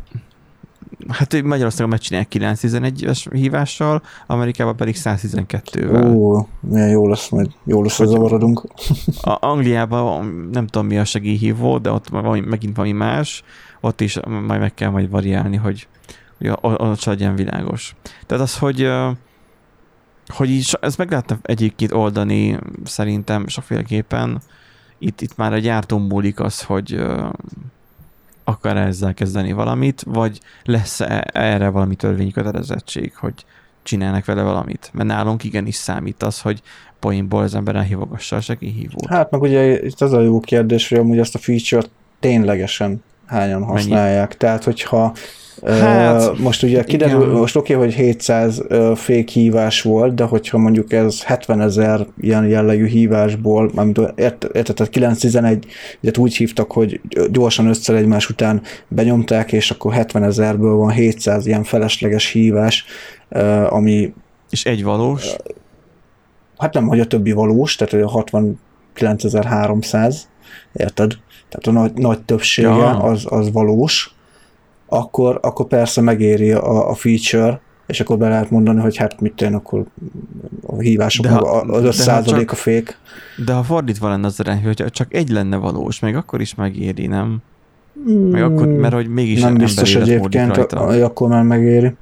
Hát 1.09 1.43
Magyarországon 1.43 1.89
megcsinálják 1.89 2.33
911-es 2.35 3.27
hívással, 3.33 4.03
Amerikában 4.27 4.77
pedig 4.77 4.97
112-vel. 4.99 6.15
Ó, 6.15 6.47
milyen 6.61 6.89
jó 6.89 7.09
lesz 7.09 7.29
majd, 7.29 7.51
jó 7.65 7.83
lesz, 7.83 7.97
hogy 7.97 8.07
zavarodunk. 8.07 8.63
A 9.23 9.37
Angliában 9.41 10.49
nem 10.53 10.67
tudom 10.67 10.87
mi 10.87 10.99
a 10.99 11.05
segélyhívó, 11.05 11.79
de 11.79 11.91
ott 11.91 12.09
valami, 12.09 12.41
megint 12.41 12.77
valami 12.77 12.95
más, 12.95 13.43
ott 13.81 14.01
is 14.01 14.21
majd 14.25 14.61
meg 14.61 14.75
kell 14.75 14.91
majd 14.91 15.11
variálni, 15.11 15.57
hogy 15.57 15.89
hogy 16.39 16.51
ott 16.61 17.05
legyen 17.05 17.35
világos. 17.35 17.95
Tehát 18.27 18.45
az, 18.45 18.59
hogy 18.59 18.91
hogy 20.29 20.51
így, 20.51 20.79
ezt 20.81 20.99
meg 20.99 21.11
lehetne 21.11 21.39
egyébként 21.43 21.93
oldani 21.93 22.59
szerintem 22.85 23.47
sokféleképpen. 23.47 24.41
Itt, 24.99 25.21
itt 25.21 25.37
már 25.37 25.53
a 25.53 25.59
gyártó 25.59 25.99
múlik 25.99 26.41
az, 26.41 26.63
hogy 26.63 27.01
akar 28.45 28.77
-e 28.77 28.87
ezzel 28.87 29.15
kezdeni 29.15 29.53
valamit, 29.53 30.03
vagy 30.07 30.41
lesz 30.65 31.01
erre 31.33 31.69
valami 31.69 31.95
törvényi 31.95 32.31
kötelezettség, 32.31 33.17
hogy 33.17 33.45
csinálnak 33.83 34.25
vele 34.25 34.43
valamit. 34.43 34.91
Mert 34.93 35.09
nálunk 35.09 35.45
igenis 35.45 35.75
számít 35.75 36.23
az, 36.23 36.41
hogy 36.41 36.63
poénból 36.99 37.43
az 37.43 37.55
ember 37.55 37.77
elhívogassa 37.77 38.37
a 38.37 38.41
segélyhívót. 38.41 39.07
Hát 39.07 39.31
meg 39.31 39.41
ugye 39.41 39.85
itt 39.85 40.01
az 40.01 40.13
a 40.13 40.21
jó 40.21 40.41
kérdés, 40.41 40.89
hogy 40.89 40.99
amúgy 40.99 41.19
ezt 41.19 41.35
a 41.35 41.39
feature-t 41.39 41.91
ténylegesen 42.21 43.03
hányan 43.27 43.65
használják. 43.65 44.29
Mennyi? 44.29 44.37
Tehát, 44.39 44.65
hogyha 44.65 45.15
Hát, 45.67 46.39
most 46.39 46.63
ugye 46.63 46.85
kiderül, 46.85 47.23
igen. 47.23 47.35
most 47.35 47.57
oké, 47.57 47.75
okay, 47.75 47.87
hogy 47.87 47.95
700 47.95 48.63
fék 48.95 49.29
hívás 49.29 49.83
volt, 49.83 50.15
de 50.15 50.25
hogyha 50.25 50.59
mondjuk 50.59 50.93
ez 50.93 51.23
70 51.23 51.61
ezer 51.61 52.07
ilyen 52.21 52.47
jellegű 52.47 52.87
hívásból, 52.87 53.71
mármint 53.75 54.01
érted, 54.53 54.89
911 54.89 55.67
et 56.03 56.19
úgy 56.19 56.37
hívtak, 56.37 56.73
hogy 56.73 57.01
gyorsan 57.31 57.67
össze 57.67 57.95
egymás 57.95 58.31
után 58.31 58.63
benyomták, 58.89 59.53
és 59.53 59.71
akkor 59.71 59.93
70 59.93 60.23
ezerből 60.23 60.75
van 60.75 60.91
700 60.91 61.47
ilyen 61.47 61.65
felesleges 61.65 62.31
hívás, 62.31 62.85
ami... 63.69 64.13
És 64.51 64.65
egy 64.65 64.85
valós? 64.85 65.37
Hát 66.59 66.75
nem, 66.75 66.87
hogy 66.87 67.01
a 67.01 67.07
többi 67.07 67.33
valós, 67.33 67.77
tehát 67.77 68.07
a 68.07 68.25
69.300, 68.25 70.17
érted? 70.73 71.13
Tehát 71.49 71.67
a 71.67 71.71
nagy, 71.71 71.93
nagy 71.93 72.23
többsége 72.23 72.69
ja. 72.69 73.03
az, 73.03 73.27
az 73.29 73.53
valós, 73.53 74.18
akkor, 74.89 75.39
akkor 75.43 75.67
persze 75.67 76.01
megéri 76.01 76.53
a, 76.53 76.91
a 76.91 76.95
feature, 76.95 77.61
és 77.87 78.01
akkor 78.01 78.19
be 78.19 78.29
lehet 78.29 78.51
mondani, 78.51 78.81
hogy 78.81 78.97
hát 78.97 79.21
mit 79.21 79.33
tenni, 79.35 79.55
akkor 79.55 79.85
a 80.67 80.79
hívások 80.79 81.25
de 81.25 81.31
ha, 81.31 81.39
az 81.39 81.85
5 81.85 81.93
százalék 81.93 82.53
a 82.53 82.55
fék. 82.55 82.99
De 83.45 83.53
ha 83.53 83.63
fordítva 83.63 84.09
lenne 84.09 84.27
az 84.27 84.41
arány, 84.41 84.63
hogy 84.63 84.85
csak 84.91 85.15
egy 85.15 85.29
lenne 85.29 85.57
valós, 85.57 86.01
még 86.01 86.15
akkor 86.15 86.41
is 86.41 86.55
megéri, 86.55 87.07
nem? 87.07 87.39
Meg 88.31 88.43
akkor, 88.43 88.67
mert 88.67 88.95
hogy 88.95 89.09
mégis 89.09 89.41
nem 89.41 89.55
biztos 89.55 89.95
egyébként, 89.95 90.57
hogy 90.71 91.01
akkor 91.01 91.29
már 91.29 91.43
megéri. 91.43 91.95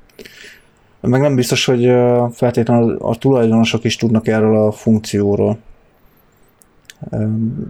Meg 1.01 1.21
nem 1.21 1.35
biztos, 1.35 1.65
hogy 1.65 1.93
feltétlenül 2.33 2.97
a 3.01 3.15
tulajdonosok 3.15 3.85
is 3.85 3.97
tudnak 3.97 4.27
erről 4.27 4.57
a 4.57 4.73
funkcióról 4.73 5.59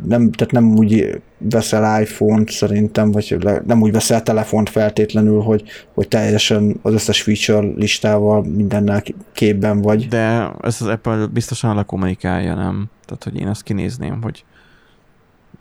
nem, 0.05 0.31
tehát 0.31 0.53
nem 0.53 0.77
úgy 0.77 1.21
veszel 1.39 2.01
iPhone-t 2.01 2.51
szerintem, 2.51 3.11
vagy 3.11 3.37
nem 3.67 3.83
úgy 3.83 3.93
veszel 3.93 4.23
telefont 4.23 4.69
feltétlenül, 4.69 5.41
hogy, 5.41 5.63
hogy 5.95 6.09
teljesen 6.09 6.79
az 6.83 6.93
összes 6.93 7.23
feature 7.23 7.73
listával 7.77 8.43
mindennel 8.43 9.03
képben 9.33 9.81
vagy. 9.81 10.09
De 10.09 10.51
ez 10.63 10.81
az 10.81 10.87
Apple 10.87 11.27
biztosan 11.27 11.75
lekommunikálja, 11.75 12.55
nem? 12.55 12.87
Tehát, 13.05 13.25
hogy 13.25 13.41
én 13.41 13.49
azt 13.49 13.63
kinézném, 13.63 14.23
hogy 14.23 14.45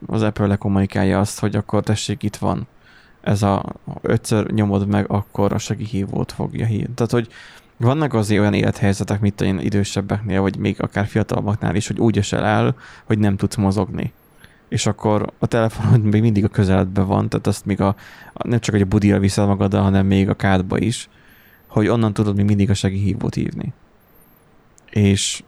az 0.06 0.22
Apple 0.22 0.48
lekommunikálja 0.48 1.20
azt, 1.20 1.40
hogy 1.40 1.56
akkor 1.56 1.84
tessék, 1.84 2.24
itt 2.24 2.36
van 2.36 2.68
ez 3.22 3.44
a 3.44 3.74
ötször 4.02 4.52
nyomod 4.52 4.88
meg, 4.88 5.06
akkor 5.08 5.54
a 5.54 5.58
segélyhívót 5.58 6.32
fogja 6.32 6.66
hívni. 6.66 6.94
Tehát, 6.94 7.12
hogy 7.12 7.28
vannak 7.78 8.14
azért 8.14 8.42
olyan 8.42 8.54
élethelyzetek, 8.54 9.20
mint 9.20 9.42
olyan 9.42 9.60
idősebbeknél, 9.60 10.42
vagy 10.42 10.58
még 10.58 10.82
akár 10.82 11.06
fiatalabbaknál 11.06 11.76
is, 11.76 11.88
hogy 11.88 12.00
úgy 12.00 12.18
esel 12.18 12.46
el, 12.46 12.76
hogy 13.06 13.20
nem 13.20 13.36
tudsz 13.36 13.56
mozogni. 13.56 14.14
és 14.70 14.86
akkor 14.86 15.34
a 15.40 15.46
telefonod 15.46 16.02
még 16.04 16.22
mindig 16.22 16.44
a 16.44 16.48
közeledben 16.48 17.08
van, 17.08 17.30
tehát 17.30 17.48
azt 17.48 17.66
még 17.66 17.82
a, 17.82 17.96
nem 18.34 18.60
csak 18.60 18.74
hogy 18.74 18.84
a 18.84 18.88
budira 18.88 19.20
viszed 19.20 19.48
magaddal, 19.48 19.82
hanem 19.82 20.06
még 20.06 20.30
a 20.30 20.34
kádba 20.34 20.78
is, 20.78 21.10
hogy 21.68 21.88
onnan 21.88 22.14
tudod 22.14 22.36
még 22.36 22.46
mindig 22.46 22.70
a 22.70 22.74
segélyhívót 22.74 23.34
hívni. 23.36 23.74
És 24.90 25.44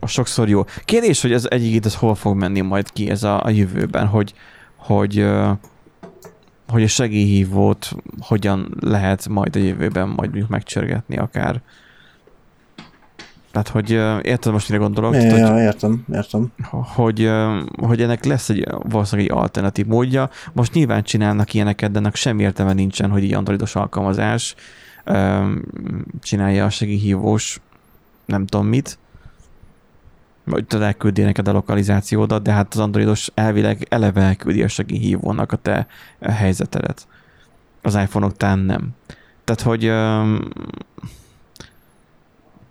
a 0.00 0.06
sokszor 0.06 0.48
jó. 0.48 0.64
Kérdés, 0.84 1.22
hogy 1.22 1.32
ez 1.32 1.46
egyik 1.50 1.84
ez 1.84 1.94
hol 1.94 2.14
fog 2.14 2.36
menni 2.36 2.60
majd 2.60 2.92
ki 2.92 3.10
ez 3.10 3.22
a, 3.22 3.44
a 3.44 3.50
jövőben, 3.50 4.06
hogy, 4.06 4.34
hogy, 4.76 5.26
hogy 6.70 6.82
a 6.82 6.88
segélyhívót 6.88 7.92
hogyan 8.20 8.76
lehet 8.80 9.28
majd 9.28 9.56
a 9.56 9.58
jövőben 9.58 10.08
majd 10.08 10.48
megcsörgetni 10.48 11.16
akár. 11.16 11.60
Tehát, 13.50 13.68
hogy 13.68 13.90
érted 14.22 14.52
most, 14.52 14.68
mire 14.68 14.80
gondolok? 14.80 15.14
Ja, 15.14 15.20
Tehát, 15.20 15.38
ja, 15.38 15.62
értem, 15.62 16.04
értem. 16.12 16.52
hogy, 16.70 17.30
hogy 17.76 18.02
ennek 18.02 18.24
lesz 18.24 18.48
egy 18.48 18.66
valószínűleg 18.82 19.30
egy 19.30 19.36
alternatív 19.36 19.86
módja. 19.86 20.30
Most 20.52 20.72
nyilván 20.72 21.02
csinálnak 21.02 21.54
ilyeneket, 21.54 21.90
de 21.90 21.98
ennek 21.98 22.14
semmi 22.14 22.42
értelme 22.42 22.72
nincsen, 22.72 23.10
hogy 23.10 23.24
egy 23.24 23.34
androidos 23.34 23.76
alkalmazás 23.76 24.54
csinálja 26.22 26.64
a 26.64 26.70
segélyhívós 26.70 27.60
nem 28.24 28.46
tudom 28.46 28.66
mit, 28.66 28.98
vagy 30.50 30.64
tudod 30.64 30.84
elküldi 30.84 31.22
neked 31.22 31.48
a 31.48 31.52
lokalizációdat, 31.52 32.42
de 32.42 32.52
hát 32.52 32.74
az 32.74 32.80
androidos 32.80 33.30
elvileg 33.34 33.86
eleve 33.88 34.20
elküldi 34.20 34.62
a 34.62 34.68
segélyhívónak 34.68 35.52
a 35.52 35.56
te 35.56 35.86
helyzetedet. 36.20 37.06
Az 37.82 37.94
iPhone-ok 37.94 38.36
talán 38.36 38.58
nem. 38.58 38.88
Tehát, 39.44 39.62
hogy 39.62 39.88
um, 39.88 40.48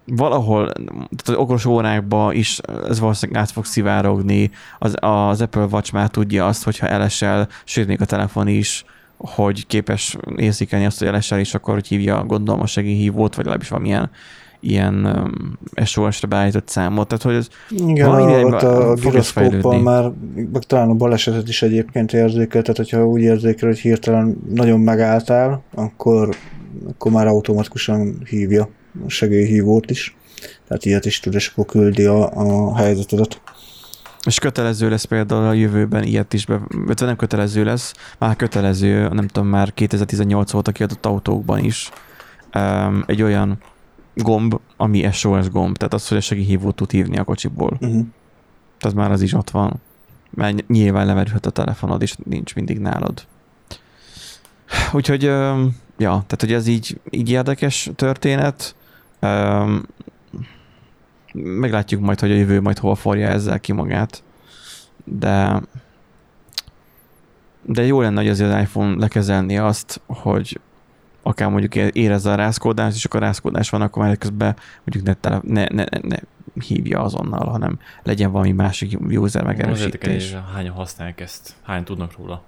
valahol, 0.06 0.72
tehát 1.16 1.28
az 1.28 1.36
okos 1.36 1.66
órákba 1.66 2.34
is 2.34 2.60
ez 2.88 3.00
valószínűleg 3.00 3.42
át 3.42 3.52
fog 3.52 3.66
szivárogni. 3.66 4.52
Az, 4.80 4.96
az 5.00 5.42
Apple 5.42 5.68
Watch 5.72 5.94
már 5.94 6.10
tudja 6.10 6.48
azt, 6.48 6.64
hogyha 6.64 6.88
elesel, 6.88 7.48
sőt 7.64 7.88
még 7.88 8.02
a 8.02 8.06
telefon 8.06 8.48
is, 8.48 8.86
hogy 9.18 9.68
képes 9.68 10.18
érzékelni 10.36 10.86
azt, 10.86 11.00
hogy 11.00 11.08
elesel, 11.08 11.40
és 11.40 11.54
akkor 11.54 11.74
hogy 11.74 11.88
hívja 11.88 12.24
gondolom 12.26 12.62
a 12.62 12.66
segélyhívót, 12.66 13.36
vagy 13.36 13.46
legalábbis 13.46 13.70
valamilyen 13.70 14.10
ilyen 14.60 15.06
um, 15.06 15.60
SOS-re 15.86 16.28
beállított 16.28 16.68
számot. 16.68 17.08
Tehát, 17.08 17.24
hogy 17.24 17.34
ez 17.34 17.48
Igen, 17.70 18.10
a, 18.10 18.42
ott 18.42 18.62
a 18.62 18.96
gyroszkóppal 19.02 19.82
már, 19.82 20.12
meg 20.36 20.64
talán 20.64 20.90
a 20.90 20.94
balesetet 20.94 21.48
is 21.48 21.62
egyébként 21.62 22.14
érzékel, 22.14 22.62
tehát 22.62 22.78
hogyha 22.78 23.08
úgy 23.08 23.22
érzékel, 23.22 23.68
hogy 23.68 23.80
hirtelen 23.80 24.38
nagyon 24.50 24.80
megálltál, 24.80 25.64
akkor, 25.76 26.36
akkor 26.90 27.12
már 27.12 27.28
automatikusan 27.28 28.22
hívja 28.30 28.70
a 29.06 29.10
segélyhívót 29.10 29.92
is. 29.92 30.16
Tehát 30.68 30.86
ilyet 30.86 31.06
is 31.06 31.20
tud, 31.20 31.34
és 31.34 31.48
akkor 31.48 31.66
küldi 31.66 32.06
a, 32.06 32.32
a 32.32 32.78
helyzetedet. 32.78 33.42
És 34.26 34.40
kötelező 34.40 34.90
lesz 34.90 35.04
például 35.04 35.48
a 35.48 35.54
jövőben 35.54 36.04
ilyet 36.04 36.34
is, 36.34 36.46
be, 36.46 36.60
nem 37.00 37.16
kötelező 37.16 37.64
lesz, 37.64 37.94
már 38.18 38.36
kötelező, 38.36 39.08
nem 39.08 39.28
tudom, 39.28 39.48
már 39.48 39.74
2018 39.74 40.54
óta 40.54 40.72
kiadott 40.72 41.06
autókban 41.06 41.64
is 41.64 41.90
um, 42.56 43.04
egy 43.08 43.22
olyan 43.22 43.58
gomb, 44.14 44.60
ami 44.78 45.12
SOS 45.12 45.50
gomb, 45.50 45.78
tehát 45.78 45.94
az, 45.94 46.08
hogy 46.08 46.18
a 46.18 46.22
segélyhívót 46.22 46.76
tud 46.76 46.92
hívni 46.92 47.18
a 47.18 47.24
kocsiból. 47.24 47.78
Uh-huh. 47.82 48.06
Tehát 48.78 48.98
már 48.98 49.12
az 49.12 49.22
is 49.22 49.34
ott 49.34 49.50
van. 49.50 49.82
Mert 50.30 50.68
nyilván 50.68 51.06
leverülhet 51.06 51.46
a 51.46 51.50
telefonod, 51.50 52.02
és 52.02 52.16
nincs 52.24 52.56
mindig 52.56 52.80
nálad. 52.80 53.26
Úgyhogy, 54.94 55.24
ja, 55.24 55.64
tehát 55.98 56.38
hogy 56.40 56.54
ez 56.54 56.68
így, 56.68 57.00
így 57.10 57.30
érdekes 57.30 57.90
történet. 57.96 58.76
Meglátjuk 61.34 62.02
majd, 62.02 62.20
hogy 62.20 62.32
a 62.32 62.36
jövő 62.36 62.62
majd 62.62 62.78
hol 62.78 62.96
forja 62.96 63.28
ezzel 63.28 63.60
ki 63.60 63.72
magát. 63.72 64.24
De 65.04 65.62
de 67.70 67.86
jó 67.86 68.02
lenne, 68.02 68.22
hogy 68.22 68.30
azért 68.30 68.54
az 68.54 68.62
iPhone 68.62 68.96
lekezelni 68.96 69.58
azt, 69.58 70.02
hogy 70.06 70.60
akár 71.30 71.50
mondjuk 71.50 71.76
érezze 71.96 72.32
a 72.32 72.36
rázkódást, 72.36 72.96
és 72.96 73.06
akkor 73.06 73.22
a 73.22 73.26
rázkódás 73.26 73.70
van, 73.70 73.82
akkor 73.82 74.04
már 74.04 74.18
közben 74.18 74.56
mondjuk 74.84 75.06
ne, 75.06 75.14
tele, 75.14 75.40
ne, 75.44 75.66
ne, 75.66 75.84
ne, 76.02 76.18
hívja 76.68 77.02
azonnal, 77.02 77.50
hanem 77.50 77.80
legyen 78.04 78.32
valami 78.32 78.52
másik 78.52 79.00
user 79.00 79.44
megerősítés. 79.44 80.36
Hányan 80.54 80.74
használják 80.74 81.20
ezt? 81.22 81.54
Hányan 81.62 81.84
tudnak 81.84 82.18
róla? 82.18 82.44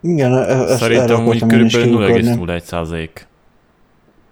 Igen, 0.00 0.32
e- 0.32 0.36
ezt 0.38 0.78
Szerintem 0.78 1.26
úgy 1.26 1.46
körülbelül 1.46 2.06
0,01 2.06 2.60
százalék. 2.60 3.26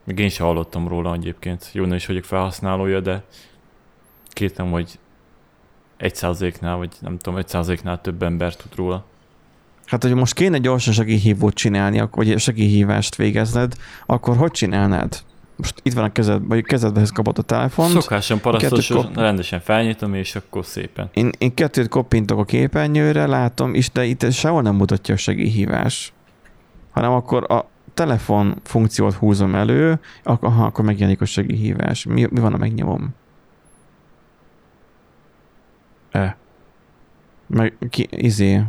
Még 0.05 0.19
én 0.19 0.29
sem 0.29 0.47
hallottam 0.47 0.89
róla 0.89 1.15
egyébként. 1.15 1.69
Jó, 1.73 1.85
nem 1.85 1.97
is 1.97 2.07
vagyok 2.07 2.25
felhasználója, 2.25 3.01
de 3.01 3.23
kétem, 4.29 4.71
hogy 4.71 4.99
egy 5.97 6.15
százaléknál, 6.15 6.77
vagy 6.77 6.97
nem 7.01 7.19
tudom, 7.19 7.39
egy 7.39 7.49
százaléknál 7.49 8.01
több 8.01 8.23
ember 8.23 8.55
tud 8.57 8.75
róla. 8.75 9.05
Hát, 9.87 10.03
hogy 10.03 10.15
most 10.15 10.35
kéne 10.35 10.59
gyorsan 10.59 10.93
segélyhívót 10.93 11.55
csinálni, 11.55 12.09
vagy 12.11 12.39
segélyhívást 12.39 13.17
végezned, 13.17 13.75
akkor 14.07 14.37
hogy 14.37 14.51
csinálnád? 14.51 15.23
Most 15.57 15.81
itt 15.83 15.93
van 15.93 16.05
a 16.05 16.13
kezed, 16.13 16.47
vagy 16.47 16.65
kezedbehez 16.65 17.11
kapott 17.11 17.39
a 17.39 17.43
telefont. 17.43 17.91
Szokáson 17.91 18.41
parasztos, 18.41 18.87
kop... 18.89 19.17
rendesen 19.17 19.61
felnyitom, 19.61 20.15
és 20.15 20.37
akkor 20.37 20.65
szépen. 20.65 21.11
Én, 21.13 21.31
én 21.39 21.55
kettőt 21.55 21.89
koppintok 21.89 22.39
a 22.39 22.45
képernyőre, 22.45 23.27
látom, 23.27 23.75
és 23.75 23.91
de 23.91 24.05
itt 24.05 24.33
sehol 24.33 24.63
nem 24.63 24.75
mutatja 24.75 25.15
a 25.15 25.17
segélyhívás. 25.17 26.13
Hanem 26.91 27.13
akkor 27.13 27.51
a 27.51 27.69
telefon 27.95 28.61
funkciót 28.63 29.15
húzom 29.15 29.55
elő, 29.55 30.01
akkor, 30.23 30.49
aha, 30.49 30.65
akkor 30.65 30.85
megjelenik 30.85 31.21
a 31.21 31.25
segélyhívás. 31.25 32.05
Mi, 32.05 32.27
mi 32.31 32.41
van, 32.41 32.55
a 32.55 32.57
megnyomom? 32.57 33.15
E. 36.11 36.37
Meg 37.47 37.77
ki, 37.91 38.07
izé, 38.11 38.63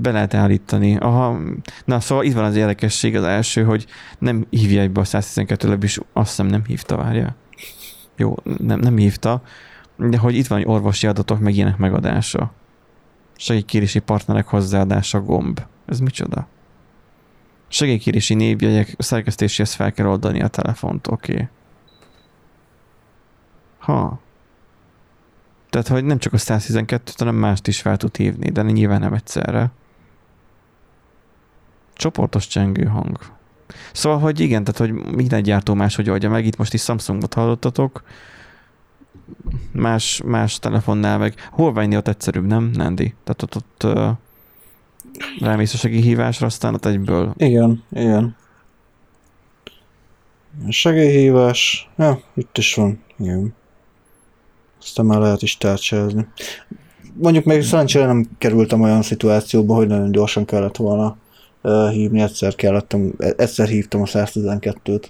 be 0.00 0.10
lehet 0.10 0.34
állítani. 0.34 0.96
Aha. 0.96 1.38
Na, 1.84 2.00
szóval 2.00 2.24
itt 2.24 2.34
van 2.34 2.44
az 2.44 2.56
érdekesség, 2.56 3.16
az 3.16 3.24
első, 3.24 3.64
hogy 3.64 3.86
nem 4.18 4.46
hívja 4.50 4.80
egybe 4.80 5.00
a 5.00 5.04
112 5.04 5.62
legalábbis 5.62 5.98
azt 6.12 6.28
hiszem 6.28 6.46
nem 6.46 6.64
hívta, 6.64 6.96
várja. 6.96 7.36
Jó, 8.16 8.34
nem, 8.58 8.78
nem 8.78 8.96
hívta, 8.96 9.42
de 9.96 10.18
hogy 10.18 10.36
itt 10.36 10.46
van, 10.46 10.58
hogy 10.58 10.74
orvosi 10.74 11.06
adatok 11.06 11.40
meg 11.40 11.54
ilyenek 11.54 11.76
megadása. 11.76 12.52
Segélykérési 13.36 13.98
partnerek 13.98 14.46
hozzáadása 14.46 15.20
gomb. 15.20 15.60
Ez 15.86 16.00
micsoda? 16.00 16.48
Segélykérési 17.68 18.34
névjegyek 18.34 18.94
szerkesztéséhez 18.98 19.74
fel 19.74 19.92
kell 19.92 20.06
oldani 20.06 20.42
a 20.42 20.48
telefont, 20.48 21.06
oké. 21.06 21.32
Okay. 21.32 21.48
Ha. 23.78 24.20
Tehát, 25.70 25.88
hogy 25.88 26.04
nem 26.04 26.18
csak 26.18 26.32
a 26.32 26.36
112-t, 26.36 27.14
hanem 27.16 27.34
mást 27.34 27.66
is 27.66 27.80
fel 27.80 27.96
tud 27.96 28.16
hívni, 28.16 28.50
de 28.50 28.62
nyilván 28.62 29.00
nem 29.00 29.12
egyszerre. 29.12 29.70
Csoportos 31.98 32.46
csengő 32.46 32.84
hang. 32.84 33.18
Szóval, 33.92 34.18
hogy 34.18 34.40
igen, 34.40 34.64
tehát, 34.64 34.80
hogy 34.80 35.14
minden 35.14 35.42
gyártó 35.42 35.74
hogy 35.96 36.10
oldja 36.10 36.30
meg. 36.30 36.46
Itt 36.46 36.56
most 36.56 36.74
is 36.74 36.82
Samsungot 36.82 37.34
hallottatok. 37.34 38.02
Más, 39.72 40.22
más 40.24 40.58
telefonnál 40.58 41.18
meg. 41.18 41.34
Ott 41.96 42.08
egyszerűbb, 42.08 42.46
nem, 42.46 42.70
Nandi? 42.74 43.14
Tehát 43.24 43.42
ott, 43.42 43.56
ott 43.56 43.96
uh, 43.96 44.08
rámész 45.40 45.74
a 45.74 45.76
segélyhívásra, 45.76 46.46
aztán 46.46 46.74
ott 46.74 46.86
egyből. 46.86 47.34
Igen, 47.36 47.82
igen. 47.90 48.36
Segélyhívás. 50.68 51.90
Ja, 51.96 52.20
itt 52.34 52.58
is 52.58 52.74
van. 52.74 53.02
Igen. 53.18 53.54
Aztán 54.80 55.06
már 55.06 55.20
lehet 55.20 55.42
is 55.42 55.56
tárcsázni. 55.56 56.26
Mondjuk 57.14 57.44
még 57.44 57.62
szerencsére 57.62 58.06
nem 58.06 58.28
kerültem 58.38 58.80
olyan 58.80 59.02
szituációba, 59.02 59.74
hogy 59.74 59.86
nagyon 59.86 60.12
gyorsan 60.12 60.44
kellett 60.44 60.76
volna 60.76 61.16
uh, 61.68 61.90
hívni, 61.90 62.20
egyszer 62.20 62.54
kellettem, 62.54 63.12
egyszer 63.18 63.68
hívtam 63.68 64.00
a 64.00 64.04
112-t, 64.04 65.02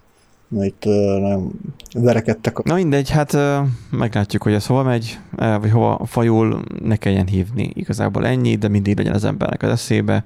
mert 0.48 0.84
uh, 0.84 0.92
nagyon 0.94 1.52
verekedtek. 1.92 2.62
Na 2.62 2.74
mindegy, 2.74 3.10
hát 3.10 3.32
uh, 3.32 3.58
meglátjuk, 3.90 4.42
hogy 4.42 4.52
ez 4.52 4.66
hova 4.66 4.82
megy, 4.82 5.18
uh, 5.36 5.60
vagy 5.60 5.70
hova 5.70 6.06
fajul, 6.06 6.62
ne 6.82 6.96
kelljen 6.96 7.26
hívni. 7.26 7.70
Igazából 7.74 8.26
ennyi, 8.26 8.56
de 8.56 8.68
mindig 8.68 8.96
legyen 8.96 9.14
az 9.14 9.24
embernek 9.24 9.62
az 9.62 9.70
eszébe. 9.70 10.24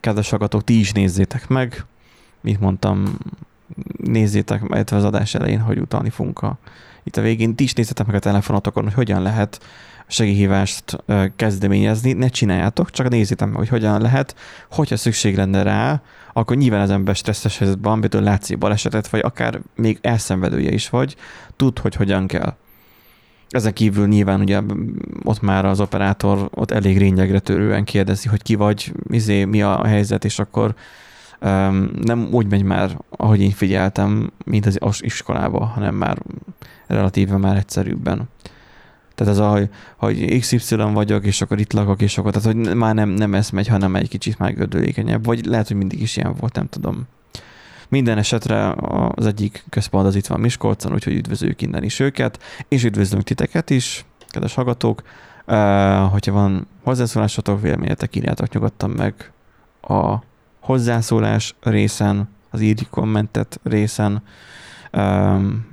Kedves 0.00 0.30
hallgatók, 0.30 0.64
ti 0.64 0.78
is 0.78 0.92
nézzétek 0.92 1.48
meg. 1.48 1.84
Mint 2.40 2.60
mondtam, 2.60 3.18
nézzétek 3.96 4.68
meg 4.68 4.88
az 4.92 5.04
adás 5.04 5.34
elején, 5.34 5.60
hogy 5.60 5.78
utalni 5.78 6.10
fogunk 6.10 6.42
a 6.42 6.58
itt 7.02 7.16
a 7.16 7.20
végén 7.20 7.54
ti 7.54 7.64
is 7.64 7.72
nézzetek 7.72 8.06
meg 8.06 8.14
a 8.14 8.18
telefonotokon, 8.18 8.84
hogy 8.84 8.94
hogyan 8.94 9.22
lehet 9.22 9.60
segélyhívást 10.10 11.04
kezdeményezni, 11.36 12.12
ne 12.12 12.28
csináljátok, 12.28 12.90
csak 12.90 13.08
nézzétek 13.08 13.48
meg, 13.48 13.56
hogy 13.56 13.68
hogyan 13.68 14.00
lehet, 14.00 14.36
hogyha 14.70 14.96
szükség 14.96 15.36
lenne 15.36 15.62
rá, 15.62 16.02
akkor 16.32 16.56
nyilván 16.56 16.80
az 16.80 16.90
ember 16.90 17.14
stresszes 17.14 17.58
helyzetben, 17.58 17.92
amitől 17.92 18.22
látszik 18.22 18.58
balesetet, 18.58 19.08
vagy 19.08 19.20
akár 19.20 19.60
még 19.76 19.98
elszenvedője 20.00 20.70
is 20.70 20.88
vagy, 20.88 21.16
tud, 21.56 21.78
hogy 21.78 21.94
hogyan 21.94 22.26
kell. 22.26 22.56
Ezen 23.48 23.72
kívül 23.72 24.06
nyilván 24.06 24.40
ugye 24.40 24.60
ott 25.24 25.40
már 25.40 25.64
az 25.64 25.80
operátor 25.80 26.48
ott 26.54 26.70
elég 26.70 26.98
rényegre 26.98 27.38
törően 27.38 27.84
kérdezi, 27.84 28.28
hogy 28.28 28.42
ki 28.42 28.54
vagy, 28.54 28.92
izé, 29.10 29.44
mi 29.44 29.62
a 29.62 29.86
helyzet, 29.86 30.24
és 30.24 30.38
akkor 30.38 30.74
um, 31.40 31.90
nem 32.02 32.28
úgy 32.32 32.46
megy 32.50 32.62
már, 32.62 32.96
ahogy 33.08 33.40
én 33.40 33.50
figyeltem, 33.50 34.32
mint 34.44 34.66
az 34.66 34.78
iskolában, 35.00 35.66
hanem 35.66 35.94
már 35.94 36.18
relatíve 36.86 37.36
már 37.36 37.56
egyszerűbben. 37.56 38.28
Tehát 39.20 39.34
ez 39.34 39.40
a, 39.40 39.50
hogy, 39.50 39.68
hogy 39.96 40.38
XY 40.38 40.76
vagyok, 40.76 41.24
és 41.24 41.40
akkor 41.40 41.58
itt 41.58 41.72
lakok, 41.72 42.02
és 42.02 42.18
akkor, 42.18 42.32
tehát 42.32 42.46
hogy 42.46 42.76
már 42.76 42.94
nem, 42.94 43.08
nem 43.08 43.34
ez 43.34 43.50
megy, 43.50 43.66
hanem 43.66 43.96
egy 43.96 44.08
kicsit 44.08 44.38
már 44.38 44.54
gördülékenyebb, 44.54 45.24
vagy 45.24 45.44
lehet, 45.44 45.68
hogy 45.68 45.76
mindig 45.76 46.00
is 46.00 46.16
ilyen 46.16 46.34
volt, 46.38 46.54
nem 46.54 46.68
tudom. 46.68 47.06
Minden 47.88 48.18
esetre 48.18 48.74
az 49.14 49.26
egyik 49.26 49.64
központ 49.68 50.06
az 50.06 50.14
itt 50.14 50.26
van 50.26 50.40
Miskolcon, 50.40 50.92
úgyhogy 50.92 51.14
üdvözlőjük 51.14 51.62
innen 51.62 51.82
is 51.82 52.00
őket, 52.00 52.42
és 52.68 52.84
üdvözlünk 52.84 53.24
titeket 53.24 53.70
is, 53.70 54.04
kedves 54.28 54.54
hallgatók. 54.54 55.02
Uh, 55.46 56.10
hogyha 56.10 56.32
van 56.32 56.66
hozzászólásotok, 56.82 57.60
véleményetek, 57.60 58.16
írjátok 58.16 58.52
nyugodtan 58.52 58.90
meg 58.90 59.32
a 59.80 60.14
hozzászólás 60.60 61.54
részen, 61.62 62.28
az 62.50 62.60
írj 62.60 62.82
kommentet 62.90 63.60
részen, 63.62 64.22
um, 64.92 65.68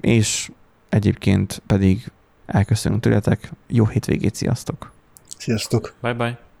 és 0.00 0.50
egyébként 0.88 1.62
pedig 1.66 2.10
elköszönünk 2.46 3.02
tőletek. 3.02 3.50
Jó 3.66 3.86
hétvégét, 3.86 4.34
sziasztok! 4.34 4.92
Sziasztok! 5.38 5.94
Bye 6.00 6.12
bye! 6.12 6.51